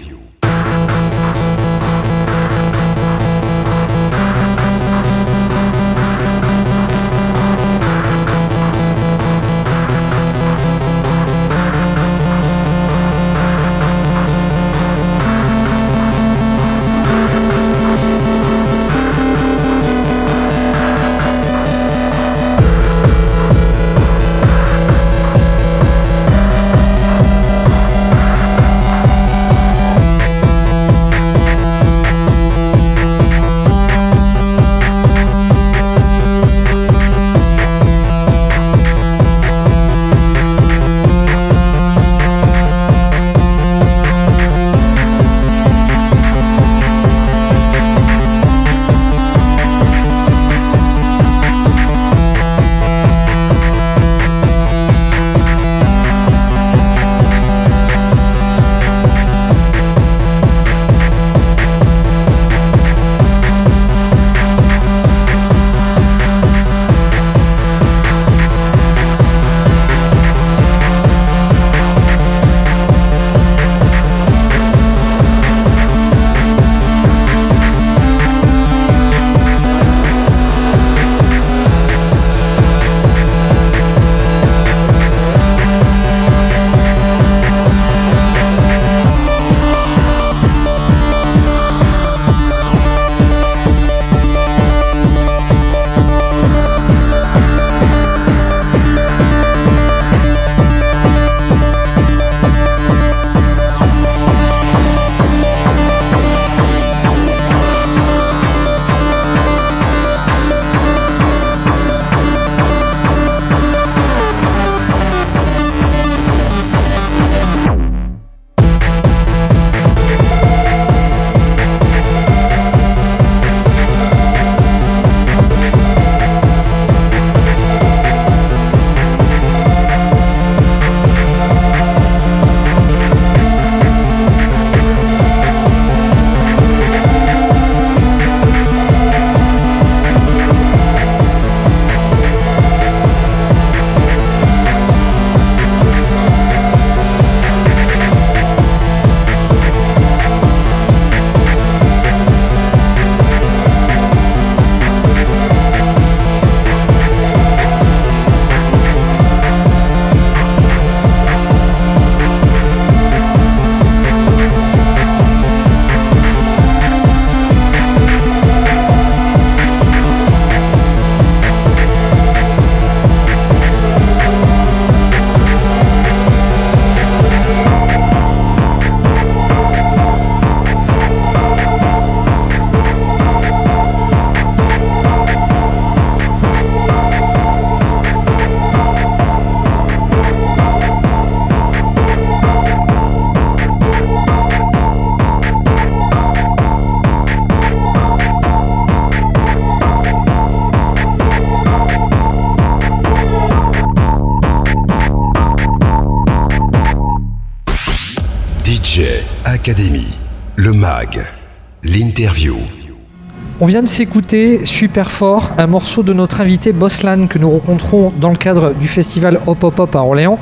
Vient 213.71 213.83
de 213.85 213.89
s'écouter 213.89 214.67
super 214.67 215.13
fort 215.13 215.53
un 215.57 215.69
morceau 215.69 216.03
de 216.03 216.13
notre 216.13 216.41
invité 216.41 216.73
Boslan 216.73 217.29
que 217.29 217.39
nous 217.39 217.49
rencontrons 217.49 218.13
dans 218.21 218.31
le 218.31 218.37
cadre 218.37 218.75
du 218.75 218.89
festival 218.89 219.39
Hop 219.47 219.63
Hop 219.63 219.79
Hop 219.79 219.95
à 219.95 220.01
Orléans. 220.01 220.41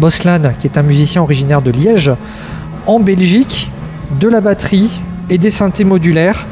Boslan, 0.00 0.52
qui 0.58 0.66
est 0.66 0.78
un 0.78 0.82
musicien 0.82 1.20
originaire 1.20 1.60
de 1.60 1.70
Liège, 1.70 2.10
en 2.86 2.98
Belgique, 2.98 3.70
de 4.18 4.28
la 4.28 4.40
batterie 4.40 5.02
et 5.28 5.36
des 5.36 5.50
synthés 5.50 5.84
modulaires. 5.84 6.48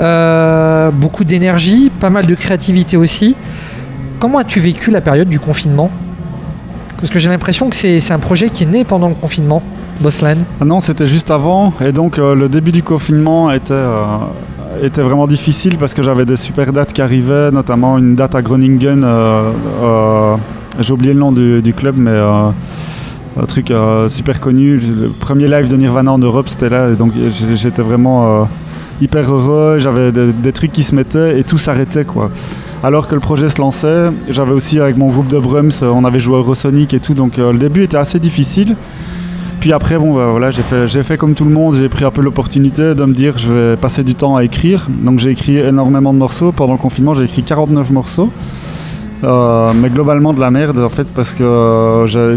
Euh, 0.00 0.90
beaucoup 0.90 1.22
d'énergie, 1.22 1.90
pas 1.90 2.10
mal 2.10 2.26
de 2.26 2.34
créativité 2.34 2.96
aussi. 2.96 3.36
Comment 4.18 4.38
as-tu 4.38 4.58
vécu 4.58 4.90
la 4.90 5.00
période 5.00 5.28
du 5.28 5.38
confinement? 5.38 5.92
Parce 6.96 7.10
que 7.10 7.20
j'ai 7.20 7.28
l'impression 7.28 7.70
que 7.70 7.76
c'est 7.76 8.10
un 8.10 8.18
projet 8.18 8.50
qui 8.50 8.64
est 8.64 8.66
né 8.66 8.82
pendant 8.82 9.08
le 9.08 9.14
confinement, 9.14 9.62
Boslan. 10.00 10.38
Ah 10.60 10.64
non, 10.64 10.80
c'était 10.80 11.06
juste 11.06 11.30
avant. 11.30 11.72
Et 11.80 11.92
donc, 11.92 12.18
euh, 12.18 12.34
le 12.34 12.48
début 12.48 12.72
du 12.72 12.82
confinement 12.82 13.52
était, 13.52 13.70
euh, 13.70 14.18
était 14.82 15.02
vraiment 15.02 15.26
difficile 15.26 15.76
parce 15.78 15.94
que 15.94 16.02
j'avais 16.02 16.24
des 16.24 16.36
super 16.36 16.72
dates 16.72 16.92
qui 16.92 17.02
arrivaient, 17.02 17.50
notamment 17.50 17.98
une 17.98 18.14
date 18.14 18.34
à 18.34 18.42
Groningen. 18.42 19.02
euh, 19.04 19.50
euh, 19.82 20.36
J'ai 20.80 20.92
oublié 20.92 21.12
le 21.12 21.18
nom 21.18 21.32
du, 21.32 21.74
club, 21.76 21.96
mais 21.96 22.10
euh, 22.10 22.50
un 23.40 23.46
truc 23.46 23.72
super 24.08 24.40
connu. 24.40 24.76
Le 24.76 25.08
premier 25.08 25.48
live 25.48 25.68
de 25.68 25.76
Nirvana 25.76 26.12
en 26.12 26.18
Europe, 26.18 26.48
c'était 26.48 26.68
là. 26.68 26.92
Donc, 26.94 27.12
j'étais 27.54 27.82
vraiment 27.82 28.48
hyper 29.00 29.32
heureux. 29.32 29.78
J'avais 29.78 30.12
des, 30.12 30.52
trucs 30.52 30.72
qui 30.72 30.82
se 30.82 30.94
mettaient 30.94 31.38
et 31.38 31.44
tout 31.44 31.58
s'arrêtait, 31.58 32.04
quoi. 32.04 32.30
Alors 32.82 33.08
que 33.08 33.14
le 33.14 33.20
projet 33.20 33.48
se 33.48 33.60
lançait, 33.60 34.10
j'avais 34.28 34.52
aussi 34.52 34.78
avec 34.78 34.96
mon 34.96 35.10
groupe 35.10 35.26
de 35.26 35.38
Brums, 35.38 35.82
on 35.82 36.04
avait 36.04 36.20
joué 36.20 36.36
Eurosonic 36.36 36.94
et 36.94 37.00
tout, 37.00 37.12
donc 37.12 37.36
le 37.38 37.58
début 37.58 37.82
était 37.82 37.96
assez 37.96 38.20
difficile. 38.20 38.76
Puis 39.60 39.72
après, 39.72 39.98
bon, 39.98 40.14
bah, 40.14 40.28
voilà, 40.30 40.50
j'ai 40.50 41.02
fait, 41.02 41.16
comme 41.16 41.34
tout 41.34 41.44
le 41.44 41.50
monde, 41.50 41.74
j'ai 41.74 41.88
pris 41.88 42.04
un 42.04 42.10
peu 42.10 42.22
l'opportunité 42.22 42.94
de 42.94 43.04
me 43.04 43.12
dire 43.12 43.38
je 43.38 43.52
vais 43.52 43.76
passer 43.76 44.04
du 44.04 44.14
temps 44.14 44.36
à 44.36 44.44
écrire. 44.44 44.88
Donc 44.90 45.18
j'ai 45.18 45.30
écrit 45.30 45.58
énormément 45.58 46.12
de 46.12 46.18
morceaux. 46.18 46.52
Pendant 46.52 46.74
le 46.74 46.78
confinement, 46.78 47.14
j'ai 47.14 47.24
écrit 47.24 47.42
49 47.42 47.90
morceaux. 47.90 48.30
Euh, 49.24 49.72
mais 49.74 49.90
globalement 49.90 50.32
de 50.32 50.38
la 50.38 50.52
merde 50.52 50.78
en 50.78 50.88
fait 50.88 51.12
parce 51.12 51.34
que 51.34 51.42
euh, 51.42 52.36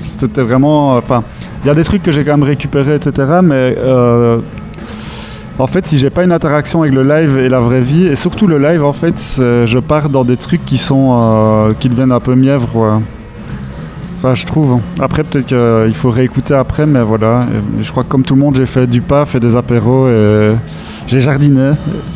c'était 0.00 0.40
vraiment 0.40 0.96
enfin 0.96 1.24
il 1.62 1.66
y 1.66 1.70
a 1.70 1.74
des 1.74 1.84
trucs 1.84 2.02
que 2.02 2.10
j'ai 2.10 2.24
quand 2.24 2.30
même 2.30 2.42
récupérés 2.42 2.94
etc 2.94 3.40
mais 3.42 3.76
euh, 3.76 4.38
en 5.58 5.66
fait 5.66 5.86
si 5.86 5.98
j'ai 5.98 6.08
pas 6.08 6.24
une 6.24 6.32
interaction 6.32 6.80
avec 6.80 6.94
le 6.94 7.02
live 7.02 7.36
et 7.36 7.50
la 7.50 7.60
vraie 7.60 7.82
vie 7.82 8.06
et 8.06 8.16
surtout 8.16 8.46
le 8.46 8.56
live 8.56 8.82
en 8.82 8.94
fait 8.94 9.14
je 9.36 9.78
pars 9.78 10.08
dans 10.08 10.24
des 10.24 10.38
trucs 10.38 10.64
qui 10.64 10.78
sont 10.78 11.74
qui 11.78 11.90
deviennent 11.90 12.12
un 12.12 12.20
peu 12.20 12.34
mièvres. 12.34 13.02
Enfin, 14.24 14.34
je 14.36 14.46
trouve. 14.46 14.78
Après, 15.00 15.24
peut-être 15.24 15.46
qu'il 15.46 15.94
faut 15.94 16.10
réécouter 16.10 16.54
après, 16.54 16.86
mais 16.86 17.02
voilà. 17.02 17.46
Et 17.80 17.82
je 17.82 17.90
crois 17.90 18.04
que 18.04 18.08
comme 18.08 18.22
tout 18.22 18.34
le 18.36 18.40
monde, 18.40 18.54
j'ai 18.54 18.66
fait 18.66 18.86
du 18.86 19.00
pas, 19.00 19.26
fait 19.26 19.40
des 19.40 19.56
apéros 19.56 20.08
et 20.08 20.52
j'ai 21.08 21.20
jardiné. 21.20 21.72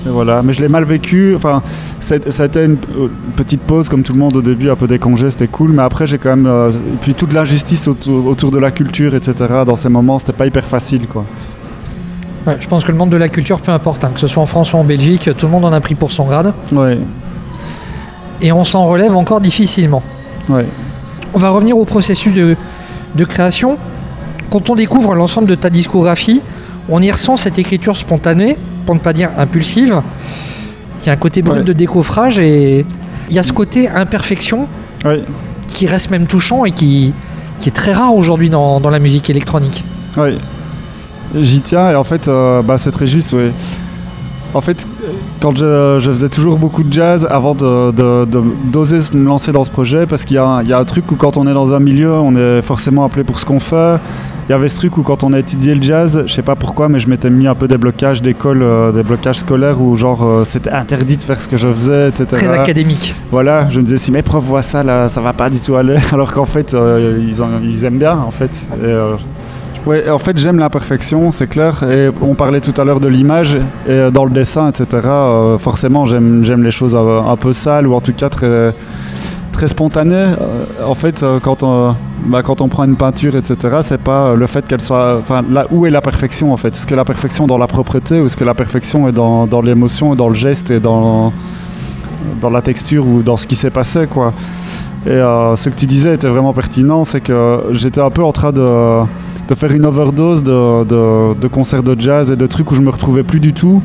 Et 0.07 0.09
voilà. 0.09 0.41
Mais 0.45 0.53
je 0.53 0.61
l'ai 0.61 0.69
mal 0.69 0.85
vécu. 0.85 1.35
Enfin, 1.35 1.63
ça 1.99 2.15
a 2.15 2.47
été 2.47 2.65
une 2.65 2.77
euh, 2.97 3.09
petite 3.35 3.63
pause, 3.63 3.89
comme 3.89 4.05
tout 4.05 4.13
le 4.13 4.21
monde 4.21 4.37
au 4.37 4.41
début, 4.43 4.71
un 4.71 4.77
peu 4.77 4.87
des 4.87 5.01
congés, 5.01 5.31
c'était 5.31 5.49
cool. 5.49 5.73
Mais 5.73 5.83
après, 5.83 6.07
j'ai 6.07 6.19
quand 6.19 6.29
même. 6.31 6.47
euh, 6.47 6.71
et 6.71 6.97
puis 7.01 7.15
toute 7.15 7.33
l'injustice 7.33 7.89
autour, 7.89 8.25
autour 8.29 8.53
de 8.53 8.59
la 8.59 8.71
culture, 8.71 9.17
etc. 9.17 9.35
Dans 9.67 9.75
ces 9.75 9.89
moments, 9.89 10.21
c'était 10.21 10.33
pas 10.33 10.47
hyper 10.47 10.65
facile, 10.65 11.09
quoi. 11.09 11.25
Ouais, 12.47 12.57
je 12.61 12.69
pense 12.69 12.85
que 12.85 12.93
le 12.93 12.99
monde 12.99 13.11
de 13.11 13.17
la 13.17 13.29
culture, 13.29 13.61
peu 13.61 13.73
importe, 13.73 14.05
hein, 14.05 14.11
que 14.15 14.21
ce 14.21 14.29
soit 14.29 14.41
en 14.41 14.47
France 14.47 14.73
ou 14.73 14.77
en 14.77 14.85
Belgique, 14.85 15.29
tout 15.37 15.47
le 15.47 15.51
monde 15.53 15.65
en 15.65 15.73
a 15.73 15.81
pris 15.81 15.97
pour 15.97 16.13
son 16.13 16.27
grade. 16.27 16.53
Ouais, 16.71 16.99
Et 18.41 18.53
on 18.53 18.63
s'en 18.63 18.85
relève 18.87 19.17
encore 19.17 19.41
difficilement. 19.41 20.03
ouais. 20.49 20.67
On 21.37 21.39
va 21.39 21.51
revenir 21.51 21.77
au 21.77 21.85
processus 21.85 22.33
de, 22.33 22.57
de 23.15 23.25
création. 23.27 23.77
Quand 24.49 24.71
on 24.71 24.75
découvre 24.75 25.15
l'ensemble 25.15 25.47
de 25.49 25.55
ta 25.55 25.69
discographie, 25.69 26.41
on 26.89 27.03
y 27.03 27.11
ressent 27.13 27.37
cette 27.37 27.59
écriture 27.59 27.95
spontanée, 27.95 28.57
pour 28.87 28.95
ne 28.95 29.01
pas 29.01 29.13
dire 29.13 29.29
impulsive, 29.37 30.01
qui 30.99 31.11
a 31.11 31.13
un 31.13 31.17
côté 31.17 31.43
brut 31.43 31.59
Ouais. 31.59 31.63
de 31.65 31.75
décoffrage 31.75 32.39
et 32.39 32.87
il 33.29 33.37
y 33.37 33.39
a 33.39 33.43
ce 33.43 33.53
côté 33.53 33.87
imperfection 33.87 34.67
Ouais, 35.05 35.23
qui 35.69 35.87
reste 35.87 36.11
même 36.11 36.27
touchant 36.27 36.65
et 36.65 36.71
qui, 36.71 37.13
qui 37.61 37.69
est 37.69 37.73
très 37.73 37.93
rare 37.93 38.15
aujourd'hui 38.15 38.49
dans, 38.49 38.81
dans 38.81 38.89
la 38.89 38.99
musique 38.99 39.29
électronique. 39.29 39.85
ouais. 40.17 40.39
J'y 41.39 41.61
tiens 41.61 41.91
et 41.91 41.97
en 41.97 42.05
fait, 42.05 42.29
euh, 42.29 42.63
bah, 42.63 42.79
c'est 42.79 42.93
très 42.93 43.07
juste, 43.07 43.35
ouais. 43.35 43.53
En 44.57 44.61
fait, 44.63 44.87
quand 45.41 45.55
je, 45.57 45.99
je 46.01 46.11
faisais 46.11 46.29
toujours 46.31 46.57
beaucoup 46.57 46.83
de 46.83 46.93
jazz 46.93 47.27
avant 47.31 47.55
de, 47.55 47.91
de- 47.91 48.25
de- 48.25 48.43
d'oser 48.73 49.01
se 49.03 49.15
me 49.15 49.27
lancer 49.27 49.53
dans 49.53 49.65
ce 49.65 49.71
projet, 49.71 50.07
parce 50.07 50.25
qu'il 50.25 50.37
y 50.37 50.39
a, 50.39 50.45
un- 50.47 50.63
il 50.63 50.69
y 50.69 50.73
a 50.73 50.79
un 50.79 50.85
truc 50.85 51.11
où 51.13 51.17
quand 51.17 51.37
on 51.37 51.47
est 51.47 51.53
dans 51.55 51.73
un 51.75 51.79
milieu, 51.81 52.13
on 52.13 52.35
est 52.37 52.63
forcément 52.63 53.05
appelé 53.05 53.23
pour 53.23 53.39
ce 53.39 53.45
qu'on 53.45 53.61
fait. 53.61 53.97
Il 54.49 54.53
y 54.53 54.55
avait 54.55 54.69
ce 54.69 54.77
truc 54.77 54.97
où 54.97 55.03
quand 55.03 55.25
on 55.25 55.33
a 55.33 55.41
étudié 55.41 55.75
le 55.75 55.83
jazz, 55.83 56.23
je 56.25 56.33
sais 56.33 56.41
pas 56.41 56.55
pourquoi, 56.55 56.89
mais 56.89 57.01
je 57.01 57.09
m'étais 57.09 57.29
mis 57.31 57.49
un 57.49 57.55
peu 57.57 57.67
des 57.69 57.77
blocages 57.79 58.23
d'école, 58.23 58.63
euh, 58.63 58.93
des 58.93 59.03
blocages 59.03 59.41
scolaires 59.41 59.83
où 59.83 59.97
genre 59.97 60.23
euh, 60.25 60.45
c'était 60.45 60.71
interdit 60.71 61.17
de 61.17 61.23
faire 61.25 61.41
ce 61.41 61.49
que 61.49 61.57
je 61.57 61.67
faisais, 61.69 62.09
etc. 62.09 62.25
Très 62.29 62.49
académique. 62.61 63.15
Voilà, 63.33 63.69
je 63.69 63.81
me 63.81 63.85
disais 63.85 63.97
si 63.99 64.13
mes 64.13 64.23
profs 64.23 64.45
voient 64.45 64.63
ça 64.63 64.85
là, 64.85 65.09
ça 65.09 65.21
va 65.21 65.33
pas 65.33 65.51
du 65.51 65.61
tout 65.61 65.75
aller, 65.75 65.99
alors 66.13 66.33
qu'en 66.33 66.47
fait 66.47 66.73
euh, 66.75 67.19
ils, 67.29 67.43
en- 67.43 67.61
ils 67.63 67.85
aiment 67.85 67.99
bien 67.99 68.17
en 68.17 68.31
fait. 68.31 68.67
Et, 68.83 68.87
ouais, 69.87 70.11
en 70.11 70.19
fait 70.19 70.37
j'aime 70.37 70.59
l'imperfection, 70.59 71.31
c'est 71.31 71.47
clair. 71.47 71.83
Et 71.85 72.11
on 72.21 72.35
parlait 72.35 72.61
tout 72.61 72.79
à 72.81 72.85
l'heure 72.85 73.01
de 73.01 73.09
l'image 73.09 73.55
et 73.55 73.91
euh, 73.91 74.11
dans 74.11 74.25
le 74.25 74.31
dessin, 74.31 74.69
etc. 74.69 74.87
euh, 75.05 75.59
forcément 75.59 76.05
j'aime 76.05 76.45
j'aime 76.45 76.63
les 76.63 76.71
choses 76.71 76.95
un 76.95 77.37
peu 77.37 77.53
sales 77.53 77.87
ou 77.87 77.95
en 77.95 78.01
tout 78.01 78.13
cas 78.13 78.29
très 78.29 79.69
spontanées. 79.69 80.15
Euh, 80.15 80.65
en 80.87 80.95
fait 80.95 81.25
quand 81.43 81.63
on 81.63 81.95
bah, 82.27 82.43
quand 82.43 82.61
on 82.61 82.69
prend 82.69 82.85
une 82.85 82.97
peinture, 82.97 83.37
etc. 83.37 83.79
C'est 83.83 84.01
pas 84.01 84.35
le 84.35 84.47
fait 84.47 84.67
qu'elle 84.67 84.81
soit, 84.81 85.19
enfin 85.21 85.43
là 85.49 85.67
où 85.71 85.87
est 85.87 85.91
la 85.91 86.01
perfection 86.01 86.53
en 86.53 86.57
fait? 86.57 86.69
Est-ce 86.69 86.87
que 86.87 86.95
la 86.95 87.05
perfection 87.05 87.47
dans 87.47 87.59
la 87.59 87.67
propreté 87.67 88.21
ou 88.21 88.27
est-ce 88.27 88.37
que 88.37 88.45
la 88.45 88.55
perfection 88.55 89.09
est 89.09 89.13
dans, 89.13 89.47
dans 89.47 89.63
l'émotion, 89.63 90.15
dans 90.15 90.29
le 90.29 90.35
geste 90.35 90.71
et 90.71 90.81
dans 90.81 91.33
dans 92.41 92.51
la 92.51 92.61
texture 92.61 93.07
ou 93.07 93.23
dans 93.23 93.37
ce 93.37 93.47
qui 93.47 93.55
s'est 93.55 93.71
passé 93.71 94.07
quoi? 94.07 94.33
Et 95.07 95.21
ce 95.21 95.69
que 95.69 95.75
tu 95.77 95.87
disais 95.87 96.15
était 96.15 96.27
vraiment 96.27 96.53
pertinent, 96.53 97.05
c'est 97.05 97.21
que 97.21 97.61
j'étais 97.71 98.01
un 98.01 98.11
peu 98.11 98.25
en 98.25 98.33
train 98.33 98.51
de, 98.51 99.05
de 99.49 99.55
faire 99.55 99.73
une 99.73 99.87
overdose 99.87 100.43
de, 100.43 100.85
de- 101.35 101.49
concerts 101.49 101.83
de 101.83 101.99
jazz 101.99 102.31
et 102.31 102.37
de 102.37 102.47
trucs 102.47 102.71
où 102.71 102.75
je 102.75 102.81
me 102.81 102.91
retrouvais 102.91 103.23
plus 103.23 103.41
du 103.41 103.53
tout. 103.53 103.83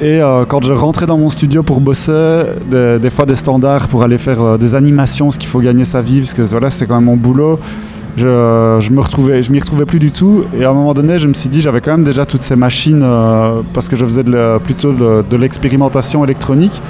Et 0.00 0.20
euh, 0.20 0.44
quand 0.44 0.62
je 0.62 0.72
rentrais 0.72 1.06
dans 1.06 1.18
mon 1.18 1.28
studio 1.28 1.62
pour 1.62 1.80
bosser, 1.80 2.42
des, 2.70 3.10
fois 3.10 3.26
des 3.26 3.34
standards 3.34 3.88
pour 3.88 4.02
aller 4.02 4.18
faire 4.18 4.40
euh, 4.40 4.56
des 4.56 4.74
animations, 4.74 5.30
ce 5.30 5.38
qu'il 5.38 5.48
faut 5.48 5.60
gagner 5.60 5.84
sa 5.84 6.02
vie, 6.02 6.20
parce 6.20 6.34
que 6.34 6.46
c'est 6.70 6.86
quand 6.86 6.94
même 6.96 7.04
mon 7.04 7.16
boulot. 7.16 7.58
Je, 8.16 8.76
je 8.80 8.90
me 8.90 9.00
retrouvais, 9.00 9.40
m'y 9.50 9.60
retrouvais 9.60 9.86
plus 9.86 9.98
du 9.98 10.10
tout. 10.10 10.44
Et 10.58 10.64
à 10.64 10.70
un 10.70 10.74
moment 10.74 10.94
donné, 10.94 11.18
je 11.18 11.26
me 11.26 11.34
suis 11.34 11.48
dit, 11.48 11.60
j'avais 11.60 11.80
quand 11.80 11.92
même 11.92 12.04
déjà 12.04 12.26
toutes 12.26 12.42
ces 12.42 12.56
machines 12.56 13.02
euh, 13.02 13.62
parce 13.74 13.88
que 13.88 13.96
je 13.96 14.04
faisais 14.04 14.24
plutôt 14.62 14.92
de 14.92 15.36
l'expérimentation 15.36 16.24
électronique. 16.24 16.80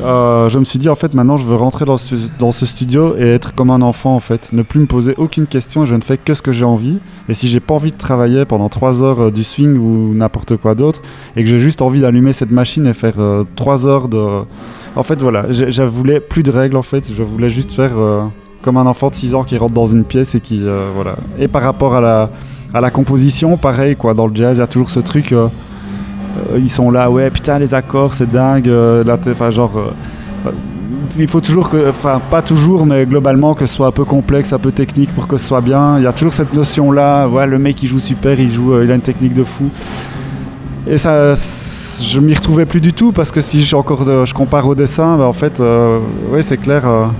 Euh, 0.00 0.48
je 0.48 0.58
me 0.58 0.64
suis 0.64 0.78
dit 0.78 0.88
en 0.88 0.94
fait 0.94 1.12
maintenant 1.12 1.36
je 1.36 1.44
veux 1.44 1.56
rentrer 1.56 1.84
dans 1.84 1.96
ce, 1.96 2.66
studio 2.66 3.16
et 3.16 3.26
être 3.26 3.54
comme 3.54 3.70
un 3.70 3.82
enfant 3.82 4.14
en 4.14 4.20
fait, 4.20 4.52
ne 4.52 4.62
plus 4.62 4.78
me 4.78 4.86
poser 4.86 5.14
aucune 5.16 5.48
question 5.48 5.86
je 5.86 5.94
ne 5.96 6.00
fais 6.00 6.16
que 6.18 6.34
ce 6.34 6.42
que 6.42 6.52
j'ai 6.52 6.64
envie. 6.64 7.00
Et 7.28 7.34
si 7.34 7.48
j'ai 7.48 7.60
pas 7.60 7.74
envie 7.74 7.90
de 7.90 7.96
travailler 7.96 8.44
pendant 8.44 8.68
3 8.68 9.02
heures 9.02 9.24
euh, 9.24 9.30
du 9.30 9.42
swing 9.42 9.76
ou 9.76 10.14
n'importe 10.14 10.56
quoi 10.56 10.74
d'autre 10.74 11.02
et 11.36 11.42
que 11.42 11.50
j'ai 11.50 11.58
juste 11.58 11.82
envie 11.82 12.00
d'allumer 12.00 12.32
cette 12.32 12.50
machine 12.50 12.86
et 12.86 12.94
faire 12.94 13.16
3 13.56 13.86
heures 13.86 14.08
de... 14.08 14.42
En 14.96 15.02
fait 15.02 15.20
voilà, 15.20 15.46
je 15.50 15.82
voulais 15.82 16.20
plus 16.20 16.42
de 16.42 16.50
règles 16.50 16.76
en 16.76 16.82
fait, 16.82 17.10
je 17.12 17.22
voulais 17.22 17.50
juste 17.50 17.72
faire 17.72 17.92
euh, 17.96 18.24
comme 18.62 18.76
un 18.76 18.86
enfant 18.86 19.10
de 19.10 19.14
6 19.14 19.34
ans 19.34 19.44
qui 19.44 19.56
rentre 19.56 19.74
dans 19.74 19.86
une 19.86 20.04
pièce 20.04 20.34
et 20.34 20.40
qui... 20.40 20.60
euh, 20.62 20.90
voilà. 20.94 21.16
Et 21.38 21.48
par 21.48 21.62
rapport 21.62 21.94
à 21.94 22.00
la, 22.00 22.30
à 22.72 22.80
la 22.80 22.90
composition, 22.90 23.56
pareil 23.56 23.96
quoi, 23.96 24.14
dans 24.14 24.26
le 24.26 24.34
jazz 24.34 24.58
il 24.58 24.60
y 24.60 24.62
a 24.62 24.68
toujours 24.68 24.90
ce 24.90 25.00
truc... 25.00 25.34
euh, 26.52 26.58
ils 26.58 26.70
sont 26.70 26.90
là, 26.90 27.10
ouais, 27.10 27.30
putain, 27.30 27.58
les 27.58 27.74
accords, 27.74 28.14
c'est 28.14 28.30
dingue. 28.30 28.68
euh, 28.68 29.04
là, 29.04 29.18
enfin, 29.30 29.50
genre, 29.50 29.72
euh, 29.76 30.50
il 31.18 31.28
faut 31.28 31.40
toujours 31.40 31.68
que, 31.68 31.90
enfin, 31.90 32.20
pas 32.30 32.42
toujours, 32.42 32.86
mais 32.86 33.06
globalement, 33.06 33.54
que 33.54 33.66
ce 33.66 33.74
soit 33.74 33.88
un 33.88 33.92
peu 33.92 34.04
complexe, 34.04 34.52
un 34.52 34.58
peu 34.58 34.72
technique 34.72 35.14
pour 35.14 35.26
que 35.26 35.36
ce 35.36 35.46
soit 35.46 35.60
bien. 35.60 35.98
Il 35.98 36.04
y 36.04 36.06
a 36.06 36.12
toujours 36.12 36.32
cette 36.32 36.52
notion-là, 36.54 37.28
ouais, 37.28 37.46
le 37.46 37.58
mec, 37.58 37.82
il 37.82 37.88
joue 37.88 37.98
super, 37.98 38.38
il 38.38 38.50
joue, 38.50 38.82
il 38.82 38.90
a 38.90 38.94
une 38.94 39.00
technique 39.00 39.34
de 39.34 39.44
fou. 39.44 39.68
Et 40.86 40.98
ça, 40.98 41.34
je 41.34 42.20
m'y 42.20 42.34
retrouvais 42.34 42.64
plus 42.64 42.80
du 42.80 42.92
tout 42.92 43.12
parce 43.12 43.30
que 43.30 43.40
si 43.40 43.62
je, 43.64 43.76
encore 43.76 44.04
je 44.24 44.32
compare 44.32 44.66
au 44.66 44.74
dessin, 44.74 45.16
bah, 45.16 45.26
en 45.26 45.32
fait, 45.32 45.60
ouais, 45.60 46.42
c'est 46.42 46.58
clair. 46.58 47.10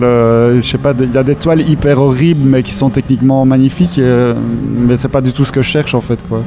je 0.00 0.60
sais 0.62 0.78
pas, 0.78 0.92
il 0.98 1.12
y 1.12 1.18
a 1.18 1.24
des 1.24 1.34
toiles 1.34 1.68
hyper 1.68 2.00
horribles, 2.00 2.44
mais 2.44 2.62
qui 2.62 2.72
sont 2.72 2.90
techniquement 2.90 3.44
magnifiques, 3.44 3.98
et, 3.98 4.32
mais 4.86 4.96
c'est 4.98 5.08
pas 5.08 5.20
du 5.20 5.32
tout 5.32 5.44
ce 5.44 5.52
que 5.52 5.62
je 5.62 5.68
cherche 5.68 5.94
en 5.94 6.00
fait, 6.00 6.22
quoi. 6.28 6.42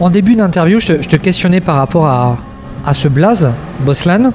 En 0.00 0.10
début 0.10 0.36
d'interview, 0.36 0.78
je 0.80 0.86
te, 0.86 1.02
je 1.02 1.08
te 1.08 1.16
questionnais 1.16 1.60
par 1.60 1.76
rapport 1.76 2.06
à, 2.06 2.36
à 2.86 2.94
ce 2.94 3.08
blaze, 3.08 3.50
Boslan, 3.80 4.32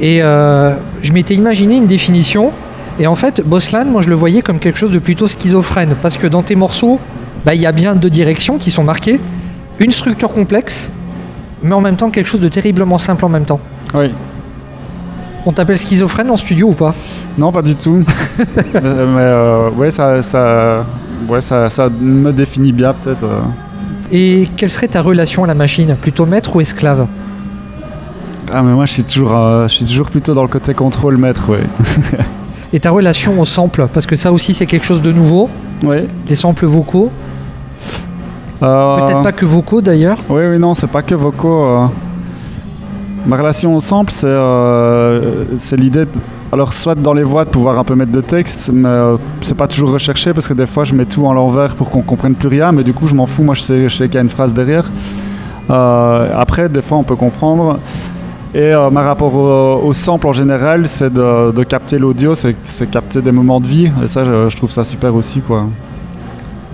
et 0.00 0.22
euh, 0.22 0.74
je 1.02 1.12
m'étais 1.12 1.34
imaginé 1.34 1.76
une 1.76 1.86
définition. 1.86 2.52
Et 2.98 3.06
en 3.06 3.14
fait, 3.14 3.42
Boslan, 3.44 3.86
moi 3.86 4.02
je 4.02 4.08
le 4.08 4.14
voyais 4.14 4.42
comme 4.42 4.58
quelque 4.58 4.78
chose 4.78 4.92
de 4.92 4.98
plutôt 4.98 5.26
schizophrène, 5.26 5.96
parce 6.00 6.16
que 6.16 6.26
dans 6.26 6.42
tes 6.42 6.54
morceaux, 6.54 7.00
bah, 7.44 7.54
il 7.54 7.60
y 7.60 7.66
a 7.66 7.72
bien 7.72 7.96
deux 7.96 8.10
directions 8.10 8.58
qui 8.58 8.70
sont 8.70 8.84
marquées, 8.84 9.18
une 9.80 9.90
structure 9.90 10.30
complexe, 10.30 10.92
mais 11.62 11.72
en 11.72 11.80
même 11.80 11.96
temps 11.96 12.10
quelque 12.10 12.26
chose 12.26 12.40
de 12.40 12.48
terriblement 12.48 12.98
simple 12.98 13.24
en 13.24 13.28
même 13.30 13.44
temps. 13.44 13.60
Oui. 13.94 14.12
On 15.46 15.52
t'appelle 15.52 15.78
schizophrène 15.78 16.30
en 16.30 16.36
studio 16.36 16.68
ou 16.68 16.72
pas? 16.74 16.94
Non, 17.38 17.50
pas 17.50 17.62
du 17.62 17.74
tout. 17.74 18.04
mais 18.38 18.44
mais, 18.74 18.80
euh, 18.82 19.70
ouais, 19.70 19.90
ça, 19.90 20.22
ça, 20.22 20.84
ouais 21.28 21.40
ça, 21.40 21.68
ça 21.70 21.88
me 21.88 22.30
définit 22.32 22.72
bien 22.72 22.92
peut-être. 22.94 23.24
euh. 23.24 23.40
Et 24.12 24.48
quelle 24.56 24.70
serait 24.70 24.88
ta 24.88 25.02
relation 25.02 25.44
à 25.44 25.46
la 25.46 25.54
machine 25.54 25.96
Plutôt 26.00 26.26
maître 26.26 26.56
ou 26.56 26.60
esclave 26.60 27.06
Ah 28.52 28.62
mais 28.62 28.72
moi 28.72 28.86
je 28.86 28.92
suis 28.94 29.02
toujours, 29.04 29.34
euh, 29.36 29.68
je 29.68 29.74
suis 29.74 29.84
toujours 29.86 30.10
plutôt 30.10 30.34
dans 30.34 30.42
le 30.42 30.48
côté 30.48 30.74
contrôle 30.74 31.16
maître, 31.16 31.44
oui. 31.48 31.58
Et 32.72 32.78
ta 32.80 32.90
relation 32.90 33.40
au 33.40 33.44
sample, 33.44 33.88
parce 33.92 34.06
que 34.06 34.14
ça 34.16 34.32
aussi 34.32 34.54
c'est 34.54 34.66
quelque 34.66 34.84
chose 34.86 35.02
de 35.02 35.12
nouveau, 35.12 35.48
oui. 35.82 36.08
les 36.28 36.34
samples 36.34 36.66
vocaux, 36.66 37.10
Euh, 38.62 38.96
peut-être 39.06 39.22
pas 39.22 39.32
que 39.32 39.46
vocaux 39.46 39.80
d'ailleurs. 39.80 40.18
Oui, 40.28 40.42
oui, 40.50 40.58
non, 40.58 40.74
c'est 40.74 40.86
pas 40.86 41.02
que 41.02 41.14
vocaux. 41.14 41.64
euh. 41.64 41.86
Ma 43.26 43.36
relation 43.36 43.74
au 43.74 43.80
sample, 43.80 44.12
c'est 44.12 44.26
euh, 44.26 45.44
c'est 45.58 45.76
l'idée, 45.76 46.04
de- 46.04 46.10
alors 46.52 46.72
soit 46.72 46.94
dans 46.94 47.14
les 47.14 47.22
voix 47.22 47.44
de 47.44 47.50
pouvoir 47.50 47.78
un 47.78 47.84
peu 47.84 47.94
mettre 47.94 48.12
de 48.12 48.20
texte, 48.20 48.70
mais 48.72 48.88
euh, 48.88 49.16
c'est 49.40 49.56
pas 49.56 49.68
toujours 49.68 49.90
recherché 49.90 50.32
parce 50.32 50.48
que 50.48 50.54
des 50.54 50.66
fois 50.66 50.84
je 50.84 50.94
mets 50.94 51.04
tout 51.04 51.24
en 51.26 51.32
l'envers 51.32 51.74
pour 51.76 51.90
qu'on 51.90 52.02
comprenne 52.02 52.34
plus 52.34 52.48
rien, 52.48 52.72
mais 52.72 52.82
du 52.82 52.92
coup 52.92 53.06
je 53.06 53.14
m'en 53.14 53.26
fous, 53.26 53.44
moi 53.44 53.54
je 53.54 53.62
sais, 53.62 53.88
qu'il 53.88 54.14
y 54.14 54.18
a 54.18 54.20
une 54.20 54.28
phrase 54.28 54.52
derrière. 54.52 54.90
Euh, 55.70 56.28
après, 56.34 56.68
des 56.68 56.82
fois 56.82 56.98
on 56.98 57.04
peut 57.04 57.16
comprendre. 57.16 57.78
Et 58.52 58.74
euh, 58.74 58.90
ma 58.90 59.02
rapport 59.02 59.34
au, 59.36 59.92
sample 59.92 60.26
en 60.26 60.32
général, 60.32 60.88
c'est 60.88 61.12
de, 61.12 61.62
capter 61.62 61.98
l'audio, 61.98 62.34
c'est 62.34 62.56
c'est 62.64 62.90
capter 62.90 63.22
des 63.22 63.30
moments 63.30 63.60
de 63.60 63.66
vie, 63.66 63.92
et 64.02 64.08
ça 64.08 64.24
je, 64.24 64.48
je 64.48 64.56
trouve 64.56 64.70
ça 64.72 64.82
super 64.82 65.14
aussi 65.14 65.40
quoi 65.40 65.66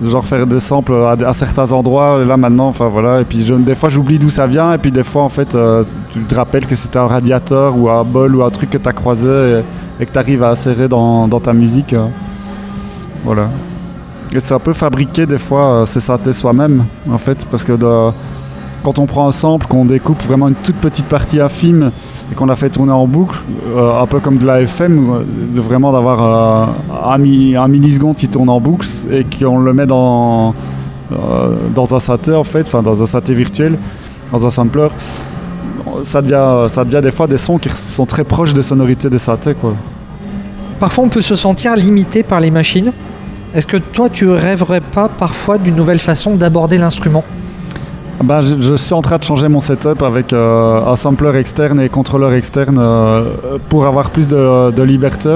genre 0.03 0.25
faire 0.25 0.45
des 0.45 0.59
samples 0.59 0.93
à, 0.93 1.33
certains 1.33 1.71
endroits 1.71 2.23
là 2.23 2.37
maintenant 2.37 2.67
enfin 2.67 2.87
voilà 2.87 3.21
et 3.21 3.23
puis 3.23 3.43
des 3.59 3.75
fois 3.75 3.89
j'oublie 3.89 4.19
d'où 4.19 4.29
ça 4.29 4.45
vient 4.45 4.73
et 4.73 4.77
puis 4.77 4.91
des 4.91 5.03
fois 5.03 5.23
en 5.23 5.29
fait 5.29 5.55
euh, 5.55 5.83
tu 6.11 6.19
te 6.19 6.35
rappelles 6.35 6.67
que 6.67 6.75
c'était 6.75 6.99
un 6.99 7.07
radiateur 7.07 7.75
ou 7.77 7.89
un 7.89 8.03
bol 8.03 8.35
ou 8.35 8.43
un 8.43 8.51
truc 8.51 8.69
que 8.69 8.77
tu 8.77 8.87
as 8.87 8.93
croisé 8.93 9.61
et, 9.99 10.05
que 10.05 10.11
tu 10.11 10.19
arrives 10.19 10.43
à 10.43 10.51
insérer 10.51 10.87
dans, 10.87 11.27
ta 11.39 11.53
musique 11.53 11.93
euh. 11.93 12.07
voilà 13.23 13.49
et 14.31 14.39
c'est 14.39 14.53
un 14.53 14.59
peu 14.59 14.73
fabriquer 14.73 15.25
des 15.25 15.39
fois 15.39 15.65
euh, 15.65 15.85
ces 15.87 15.99
synthés 15.99 16.33
soi-même 16.33 16.85
en 17.09 17.17
fait 17.17 17.47
parce 17.49 17.63
que 17.63 17.73
quand 18.83 18.99
on 18.99 19.07
prend 19.07 19.27
un 19.27 19.31
sample 19.31 19.65
qu'on 19.65 19.85
découpe 19.85 20.21
vraiment 20.23 20.47
une 20.47 20.55
toute 20.55 20.77
petite 20.77 21.07
partie 21.07 21.39
infime 21.39 21.91
et 22.31 22.35
qu'on 22.35 22.45
la 22.45 22.55
fait 22.55 22.69
tourner 22.69 22.91
en 22.91 23.07
boucle 23.07 23.39
euh, 23.75 24.01
un 24.01 24.05
peu 24.05 24.19
comme 24.19 24.37
de 24.37 24.45
la 24.45 24.61
FM 24.61 25.09
euh, 25.13 25.23
de 25.55 25.61
vraiment 25.61 25.91
d'avoir 25.91 26.23
euh, 26.23 26.65
un, 27.13 27.17
mi- 27.17 27.55
un 27.55 27.67
milliseconde 27.67 28.15
qui 28.15 28.27
tourne 28.27 28.49
en 28.49 28.59
boucle 28.59 28.87
et 29.11 29.23
qu'on 29.25 29.59
le 29.59 29.73
met 29.73 29.85
dans 29.85 30.53
dans 31.73 31.95
un 31.95 31.99
synthé 31.99 32.33
en 32.33 32.43
fait 32.43 32.63
enfin 32.67 32.83
dans 32.83 33.01
un 33.01 33.05
synthé 33.05 33.33
virtuel 33.33 33.77
dans 34.29 34.45
un 34.45 34.49
sampler 34.49 34.89
ça 36.03 36.21
devient, 36.21 36.67
ça 36.69 36.83
devient 36.83 36.99
des 37.01 37.11
fois 37.11 37.27
des 37.27 37.37
sons 37.37 37.57
qui 37.57 37.69
sont 37.69 38.05
très 38.05 38.25
proches 38.25 38.53
des 38.53 38.61
sonorités 38.61 39.09
des 39.09 39.17
synthés 39.19 39.53
quoi. 39.55 39.73
Parfois 40.81 41.05
on 41.05 41.09
peut 41.09 41.21
se 41.21 41.35
sentir 41.37 41.75
limité 41.77 42.23
par 42.23 42.41
les 42.41 42.51
machines. 42.51 42.91
Est-ce 43.55 43.65
que 43.65 43.77
toi 43.77 44.09
tu 44.09 44.29
rêverais 44.29 44.81
pas 44.81 45.07
parfois 45.07 45.57
d'une 45.57 45.75
nouvelle 45.77 45.99
façon 45.99 46.35
d'aborder 46.35 46.77
l'instrument? 46.77 47.23
Ben, 48.23 48.41
je, 48.41 48.75
suis 48.75 48.93
en 48.93 49.01
train 49.01 49.19
de 49.19 49.23
changer 49.23 49.47
mon 49.47 49.59
setup 49.59 50.01
avec 50.01 50.33
euh, 50.33 50.83
un 50.85 50.95
sampler 50.95 51.37
externe 51.37 51.79
et 51.79 51.87
contrôleur 51.87 52.33
externe 52.33 52.77
euh, 52.79 53.57
pour 53.69 53.85
avoir 53.85 54.09
plus 54.09 54.27
de, 54.27 54.81
liberté. 54.81 55.35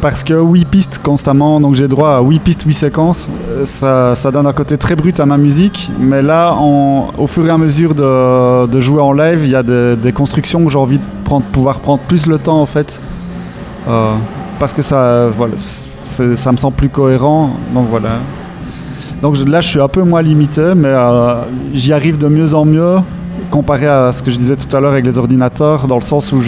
Parce 0.00 0.24
que 0.24 0.32
8 0.32 0.64
pistes 0.66 1.00
constamment, 1.02 1.60
donc 1.60 1.74
j'ai 1.74 1.88
droit 1.88 2.10
à 2.16 2.22
8 2.22 2.38
pistes, 2.38 2.62
8 2.62 2.72
séquences, 2.72 3.28
ça, 3.64 4.14
ça 4.14 4.30
donne 4.30 4.46
un 4.46 4.52
côté 4.52 4.78
très 4.78 4.96
brut 4.96 5.18
à 5.20 5.26
ma 5.26 5.36
musique. 5.36 5.90
Mais 5.98 6.22
là, 6.22 6.56
au 6.56 7.26
fur 7.26 7.46
et 7.46 7.50
à 7.50 7.58
mesure 7.58 7.94
de, 7.94 8.66
de 8.66 8.80
jouer 8.80 9.02
en 9.02 9.12
live, 9.12 9.40
il 9.44 9.50
y 9.50 9.56
a 9.56 9.62
des, 9.62 10.12
constructions 10.12 10.62
où 10.62 10.70
j'ai 10.70 10.78
envie 10.78 10.98
de 10.98 11.04
pouvoir 11.52 11.80
prendre 11.80 12.00
plus 12.00 12.26
le 12.26 12.38
temps 12.38 12.60
en 12.60 12.66
fait. 12.66 13.00
Euh, 13.88 14.14
parce 14.58 14.72
que 14.72 14.82
ça, 14.82 15.28
voilà, 15.36 15.54
ça 16.36 16.52
me 16.52 16.56
semble 16.56 16.76
plus 16.76 16.88
cohérent. 16.88 17.50
Donc 17.74 17.88
voilà. 17.90 18.20
Donc 19.22 19.36
là, 19.46 19.60
je 19.60 19.68
suis 19.68 19.80
un 19.80 19.88
peu 19.88 20.02
moins 20.02 20.22
limité, 20.22 20.74
mais 20.76 20.88
euh, 20.88 21.42
j'y 21.72 21.92
arrive 21.92 22.18
de 22.18 22.28
mieux 22.28 22.54
en 22.54 22.64
mieux 22.64 22.96
comparé 23.50 23.86
à 23.86 24.12
ce 24.12 24.22
que 24.22 24.30
je 24.30 24.36
disais 24.36 24.56
tout 24.56 24.74
à 24.76 24.80
l'heure 24.80 24.92
avec 24.92 25.04
les 25.04 25.18
ordinateurs, 25.18 25.86
dans 25.86 25.96
le 25.96 26.02
sens 26.02 26.32
où 26.32 26.40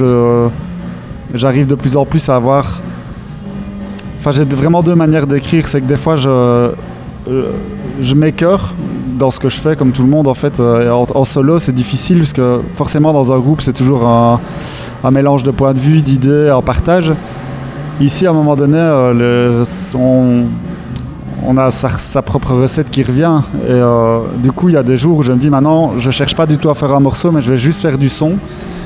j'arrive 1.34 1.66
de 1.66 1.74
plus 1.74 1.96
en 1.96 2.04
plus 2.04 2.28
à 2.28 2.36
avoir. 2.36 2.80
Enfin, 4.20 4.32
j'ai 4.32 4.44
vraiment 4.44 4.82
deux 4.82 4.94
manières 4.94 5.26
d'écrire. 5.26 5.66
C'est 5.66 5.80
que 5.80 5.86
des 5.86 5.96
fois, 5.96 6.16
je 6.16 6.72
euh, 7.28 7.52
je 8.00 8.14
m'écœure 8.14 8.74
dans 9.18 9.30
ce 9.30 9.40
que 9.40 9.48
je 9.48 9.58
fais, 9.58 9.76
comme 9.76 9.92
tout 9.92 10.02
le 10.02 10.08
monde 10.08 10.28
en 10.28 10.34
fait. 10.34 10.60
Euh, 10.60 10.90
en, 10.90 11.24
solo, 11.24 11.58
c'est 11.58 11.72
difficile 11.72 12.18
parce 12.18 12.32
que 12.32 12.60
forcément, 12.74 13.12
dans 13.12 13.32
un 13.32 13.38
groupe, 13.38 13.60
c'est 13.60 13.72
toujours 13.72 14.06
un, 14.06 14.40
mélange 15.10 15.42
de 15.42 15.50
points 15.50 15.74
de 15.74 15.78
vue, 15.78 16.00
d'idées, 16.00 16.48
un 16.48 16.62
partage. 16.62 17.12
Ici, 18.00 18.26
à 18.26 18.30
un 18.30 18.32
moment 18.32 18.56
donné, 18.56 18.78
on, 19.94 20.44
on 21.44 21.56
a 21.56 21.70
sa, 21.70 22.22
propre 22.22 22.52
recette 22.52 22.90
qui 22.90 23.02
revient. 23.02 23.40
Et 23.66 23.70
euh, 23.70 24.20
du 24.42 24.52
coup, 24.52 24.68
il 24.68 24.74
y 24.74 24.76
a 24.76 24.82
des 24.82 24.96
jours 24.96 25.18
où 25.18 25.22
je 25.22 25.32
me 25.32 25.38
dis 25.38 25.50
maintenant, 25.50 25.96
je 25.96 26.10
cherche 26.10 26.34
pas 26.34 26.46
du 26.46 26.58
tout 26.58 26.70
à 26.70 26.74
faire 26.74 26.92
un 26.94 27.00
morceau, 27.00 27.30
mais 27.30 27.40
je 27.40 27.50
vais 27.50 27.58
juste 27.58 27.82
faire 27.82 27.98
du 27.98 28.08
son. 28.08 28.36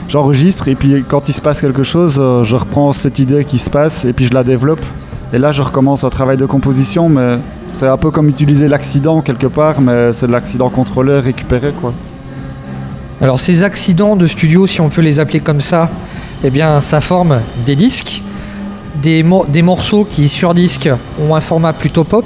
J'enregistre 0.09 0.69
et 0.69 0.75
puis 0.75 1.05
quand 1.07 1.29
il 1.29 1.33
se 1.33 1.41
passe 1.41 1.61
quelque 1.61 1.83
chose, 1.83 2.19
euh, 2.21 2.43
je 2.43 2.57
reprends 2.57 2.93
cette 2.93 3.19
idée 3.19 3.45
qui 3.45 3.59
se 3.59 3.71
passe 3.71 4.05
et 4.05 4.13
puis 4.13 4.27
je 4.27 4.35
la 4.35 4.45
développe. 4.45 4.85
Et 5.33 5.39
là, 5.39 5.53
je 5.53 5.63
recommence 5.63 6.05
un 6.05 6.11
travail 6.11 6.37
de 6.37 6.45
composition, 6.45 7.09
mais 7.09 7.39
c'est 7.73 7.87
un 7.87 7.97
peu 7.97 8.11
comme 8.11 8.29
utiliser 8.29 8.69
l'accident 8.69 9.23
quelque 9.23 9.47
part, 9.47 9.81
mais 9.81 10.13
c'est 10.13 10.27
de 10.27 10.33
l'accident 10.33 10.69
contrôlé, 10.69 11.21
récupéré, 11.21 11.73
quoi. 11.81 11.95
Alors 13.23 13.39
ces 13.39 13.63
accidents 13.63 14.17
de 14.17 14.27
studio, 14.27 14.67
si 14.67 14.81
on 14.81 14.89
peut 14.89 15.01
les 15.01 15.21
appeler 15.21 15.39
comme 15.39 15.61
ça, 15.61 15.89
eh 16.43 16.51
bien 16.51 16.81
ça 16.81 17.01
forme 17.01 17.41
des 17.65 17.77
disques, 17.77 18.21
des, 19.03 19.23
mo- 19.23 19.45
des 19.47 19.63
morceaux 19.63 20.07
qui 20.09 20.29
sur 20.29 20.55
disque 20.55 20.89
ont 21.21 21.35
un 21.35 21.41
format 21.41 21.73
plutôt 21.73 22.05
pop. 22.05 22.25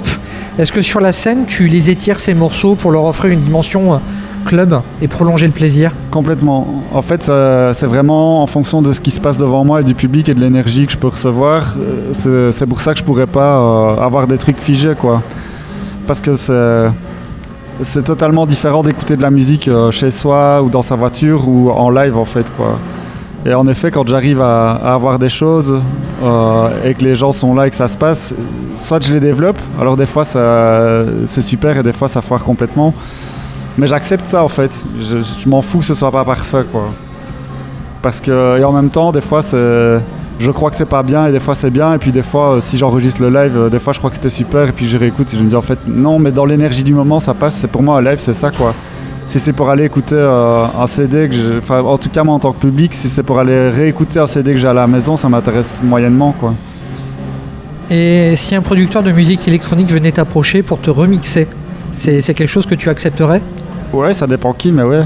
Est-ce 0.59 0.71
que 0.71 0.81
sur 0.81 0.99
la 1.01 1.11
scène, 1.11 1.45
tu 1.45 1.67
les 1.67 1.89
étires 1.89 2.19
ces 2.19 2.33
morceaux 2.33 2.75
pour 2.75 2.91
leur 2.91 3.03
offrir 3.05 3.31
une 3.33 3.39
dimension 3.39 3.93
euh, 3.93 3.97
club 4.45 4.81
et 5.01 5.07
prolonger 5.07 5.47
le 5.47 5.53
plaisir? 5.53 5.91
Complètement. 6.11 6.83
En 6.93 7.01
fait, 7.01 7.23
c'est 7.23 7.85
vraiment 7.85 8.41
en 8.43 8.47
fonction 8.47 8.81
de 8.81 8.91
ce 8.93 9.01
qui 9.01 9.11
se 9.11 9.19
passe 9.19 9.37
devant 9.37 9.65
moi 9.65 9.81
et 9.81 9.83
du 9.83 9.93
public 9.95 10.29
et 10.29 10.33
de 10.33 10.39
l'énergie 10.39 10.85
que 10.85 10.91
je 10.93 10.97
peux 10.97 11.09
recevoir. 11.09 11.75
Euh, 12.25 12.51
C'est 12.51 12.65
pour 12.65 12.79
ça 12.79 12.93
que 12.93 12.99
je 12.99 13.03
pourrais 13.03 13.27
pas 13.27 13.59
euh, 13.59 14.01
avoir 14.01 14.27
des 14.27 14.37
trucs 14.37 14.59
figés, 14.59 14.93
quoi. 14.99 15.21
Parce 16.05 16.21
que 16.21 16.35
c'est 17.83 18.03
totalement 18.03 18.45
différent 18.47 18.81
d'écouter 18.81 19.17
de 19.17 19.21
la 19.21 19.29
musique 19.29 19.69
chez 19.91 20.09
soi 20.09 20.61
ou 20.63 20.69
dans 20.69 20.81
sa 20.81 20.95
voiture 20.95 21.49
ou 21.49 21.69
en 21.69 21.89
live, 21.89 22.17
en 22.17 22.25
fait, 22.25 22.49
quoi. 22.55 22.79
Et 23.45 23.53
en 23.53 23.67
effet, 23.67 23.91
quand 23.91 24.07
j'arrive 24.07 24.41
à, 24.41 24.71
avoir 24.71 25.19
des 25.19 25.29
choses 25.29 25.81
euh, 26.23 26.83
et 26.83 26.93
que 26.93 27.03
les 27.03 27.15
gens 27.15 27.31
sont 27.31 27.53
là 27.53 27.67
et 27.67 27.69
que 27.69 27.75
ça 27.75 27.87
se 27.87 27.97
passe, 27.97 28.33
soit 28.75 29.05
je 29.05 29.13
les 29.13 29.19
développe, 29.19 29.57
alors 29.79 29.95
des 29.95 30.05
fois 30.05 30.25
c'est 30.25 31.41
super 31.41 31.77
et 31.77 31.83
des 31.83 31.93
fois 31.93 32.07
ça 32.07 32.21
foire 32.21 32.43
complètement. 32.43 32.93
Mais 33.77 33.87
j'accepte 33.87 34.27
ça 34.27 34.43
en 34.43 34.47
fait. 34.47 34.83
Je, 34.99 35.21
je 35.21 35.47
m'en 35.47 35.61
fous 35.61 35.79
que 35.79 35.85
ce 35.85 35.93
soit 35.93 36.11
pas 36.11 36.25
parfait 36.25 36.65
quoi. 36.71 36.89
Parce 38.01 38.19
que 38.19 38.59
et 38.59 38.63
en 38.63 38.71
même 38.71 38.89
temps, 38.89 39.11
des 39.11 39.21
fois 39.21 39.41
je 40.39 40.51
crois 40.51 40.69
que 40.69 40.75
c'est 40.75 40.85
pas 40.85 41.03
bien 41.03 41.27
et 41.27 41.31
des 41.31 41.39
fois 41.39 41.55
c'est 41.55 41.69
bien 41.71 41.93
et 41.93 41.97
puis 41.97 42.11
des 42.11 42.21
fois 42.21 42.55
euh, 42.55 42.61
si 42.61 42.77
j'enregistre 42.77 43.21
le 43.21 43.29
live, 43.29 43.57
euh, 43.57 43.69
des 43.69 43.79
fois 43.79 43.93
je 43.93 43.99
crois 43.99 44.09
que 44.09 44.15
c'était 44.15 44.29
super 44.29 44.69
et 44.69 44.71
puis 44.71 44.87
je 44.87 44.97
réécoute 44.97 45.33
et 45.33 45.37
je 45.37 45.43
me 45.43 45.49
dis 45.49 45.55
en 45.55 45.61
fait 45.61 45.79
non 45.87 46.19
mais 46.19 46.31
dans 46.31 46.45
l'énergie 46.45 46.83
du 46.83 46.93
moment 46.93 47.19
ça 47.19 47.33
passe. 47.33 47.55
C'est 47.55 47.67
pour 47.67 47.81
moi 47.81 47.97
un 47.97 48.01
live 48.01 48.19
c'est 48.19 48.33
ça 48.33 48.51
quoi. 48.51 48.73
Si 49.27 49.39
c'est 49.41 49.51
pour 49.53 49.69
aller 49.69 49.83
écouter 49.83 50.15
euh, 50.15 50.65
un 50.79 50.87
CD 50.87 51.27
que 51.27 51.33
j'ai, 51.35 51.57
enfin 51.57 51.81
en 51.81 51.97
tout 51.97 52.09
cas 52.09 52.23
moi 52.23 52.33
en 52.35 52.39
tant 52.39 52.53
que 52.53 52.59
public, 52.61 52.93
si 52.93 53.09
c'est 53.09 53.23
pour 53.23 53.39
aller 53.39 53.69
réécouter 53.69 54.19
un 54.19 54.27
CD 54.27 54.51
que 54.53 54.57
j'ai 54.57 54.67
à 54.69 54.73
la 54.73 54.87
maison, 54.87 55.15
ça 55.17 55.27
m'intéresse 55.27 55.79
moyennement 55.83 56.33
quoi. 56.39 56.53
Et 57.89 58.33
si 58.35 58.55
un 58.55 58.61
producteur 58.61 59.03
de 59.03 59.11
musique 59.11 59.47
électronique 59.47 59.89
venait 59.89 60.11
t'approcher 60.13 60.63
pour 60.63 60.79
te 60.79 60.89
remixer, 60.89 61.47
c'est 61.91 62.21
c'est 62.21 62.33
quelque 62.33 62.49
chose 62.49 62.65
que 62.65 62.75
tu 62.75 62.89
accepterais? 62.89 63.41
Ouais, 63.93 64.13
ça 64.13 64.27
dépend 64.27 64.53
qui, 64.53 64.71
mais 64.71 64.83
ouais, 64.83 65.03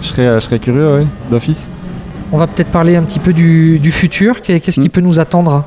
je 0.00 0.06
serais, 0.08 0.34
je 0.36 0.40
serais 0.40 0.58
curieux, 0.60 0.94
ouais, 0.94 1.06
d'office. 1.30 1.68
On 2.32 2.38
va 2.38 2.46
peut-être 2.46 2.70
parler 2.70 2.94
un 2.96 3.02
petit 3.02 3.18
peu 3.18 3.32
du, 3.32 3.78
du 3.80 3.90
futur. 3.90 4.42
Qu'est- 4.42 4.60
Qu'est-ce 4.60 4.80
qui 4.80 4.86
Mm. 4.86 4.90
peut 4.90 5.00
nous 5.00 5.18
attendre 5.18 5.64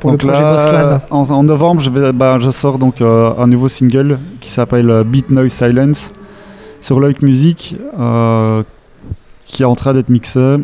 pour 0.00 0.10
Donc 0.12 0.22
le 0.22 0.28
projet 0.30 0.42
là, 0.42 1.00
en, 1.10 1.30
en 1.30 1.42
novembre, 1.42 1.80
je, 1.82 1.90
vais, 1.90 2.12
bah, 2.12 2.38
je 2.40 2.50
sors 2.50 2.78
donc 2.78 3.00
euh, 3.02 3.30
un 3.38 3.46
nouveau 3.46 3.68
single 3.68 4.18
qui 4.40 4.48
s'appelle 4.50 4.88
euh, 4.90 5.04
Beat 5.04 5.30
Noise 5.30 5.52
Silence 5.52 6.10
sur 6.82 7.00
Loic 7.00 7.22
Music, 7.22 7.76
euh, 7.98 8.62
qui 9.46 9.62
est 9.62 9.66
en 9.66 9.76
train 9.76 9.94
d'être 9.94 10.10
mixé. 10.10 10.58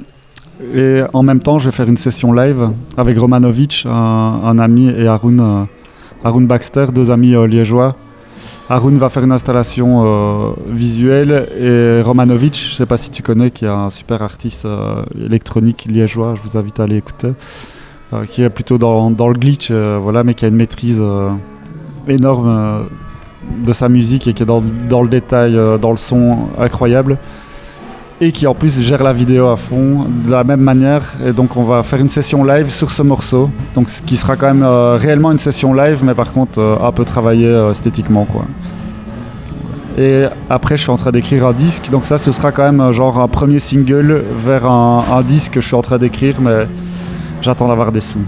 Et 0.75 1.03
en 1.13 1.23
même 1.23 1.41
temps, 1.41 1.59
je 1.59 1.67
vais 1.67 1.77
faire 1.77 1.89
une 1.89 1.97
session 1.97 2.33
live 2.33 2.71
avec 2.97 3.17
Romanovic, 3.17 3.87
un, 3.89 4.59
ami, 4.59 4.89
et 4.89 5.07
Haroun, 5.07 5.41
euh, 5.41 5.65
Haroun 6.25 6.47
Baxter, 6.47 6.87
deux 6.93 7.11
amis 7.13 7.35
euh, 7.35 7.47
liégeois. 7.47 7.95
Haroun 8.69 8.99
va 8.99 9.09
faire 9.09 9.23
une 9.23 9.33
installation 9.33 10.03
euh, 10.05 10.51
visuelle 10.67 11.49
et 11.59 12.03
Romanovic, 12.03 12.59
je 12.61 12.73
ne 12.73 12.75
sais 12.75 12.87
pas 12.87 12.97
si 12.97 13.11
tu 13.11 13.23
connais, 13.23 13.51
qui 13.53 13.65
est 13.65 13.69
un 13.69 13.89
super 13.89 14.21
artiste 14.21 14.67
électronique 15.19 15.87
liégeois, 15.89 16.35
je 16.35 16.49
vous 16.49 16.59
invite 16.59 16.79
à 16.79 16.83
aller 16.83 16.97
écouter, 16.97 17.33
qui 18.29 18.43
est 18.43 18.51
plutôt 18.51 18.77
dans, 18.77 19.11
dans 19.11 19.29
le 19.29 19.39
glitch, 19.39 19.71
voilà, 19.71 20.23
mais 20.23 20.35
qui 20.35 20.45
a 20.45 20.49
une 20.49 20.57
maîtrise 20.57 21.03
énorme 22.09 22.89
de 23.65 23.73
sa 23.73 23.89
musique 23.89 24.27
et 24.27 24.35
qui 24.35 24.43
est 24.43 24.47
dans, 24.47 24.61
le 25.03 25.09
détail, 25.09 25.57
euh, 25.57 25.79
dans 25.79 25.91
le 25.91 25.97
son 25.97 26.49
incroyable. 26.59 27.19
Et 28.21 28.33
qui 28.33 28.49
en 28.49 28.55
plus 28.55 28.81
gère 28.81 29.05
la 29.05 29.13
vidéo 29.13 29.47
à 29.47 29.57
fond 29.57 30.07
de 30.25 30.31
la 30.31 30.43
même 30.43 30.61
manière. 30.61 31.03
Et 31.25 31.33
donc 31.33 31.57
on 31.57 31.63
va 31.63 31.85
faire 31.85 32.01
une 32.01 32.09
session 32.09 32.45
live 32.45 32.69
sur 32.69 32.91
ce 32.91 33.03
morceau. 33.03 33.49
Donc 33.77 33.91
ce 33.91 34.03
qui 34.03 34.17
sera 34.17 34.35
quand 34.37 34.49
même 34.49 34.65
euh, 34.65 34.97
réellement 34.97 35.31
une 35.31 35.39
session 35.39 35.73
live, 35.73 36.03
mais 36.05 36.15
par 36.15 36.33
contre 36.33 36.59
euh, 36.59 36.77
un 36.83 36.91
peu 36.91 37.05
travaillé 37.05 37.49
esthétiquement. 37.71 38.25
Quoi. 38.25 38.45
Et 39.97 40.25
après, 40.51 40.77
je 40.77 40.83
suis 40.83 40.91
en 40.91 40.97
train 40.97 41.11
d'écrire 41.11 41.47
un 41.47 41.53
disque. 41.53 41.91
Donc 41.91 42.05
ça, 42.05 42.19
ce 42.19 42.33
sera 42.33 42.51
quand 42.51 42.71
même 42.71 42.93
genre 42.93 43.21
un 43.21 43.29
premier 43.29 43.61
single 43.61 44.25
vers 44.45 44.67
un, 44.67 45.05
un 45.13 45.23
disque 45.23 45.55
que 45.55 45.61
je 45.61 45.67
suis 45.67 45.77
en 45.77 45.83
train 45.83 45.99
d'écrire, 45.99 46.41
mais 46.41 46.67
j'attends 47.41 47.69
d'avoir 47.69 47.93
des 47.93 48.01
sous. 48.01 48.21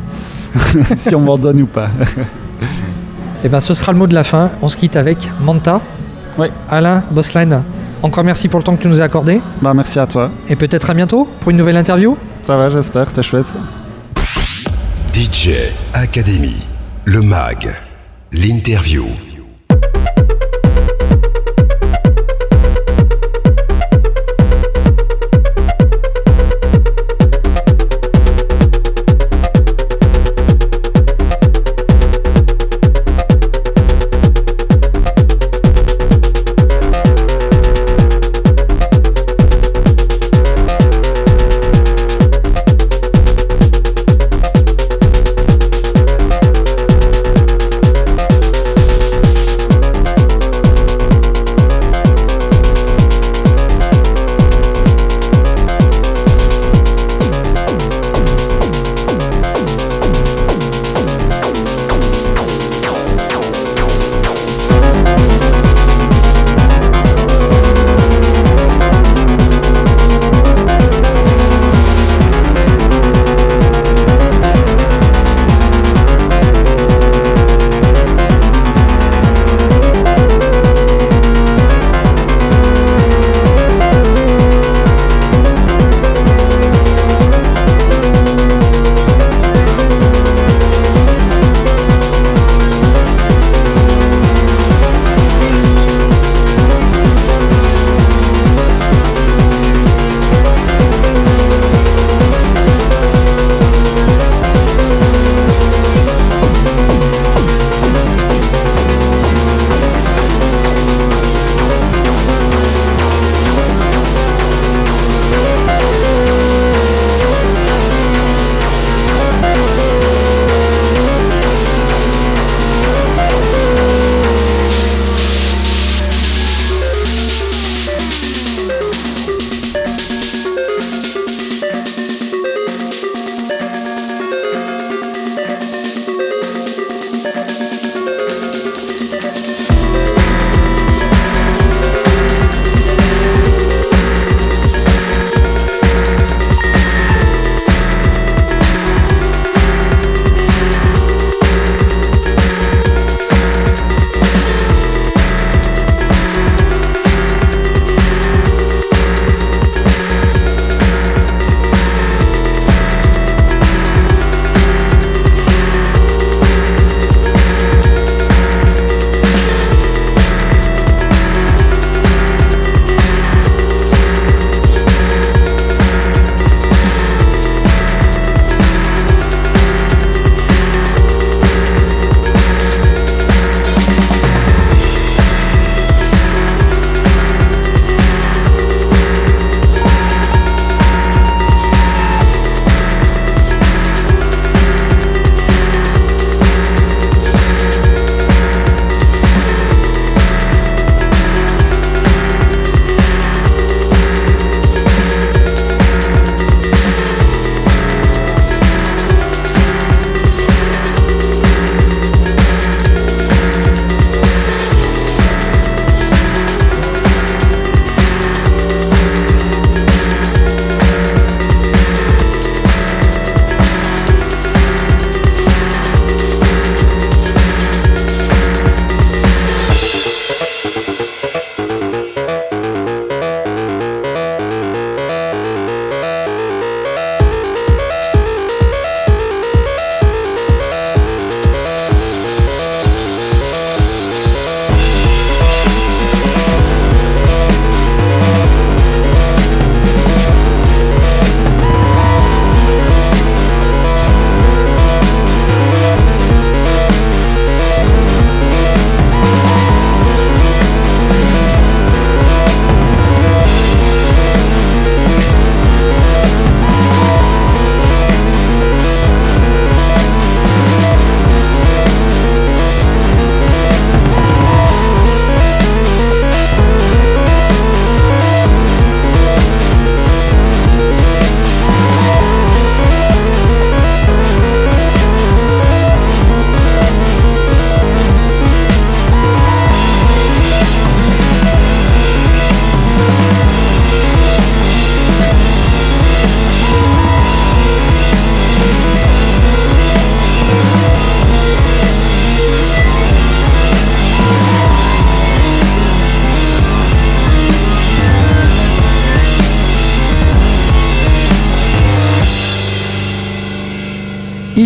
si 0.97 1.14
on 1.14 1.20
m'en 1.20 1.38
donne 1.38 1.62
ou 1.62 1.66
pas. 1.66 1.88
Et 3.45 3.49
ben 3.49 3.61
ce 3.61 3.75
sera 3.75 3.93
le 3.93 3.99
mot 3.99 4.07
de 4.07 4.15
la 4.15 4.25
fin. 4.25 4.51
On 4.62 4.69
se 4.69 4.77
quitte 4.77 4.97
avec 4.97 5.31
Manta. 5.41 5.81
Oui. 6.39 6.49
Alain 6.71 7.03
Bosline, 7.11 7.62
encore 8.03 8.25
merci 8.25 8.49
pour 8.49 8.61
le 8.61 8.65
temps 8.65 8.77
que 8.77 8.83
tu 8.83 8.89
nous 8.89 9.01
as 9.01 9.05
accordé. 9.05 9.41
Bah, 9.61 9.75
merci 9.75 9.99
à 9.99 10.07
toi. 10.07 10.31
Et 10.49 10.57
peut-être 10.57 10.91
à 10.91 10.95
bientôt 10.95 11.29
pour 11.41 11.51
une 11.51 11.57
nouvelle 11.57 11.77
interview. 11.77 12.17
Ça 12.45 12.57
va, 12.57 12.69
j'espère, 12.69 13.09
c'était 13.09 13.23
chouette. 13.23 13.47
DJ 15.15 15.51
Academy, 15.95 16.65
le 17.05 17.21
MAG, 17.21 17.69
l'interview. 18.33 19.07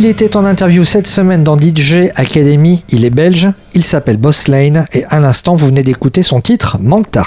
Il 0.04 0.10
était 0.10 0.36
en 0.36 0.44
interview 0.44 0.84
cette 0.84 1.06
semaine 1.06 1.44
dans 1.44 1.56
DJ 1.58 2.10
Academy, 2.14 2.84
il 2.90 3.06
est 3.06 3.10
belge, 3.10 3.48
il 3.72 3.84
s'appelle 3.84 4.18
Boss 4.18 4.48
Lane 4.48 4.84
et 4.92 5.06
à 5.06 5.18
l'instant 5.18 5.56
vous 5.56 5.68
venez 5.68 5.82
d'écouter 5.82 6.20
son 6.20 6.42
titre 6.42 6.76
Manta. 6.78 7.22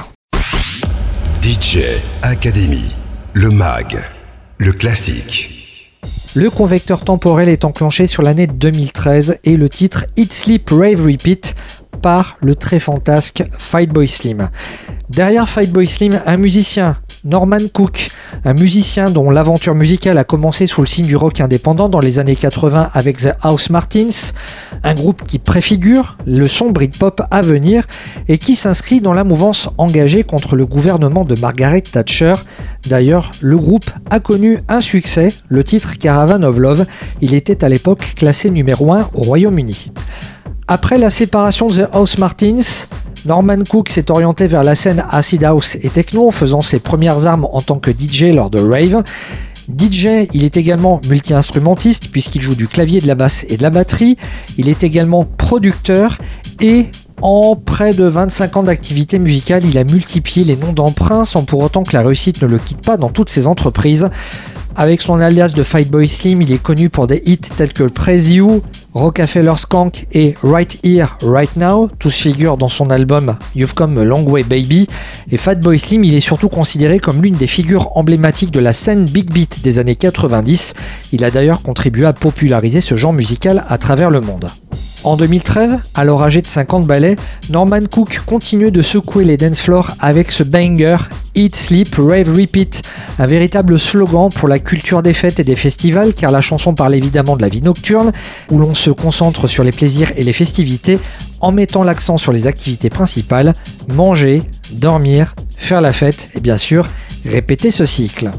DJ 1.41 1.79
Academy, 2.21 2.93
le 3.33 3.49
mag, 3.49 3.97
le 4.59 4.73
classique. 4.73 5.89
Le 6.35 6.51
convecteur 6.51 7.03
temporel 7.03 7.49
est 7.49 7.65
enclenché 7.65 8.05
sur 8.05 8.21
l'année 8.21 8.45
2013 8.45 9.39
et 9.43 9.57
le 9.57 9.69
titre 9.69 10.05
Eat 10.15 10.31
Sleep 10.31 10.69
Rave 10.69 11.03
Repeat 11.03 11.55
par 12.03 12.37
le 12.41 12.53
très 12.53 12.79
fantasque 12.79 13.43
Boy 13.89 14.07
Slim. 14.07 14.51
Derrière 15.09 15.47
Boy 15.69 15.87
Slim, 15.87 16.21
un 16.27 16.37
musicien, 16.37 16.97
Norman 17.27 17.67
Cook, 17.73 18.09
un 18.45 18.53
musicien 18.53 19.11
dont 19.11 19.29
l'aventure 19.29 19.75
musicale 19.75 20.17
a 20.17 20.23
commencé 20.23 20.65
sous 20.65 20.81
le 20.81 20.87
signe 20.87 21.05
du 21.05 21.17
rock 21.17 21.41
indépendant 21.41 21.89
dans 21.89 21.99
les 21.99 22.19
années 22.19 22.37
80 22.37 22.91
avec 22.93 23.17
The 23.17 23.35
House 23.41 23.69
Martins, 23.69 24.31
un 24.83 24.93
groupe 24.93 25.25
qui 25.27 25.37
préfigure 25.37 26.17
le 26.25 26.47
son 26.47 26.71
Britpop 26.71 27.21
à 27.29 27.41
venir 27.41 27.85
et 28.29 28.37
qui 28.37 28.55
s'inscrit 28.55 29.01
dans 29.01 29.13
la 29.13 29.25
mouvance 29.25 29.69
engagée 29.77 30.23
contre 30.23 30.55
le 30.55 30.65
gouvernement 30.65 31.25
de 31.25 31.35
Margaret 31.39 31.81
Thatcher. 31.81 32.33
D'ailleurs, 32.87 33.31
le 33.41 33.57
groupe 33.57 33.89
a 34.09 34.21
connu 34.21 34.59
un 34.69 34.79
succès, 34.79 35.33
le 35.49 35.65
titre 35.65 35.97
Caravan 35.97 36.43
of 36.43 36.57
Love, 36.57 36.85
il 37.19 37.33
était 37.33 37.65
à 37.65 37.69
l'époque 37.69 38.13
classé 38.15 38.49
numéro 38.49 38.93
1 38.93 39.09
au 39.13 39.23
Royaume-Uni. 39.23 39.91
Après 40.69 40.97
la 40.97 41.09
séparation 41.09 41.67
de 41.67 41.83
The 41.83 41.89
House 41.93 42.17
Martins, 42.17 42.87
Norman 43.27 43.63
Cook 43.69 43.89
s'est 43.89 44.09
orienté 44.09 44.47
vers 44.47 44.63
la 44.63 44.73
scène 44.73 45.03
acid 45.09 45.43
house 45.43 45.77
et 45.81 45.89
techno, 45.89 46.31
faisant 46.31 46.61
ses 46.61 46.79
premières 46.79 47.27
armes 47.27 47.45
en 47.51 47.61
tant 47.61 47.77
que 47.77 47.91
DJ 47.91 48.33
lors 48.33 48.49
de 48.49 48.59
rave. 48.59 49.03
DJ, 49.67 50.29
il 50.33 50.45
est 50.45 50.55
également 50.55 51.01
multi-instrumentiste 51.09 52.09
puisqu'il 52.09 52.41
joue 52.41 52.55
du 52.55 52.69
clavier, 52.69 53.01
de 53.01 53.07
la 53.07 53.15
basse 53.15 53.45
et 53.49 53.57
de 53.57 53.63
la 53.63 53.69
batterie. 53.69 54.15
Il 54.57 54.69
est 54.69 54.81
également 54.83 55.25
producteur 55.25 56.17
et 56.61 56.85
en 57.21 57.57
près 57.57 57.93
de 57.93 58.05
25 58.05 58.57
ans 58.57 58.63
d'activité 58.63 59.19
musicale, 59.19 59.65
il 59.65 59.77
a 59.77 59.83
multiplié 59.83 60.45
les 60.45 60.55
noms 60.55 60.71
d'emprunts 60.71 61.25
sans 61.25 61.43
pour 61.43 61.61
autant 61.61 61.83
que 61.83 61.93
la 61.93 62.03
réussite 62.03 62.41
ne 62.41 62.47
le 62.47 62.59
quitte 62.59 62.81
pas 62.81 62.95
dans 62.95 63.09
toutes 63.09 63.29
ses 63.29 63.47
entreprises. 63.47 64.09
Avec 64.75 65.01
son 65.01 65.19
alias 65.19 65.53
de 65.55 65.63
Fight 65.63 65.89
Boy 65.89 66.07
Slim, 66.07 66.41
il 66.41 66.51
est 66.51 66.61
connu 66.61 66.89
pour 66.89 67.07
des 67.07 67.23
hits 67.25 67.39
tels 67.39 67.73
que 67.73 67.83
Praise 67.83 68.31
You, 68.31 68.61
Rockefeller 68.93 69.55
Skank 69.55 70.07
et 70.11 70.35
Right 70.43 70.79
Here, 70.83 71.07
Right 71.23 71.55
Now. 71.55 71.89
Tous 71.99 72.13
figurent 72.13 72.57
dans 72.57 72.67
son 72.67 72.89
album 72.89 73.37
You've 73.55 73.73
Come 73.73 73.97
a 73.97 74.03
Long 74.03 74.23
Way 74.23 74.43
Baby. 74.43 74.87
Et 75.31 75.37
Fatboy 75.37 75.79
Slim, 75.79 76.03
il 76.03 76.15
est 76.15 76.19
surtout 76.19 76.49
considéré 76.49 76.99
comme 76.99 77.21
l'une 77.21 77.35
des 77.35 77.47
figures 77.47 77.95
emblématiques 77.97 78.51
de 78.51 78.59
la 78.59 78.73
scène 78.73 79.05
Big 79.05 79.31
Beat 79.31 79.63
des 79.63 79.79
années 79.79 79.95
90. 79.95 80.73
Il 81.11 81.23
a 81.23 81.31
d'ailleurs 81.31 81.61
contribué 81.61 82.05
à 82.05 82.13
populariser 82.13 82.81
ce 82.81 82.95
genre 82.95 83.13
musical 83.13 83.65
à 83.67 83.77
travers 83.77 84.09
le 84.09 84.21
monde. 84.21 84.49
En 85.07 85.15
2013, 85.15 85.79
alors 85.95 86.21
âgé 86.21 86.41
de 86.41 86.47
50 86.47 86.85
ballets, 86.85 87.15
Norman 87.49 87.79
Cook 87.89 88.23
continue 88.25 88.71
de 88.71 88.81
secouer 88.81 89.23
les 89.23 89.37
dance 89.37 89.61
floors 89.61 89.91
avec 90.01 90.33
ce 90.33 90.43
banger 90.43 90.97
Eat, 91.33 91.55
Sleep, 91.55 91.95
Rave, 91.97 92.27
Repeat, 92.27 92.81
un 93.17 93.25
véritable 93.25 93.79
slogan 93.79 94.29
pour 94.29 94.49
la 94.49 94.59
culture 94.59 95.01
des 95.01 95.13
fêtes 95.13 95.39
et 95.39 95.45
des 95.45 95.55
festivals 95.55 96.13
car 96.13 96.29
la 96.29 96.41
chanson 96.41 96.75
parle 96.75 96.93
évidemment 96.93 97.37
de 97.37 97.41
la 97.41 97.47
vie 97.47 97.61
nocturne 97.61 98.11
où 98.51 98.59
l'on 98.59 98.73
se 98.73 98.89
concentre 98.89 99.47
sur 99.47 99.63
les 99.63 99.71
plaisirs 99.71 100.11
et 100.17 100.25
les 100.25 100.33
festivités 100.33 100.99
en 101.39 101.53
mettant 101.53 101.85
l'accent 101.85 102.17
sur 102.17 102.33
les 102.33 102.45
activités 102.45 102.89
principales, 102.89 103.53
manger, 103.93 104.41
dormir, 104.73 105.35
faire 105.55 105.79
la 105.79 105.93
fête 105.93 106.31
et 106.35 106.41
bien 106.41 106.57
sûr 106.57 106.85
répéter 107.25 107.71
ce 107.71 107.85
cycle. 107.85 108.29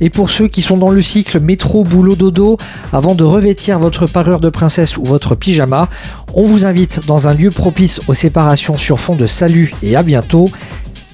Et 0.00 0.10
pour 0.10 0.30
ceux 0.30 0.48
qui 0.48 0.62
sont 0.62 0.76
dans 0.76 0.90
le 0.90 1.02
cycle 1.02 1.40
métro, 1.40 1.84
boulot, 1.84 2.16
dodo, 2.16 2.58
avant 2.92 3.14
de 3.14 3.24
revêtir 3.24 3.78
votre 3.78 4.06
parure 4.06 4.40
de 4.40 4.48
princesse 4.48 4.96
ou 4.96 5.04
votre 5.04 5.34
pyjama, 5.34 5.88
on 6.34 6.44
vous 6.44 6.66
invite 6.66 7.06
dans 7.06 7.28
un 7.28 7.34
lieu 7.34 7.50
propice 7.50 8.00
aux 8.08 8.14
séparations 8.14 8.76
sur 8.76 9.00
fond 9.00 9.14
de 9.14 9.26
salut 9.26 9.72
et 9.82 9.96
à 9.96 10.02
bientôt. 10.02 10.46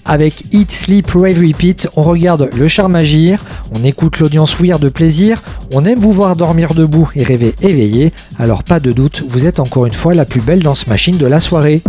Avec 0.07 0.45
Eat, 0.53 0.73
Sleep, 0.73 1.11
Rave, 1.11 1.41
Repeat, 1.41 1.89
on 1.95 2.03
regarde 2.03 2.51
le 2.57 2.69
charme 2.69 2.97
agir, 2.97 3.45
on 3.79 3.85
écoute 3.85 4.19
l'audience 4.19 4.59
ouïr 4.59 4.79
de 4.79 4.89
plaisir, 4.89 5.43
on 5.73 5.85
aime 5.85 6.01
vous 6.01 6.11
voir 6.11 6.37
dormir 6.37 6.75
debout 6.75 7.09
et 7.15 7.23
rêver 7.23 7.55
éveillé, 7.61 8.13
alors 8.39 8.65
pas 8.65 8.81
de 8.81 8.93
doute, 8.93 9.23
vous 9.29 9.47
êtes 9.47 9.61
encore 9.61 9.87
une 9.87 9.93
fois 9.93 10.15
la 10.15 10.25
plus 10.25 10.41
belle 10.41 10.63
danse 10.63 10.87
machine 10.87 11.19
de 11.19 11.27
la 11.27 11.39
soirée. 11.39 11.83